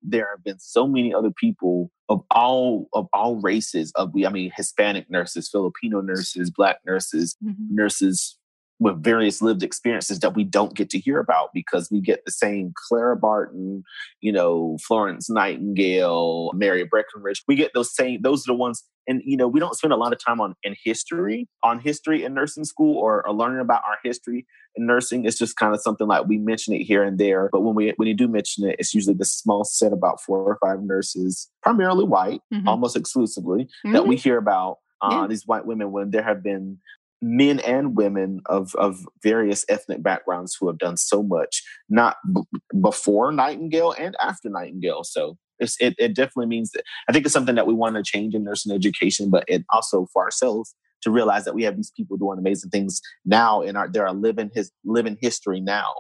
there 0.02 0.28
have 0.36 0.43
been 0.43 0.60
so 0.60 0.88
many 0.88 1.14
other 1.14 1.32
people 1.32 1.91
of 2.08 2.24
all 2.32 2.88
of 2.93 3.08
all 3.14 3.36
races 3.41 3.91
of 3.95 4.14
we 4.14 4.26
I 4.26 4.30
mean 4.30 4.52
Hispanic 4.56 5.10
nurses, 5.10 5.50
Filipino 5.50 6.02
nurses, 6.02 6.50
black 6.50 6.80
nurses, 6.86 7.36
mm-hmm. 7.43 7.76
nurses 7.76 8.39
with 8.80 9.04
various 9.04 9.42
lived 9.42 9.62
experiences 9.62 10.20
that 10.20 10.36
we 10.36 10.44
don't 10.44 10.74
get 10.74 10.90
to 10.90 11.00
hear 11.00 11.20
about 11.20 11.50
because 11.54 11.90
we 11.92 12.00
get 12.00 12.24
the 12.26 12.32
same 12.32 12.72
Clara 12.76 13.16
Barton, 13.18 13.84
you 14.22 14.32
know, 14.32 14.78
Florence 14.88 15.30
Nightingale, 15.30 16.52
Mary 16.54 16.86
Breckinridge. 16.86 17.44
We 17.48 17.56
get 17.56 17.74
those 17.74 17.94
same, 17.94 18.22
those 18.22 18.48
are 18.48 18.54
the 18.54 18.58
ones. 18.58 18.84
And, 19.08 19.22
you 19.26 19.36
know, 19.36 19.48
we 19.48 19.60
don't 19.60 19.76
spend 19.76 19.92
a 19.92 19.98
lot 19.98 20.14
of 20.14 20.24
time 20.24 20.40
on 20.40 20.56
in 20.64 20.76
history, 20.84 21.48
on 21.64 21.80
history 21.80 22.24
in 22.24 22.34
nursing 22.34 22.64
school 22.64 22.98
or, 22.98 23.26
or 23.28 23.34
learning 23.34 23.60
about 23.60 23.82
our 23.86 23.98
history 24.04 24.46
in 24.76 24.86
nursing. 24.86 25.26
It's 25.26 25.38
just 25.38 25.58
kind 25.58 25.74
of 25.74 25.82
something 25.82 26.08
like 26.08 26.28
we 26.28 26.38
mention 26.38 26.74
it 26.74 26.84
here 26.84 27.04
and 27.04 27.18
there. 27.18 27.50
But 27.52 27.62
when 27.62 27.76
we 27.76 27.94
when 27.98 28.08
you 28.08 28.14
do 28.14 28.28
mention 28.28 28.70
it, 28.70 28.76
it's 28.80 28.94
usually 28.94 29.16
the 29.16 29.26
small 29.26 29.64
set 29.64 29.94
about 29.94 30.22
four 30.22 30.40
or 30.40 30.58
five 30.62 30.84
nurses, 30.84 31.50
primarily 31.64 32.06
white, 32.06 32.42
mm-hmm. 32.54 32.68
almost 32.68 32.96
exclusively, 32.96 33.64
mm-hmm. 33.64 33.94
that 33.94 34.08
we 34.08 34.16
mm-hmm. 34.16 34.22
hear 34.22 34.38
about 34.38 34.78
uh, 35.02 35.10
yeah. 35.12 35.28
these 35.28 35.48
white 35.48 35.66
women 35.66 35.92
when 35.92 36.12
there 36.12 36.24
have 36.24 36.44
been 36.44 36.78
men 37.22 37.60
and 37.60 37.98
women 37.98 38.42
of, 38.46 38.74
of 38.76 39.06
various 39.22 39.66
ethnic 39.70 40.02
backgrounds 40.02 40.56
who 40.60 40.68
have 40.68 40.78
done 40.78 40.98
so 40.98 41.22
much, 41.22 41.62
not 41.90 42.18
b- 42.34 42.42
before 42.82 43.32
Nightingale 43.32 43.94
and 43.98 44.16
after 44.22 44.50
Nightingale. 44.50 45.04
So 45.04 45.38
it, 45.60 45.96
it 45.98 46.16
definitely 46.16 46.48
means 46.48 46.72
that 46.72 46.84
I 47.08 47.12
think 47.12 47.26
it's 47.26 47.34
something 47.34 47.56
that 47.56 47.68
we 47.68 47.74
want 47.74 47.96
to 47.96 48.04
change 48.04 48.34
in 48.34 48.44
nursing 48.44 48.74
education, 48.74 49.30
but 49.30 49.44
it 49.48 49.66
also 49.72 50.08
for 50.14 50.24
ourselves 50.24 50.74
to 51.02 51.12
realize 51.12 51.46
that 51.46 51.56
we 51.56 51.64
have 51.64 51.76
these 51.76 51.92
people 51.96 52.18
doing 52.18 52.40
amazing 52.40 52.70
things 52.70 53.02
now 53.26 53.62
in 53.62 53.76
our 53.76 53.90
there 53.90 54.06
are 54.06 54.14
living 54.14 54.52
his 54.54 54.72
living 54.84 55.18
history 55.20 55.60
now, 55.60 55.94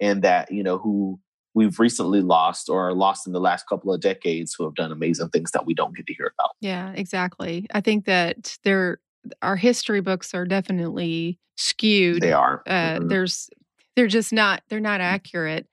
and 0.00 0.22
that 0.22 0.50
you 0.50 0.62
know 0.62 0.78
who 0.78 1.18
we've 1.54 1.78
recently 1.78 2.20
lost 2.20 2.68
or 2.68 2.92
lost 2.94 3.26
in 3.26 3.32
the 3.32 3.40
last 3.40 3.66
couple 3.68 3.92
of 3.92 4.00
decades 4.00 4.54
who 4.56 4.64
have 4.64 4.74
done 4.74 4.90
amazing 4.90 5.28
things 5.28 5.50
that 5.52 5.66
we 5.66 5.74
don't 5.74 5.96
get 5.96 6.06
to 6.06 6.14
hear 6.14 6.32
about. 6.38 6.50
Yeah, 6.60 6.92
exactly. 6.92 7.66
I 7.72 7.80
think 7.80 8.06
that 8.06 8.56
there 8.64 8.98
our 9.42 9.56
history 9.56 10.00
books 10.00 10.34
are 10.34 10.44
definitely 10.44 11.38
skewed. 11.56 12.22
They 12.22 12.32
are. 12.32 12.62
Uh, 12.66 12.72
mm-hmm. 12.72 13.08
There's 13.08 13.50
they're 13.96 14.06
just 14.06 14.32
not 14.32 14.62
they're 14.68 14.80
not 14.80 15.00
mm. 15.00 15.04
accurate 15.04 15.66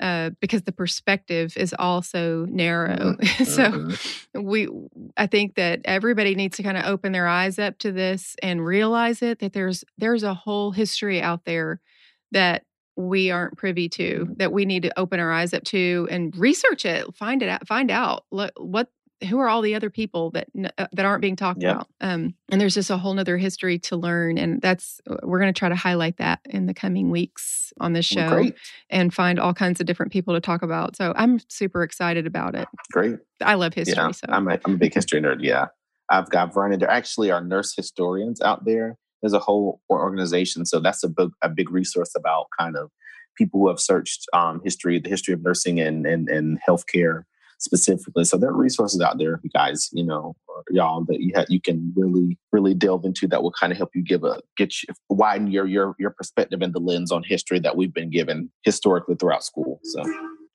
uh, 0.00 0.30
because 0.40 0.62
the 0.62 0.72
perspective 0.72 1.56
is 1.56 1.74
also 1.78 2.46
narrow. 2.46 3.14
Mm-hmm. 3.14 3.44
so 3.44 3.70
mm-hmm. 3.70 4.42
we 4.42 4.68
I 5.16 5.26
think 5.26 5.54
that 5.54 5.80
everybody 5.84 6.34
needs 6.34 6.56
to 6.56 6.62
kind 6.62 6.76
of 6.76 6.84
open 6.84 7.12
their 7.12 7.28
eyes 7.28 7.58
up 7.58 7.78
to 7.78 7.92
this 7.92 8.36
and 8.42 8.64
realize 8.64 9.22
it 9.22 9.38
that 9.40 9.52
there's 9.52 9.84
there's 9.98 10.22
a 10.22 10.34
whole 10.34 10.72
history 10.72 11.22
out 11.22 11.44
there 11.44 11.80
that 12.32 12.64
we 12.96 13.30
aren't 13.30 13.56
privy 13.56 13.88
to 13.88 14.20
mm-hmm. 14.20 14.34
that 14.36 14.52
we 14.52 14.64
need 14.64 14.82
to 14.82 14.98
open 14.98 15.20
our 15.20 15.32
eyes 15.32 15.52
up 15.52 15.64
to 15.64 16.06
and 16.10 16.36
research 16.36 16.84
it 16.84 17.12
find 17.14 17.42
it 17.42 17.48
out 17.48 17.66
find 17.66 17.90
out 17.90 18.24
what 18.30 18.88
who 19.24 19.38
are 19.38 19.48
all 19.48 19.62
the 19.62 19.74
other 19.74 19.90
people 19.90 20.30
that 20.30 20.48
uh, 20.78 20.86
that 20.92 21.04
aren't 21.04 21.22
being 21.22 21.36
talked 21.36 21.62
yep. 21.62 21.74
about? 21.74 21.88
Um, 22.00 22.34
and 22.50 22.60
there's 22.60 22.74
just 22.74 22.90
a 22.90 22.96
whole 22.96 23.14
nother 23.14 23.36
history 23.36 23.78
to 23.80 23.96
learn, 23.96 24.38
and 24.38 24.60
that's 24.60 25.00
uh, 25.08 25.16
we're 25.22 25.40
going 25.40 25.52
to 25.52 25.58
try 25.58 25.68
to 25.68 25.74
highlight 25.74 26.18
that 26.18 26.40
in 26.48 26.66
the 26.66 26.74
coming 26.74 27.10
weeks 27.10 27.72
on 27.80 27.92
this 27.92 28.06
show, 28.06 28.28
Great. 28.28 28.54
and 28.90 29.12
find 29.12 29.38
all 29.38 29.54
kinds 29.54 29.80
of 29.80 29.86
different 29.86 30.12
people 30.12 30.34
to 30.34 30.40
talk 30.40 30.62
about. 30.62 30.96
So 30.96 31.12
I'm 31.16 31.40
super 31.48 31.82
excited 31.82 32.26
about 32.26 32.54
it. 32.54 32.68
Great. 32.92 33.18
I 33.40 33.54
love 33.54 33.74
history. 33.74 33.94
Yeah, 33.96 34.10
so 34.10 34.26
I'm 34.28 34.48
a, 34.48 34.58
I'm 34.64 34.74
a 34.74 34.78
big 34.78 34.94
history 34.94 35.20
nerd. 35.20 35.38
Yeah, 35.40 35.66
I've 36.10 36.30
got 36.30 36.54
Vernon. 36.54 36.78
There 36.78 36.90
actually 36.90 37.30
are 37.30 37.42
nurse 37.42 37.74
historians 37.74 38.40
out 38.40 38.64
there. 38.64 38.96
There's 39.22 39.32
a 39.32 39.38
whole 39.38 39.80
organization, 39.90 40.66
so 40.66 40.80
that's 40.80 41.02
a 41.02 41.08
big 41.08 41.30
a 41.42 41.48
big 41.48 41.70
resource 41.70 42.12
about 42.16 42.46
kind 42.58 42.76
of 42.76 42.90
people 43.36 43.60
who 43.60 43.68
have 43.68 43.80
searched 43.80 44.26
um, 44.32 44.60
history, 44.62 45.00
the 45.00 45.08
history 45.08 45.34
of 45.34 45.42
nursing 45.42 45.80
and 45.80 46.06
and, 46.06 46.28
and 46.28 46.58
healthcare 46.68 47.22
specifically. 47.58 48.24
So 48.24 48.36
there 48.36 48.50
are 48.50 48.56
resources 48.56 49.00
out 49.00 49.18
there, 49.18 49.40
you 49.42 49.50
guys, 49.50 49.88
you 49.92 50.04
know, 50.04 50.34
y'all 50.70 51.04
that 51.04 51.20
you 51.20 51.32
ha- 51.34 51.46
you 51.48 51.60
can 51.60 51.92
really 51.96 52.38
really 52.52 52.74
delve 52.74 53.04
into 53.04 53.26
that 53.28 53.42
will 53.42 53.52
kind 53.52 53.72
of 53.72 53.76
help 53.76 53.90
you 53.94 54.02
give 54.02 54.24
a 54.24 54.40
get 54.56 54.82
you, 54.82 54.94
widen 55.08 55.48
your 55.48 55.66
your 55.66 55.94
your 55.98 56.10
perspective 56.10 56.62
and 56.62 56.74
the 56.74 56.80
lens 56.80 57.10
on 57.10 57.22
history 57.24 57.58
that 57.60 57.76
we've 57.76 57.94
been 57.94 58.10
given 58.10 58.50
historically 58.62 59.14
throughout 59.16 59.44
school. 59.44 59.80
So 59.84 60.02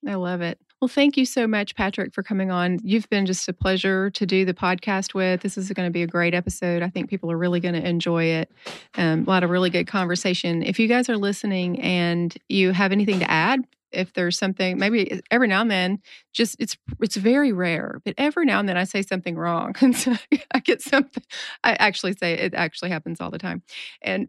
I 0.06 0.14
love 0.14 0.40
it. 0.40 0.58
Well, 0.80 0.88
thank 0.88 1.18
you 1.18 1.26
so 1.26 1.46
much, 1.46 1.74
Patrick, 1.74 2.14
for 2.14 2.22
coming 2.22 2.50
on. 2.50 2.78
You've 2.82 3.08
been 3.10 3.26
just 3.26 3.46
a 3.48 3.52
pleasure 3.52 4.08
to 4.10 4.24
do 4.24 4.46
the 4.46 4.54
podcast 4.54 5.12
with. 5.12 5.42
This 5.42 5.58
is 5.58 5.70
going 5.72 5.86
to 5.86 5.92
be 5.92 6.02
a 6.02 6.06
great 6.06 6.32
episode. 6.32 6.82
I 6.82 6.88
think 6.88 7.10
people 7.10 7.30
are 7.30 7.36
really 7.36 7.60
going 7.60 7.74
to 7.74 7.86
enjoy 7.86 8.24
it. 8.24 8.50
Um, 8.96 9.24
a 9.24 9.30
lot 9.30 9.44
of 9.44 9.50
really 9.50 9.68
good 9.68 9.86
conversation. 9.86 10.62
If 10.62 10.78
you 10.78 10.88
guys 10.88 11.10
are 11.10 11.18
listening 11.18 11.78
and 11.80 12.34
you 12.48 12.72
have 12.72 12.92
anything 12.92 13.18
to 13.18 13.30
add, 13.30 13.60
if 13.92 14.12
there's 14.12 14.38
something 14.38 14.78
maybe 14.78 15.20
every 15.30 15.48
now 15.48 15.60
and 15.60 15.70
then 15.70 15.98
just 16.32 16.56
it's 16.58 16.76
it's 17.00 17.16
very 17.16 17.52
rare 17.52 18.00
but 18.04 18.14
every 18.18 18.44
now 18.44 18.58
and 18.58 18.68
then 18.68 18.76
i 18.76 18.84
say 18.84 19.02
something 19.02 19.36
wrong 19.36 19.74
and 19.80 19.96
so 19.96 20.14
i 20.52 20.58
get 20.60 20.80
something 20.82 21.22
i 21.64 21.72
actually 21.74 22.12
say 22.12 22.34
it 22.34 22.54
actually 22.54 22.90
happens 22.90 23.20
all 23.20 23.30
the 23.30 23.38
time 23.38 23.62
and 24.02 24.28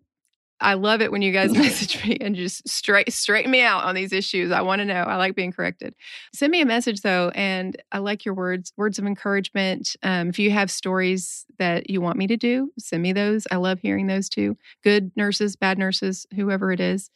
I 0.62 0.76
love 0.76 1.02
it 1.02 1.12
when 1.12 1.22
you 1.22 1.32
guys 1.32 1.52
message 1.58 2.06
me 2.06 2.18
and 2.22 2.36
just 2.36 2.68
straight 2.70 3.12
straighten 3.12 3.52
me 3.52 3.62
out 3.62 3.84
on 3.84 3.96
these 3.96 4.14
issues. 4.14 4.52
I 4.52 4.62
want 4.62 4.80
to 4.80 4.86
know. 4.86 5.02
I 5.02 5.16
like 5.16 5.36
being 5.36 5.52
corrected. 5.52 5.96
Send 6.34 6.52
me 6.52 6.62
a 6.62 6.66
message 6.66 7.02
though, 7.02 7.32
and 7.36 7.76
I 7.92 7.98
like 7.98 8.24
your 8.24 8.36
words, 8.36 8.72
words 8.78 9.00
of 9.00 9.06
encouragement. 9.06 9.96
Um, 10.04 10.30
if 10.30 10.40
you 10.40 10.52
have 10.52 10.72
stories 10.72 11.46
that 11.58 11.90
you 11.90 12.00
want 12.00 12.18
me 12.18 12.28
to 12.28 12.38
do, 12.38 12.72
send 12.78 13.02
me 13.02 13.12
those. 13.12 13.48
I 13.52 13.56
love 13.58 13.80
hearing 13.80 14.08
those 14.08 14.30
too. 14.30 14.58
Good 14.84 15.12
nurses, 15.16 15.56
bad 15.56 15.78
nurses, 15.78 16.26
whoever 16.36 16.72
it 16.72 16.80
is. 16.80 17.10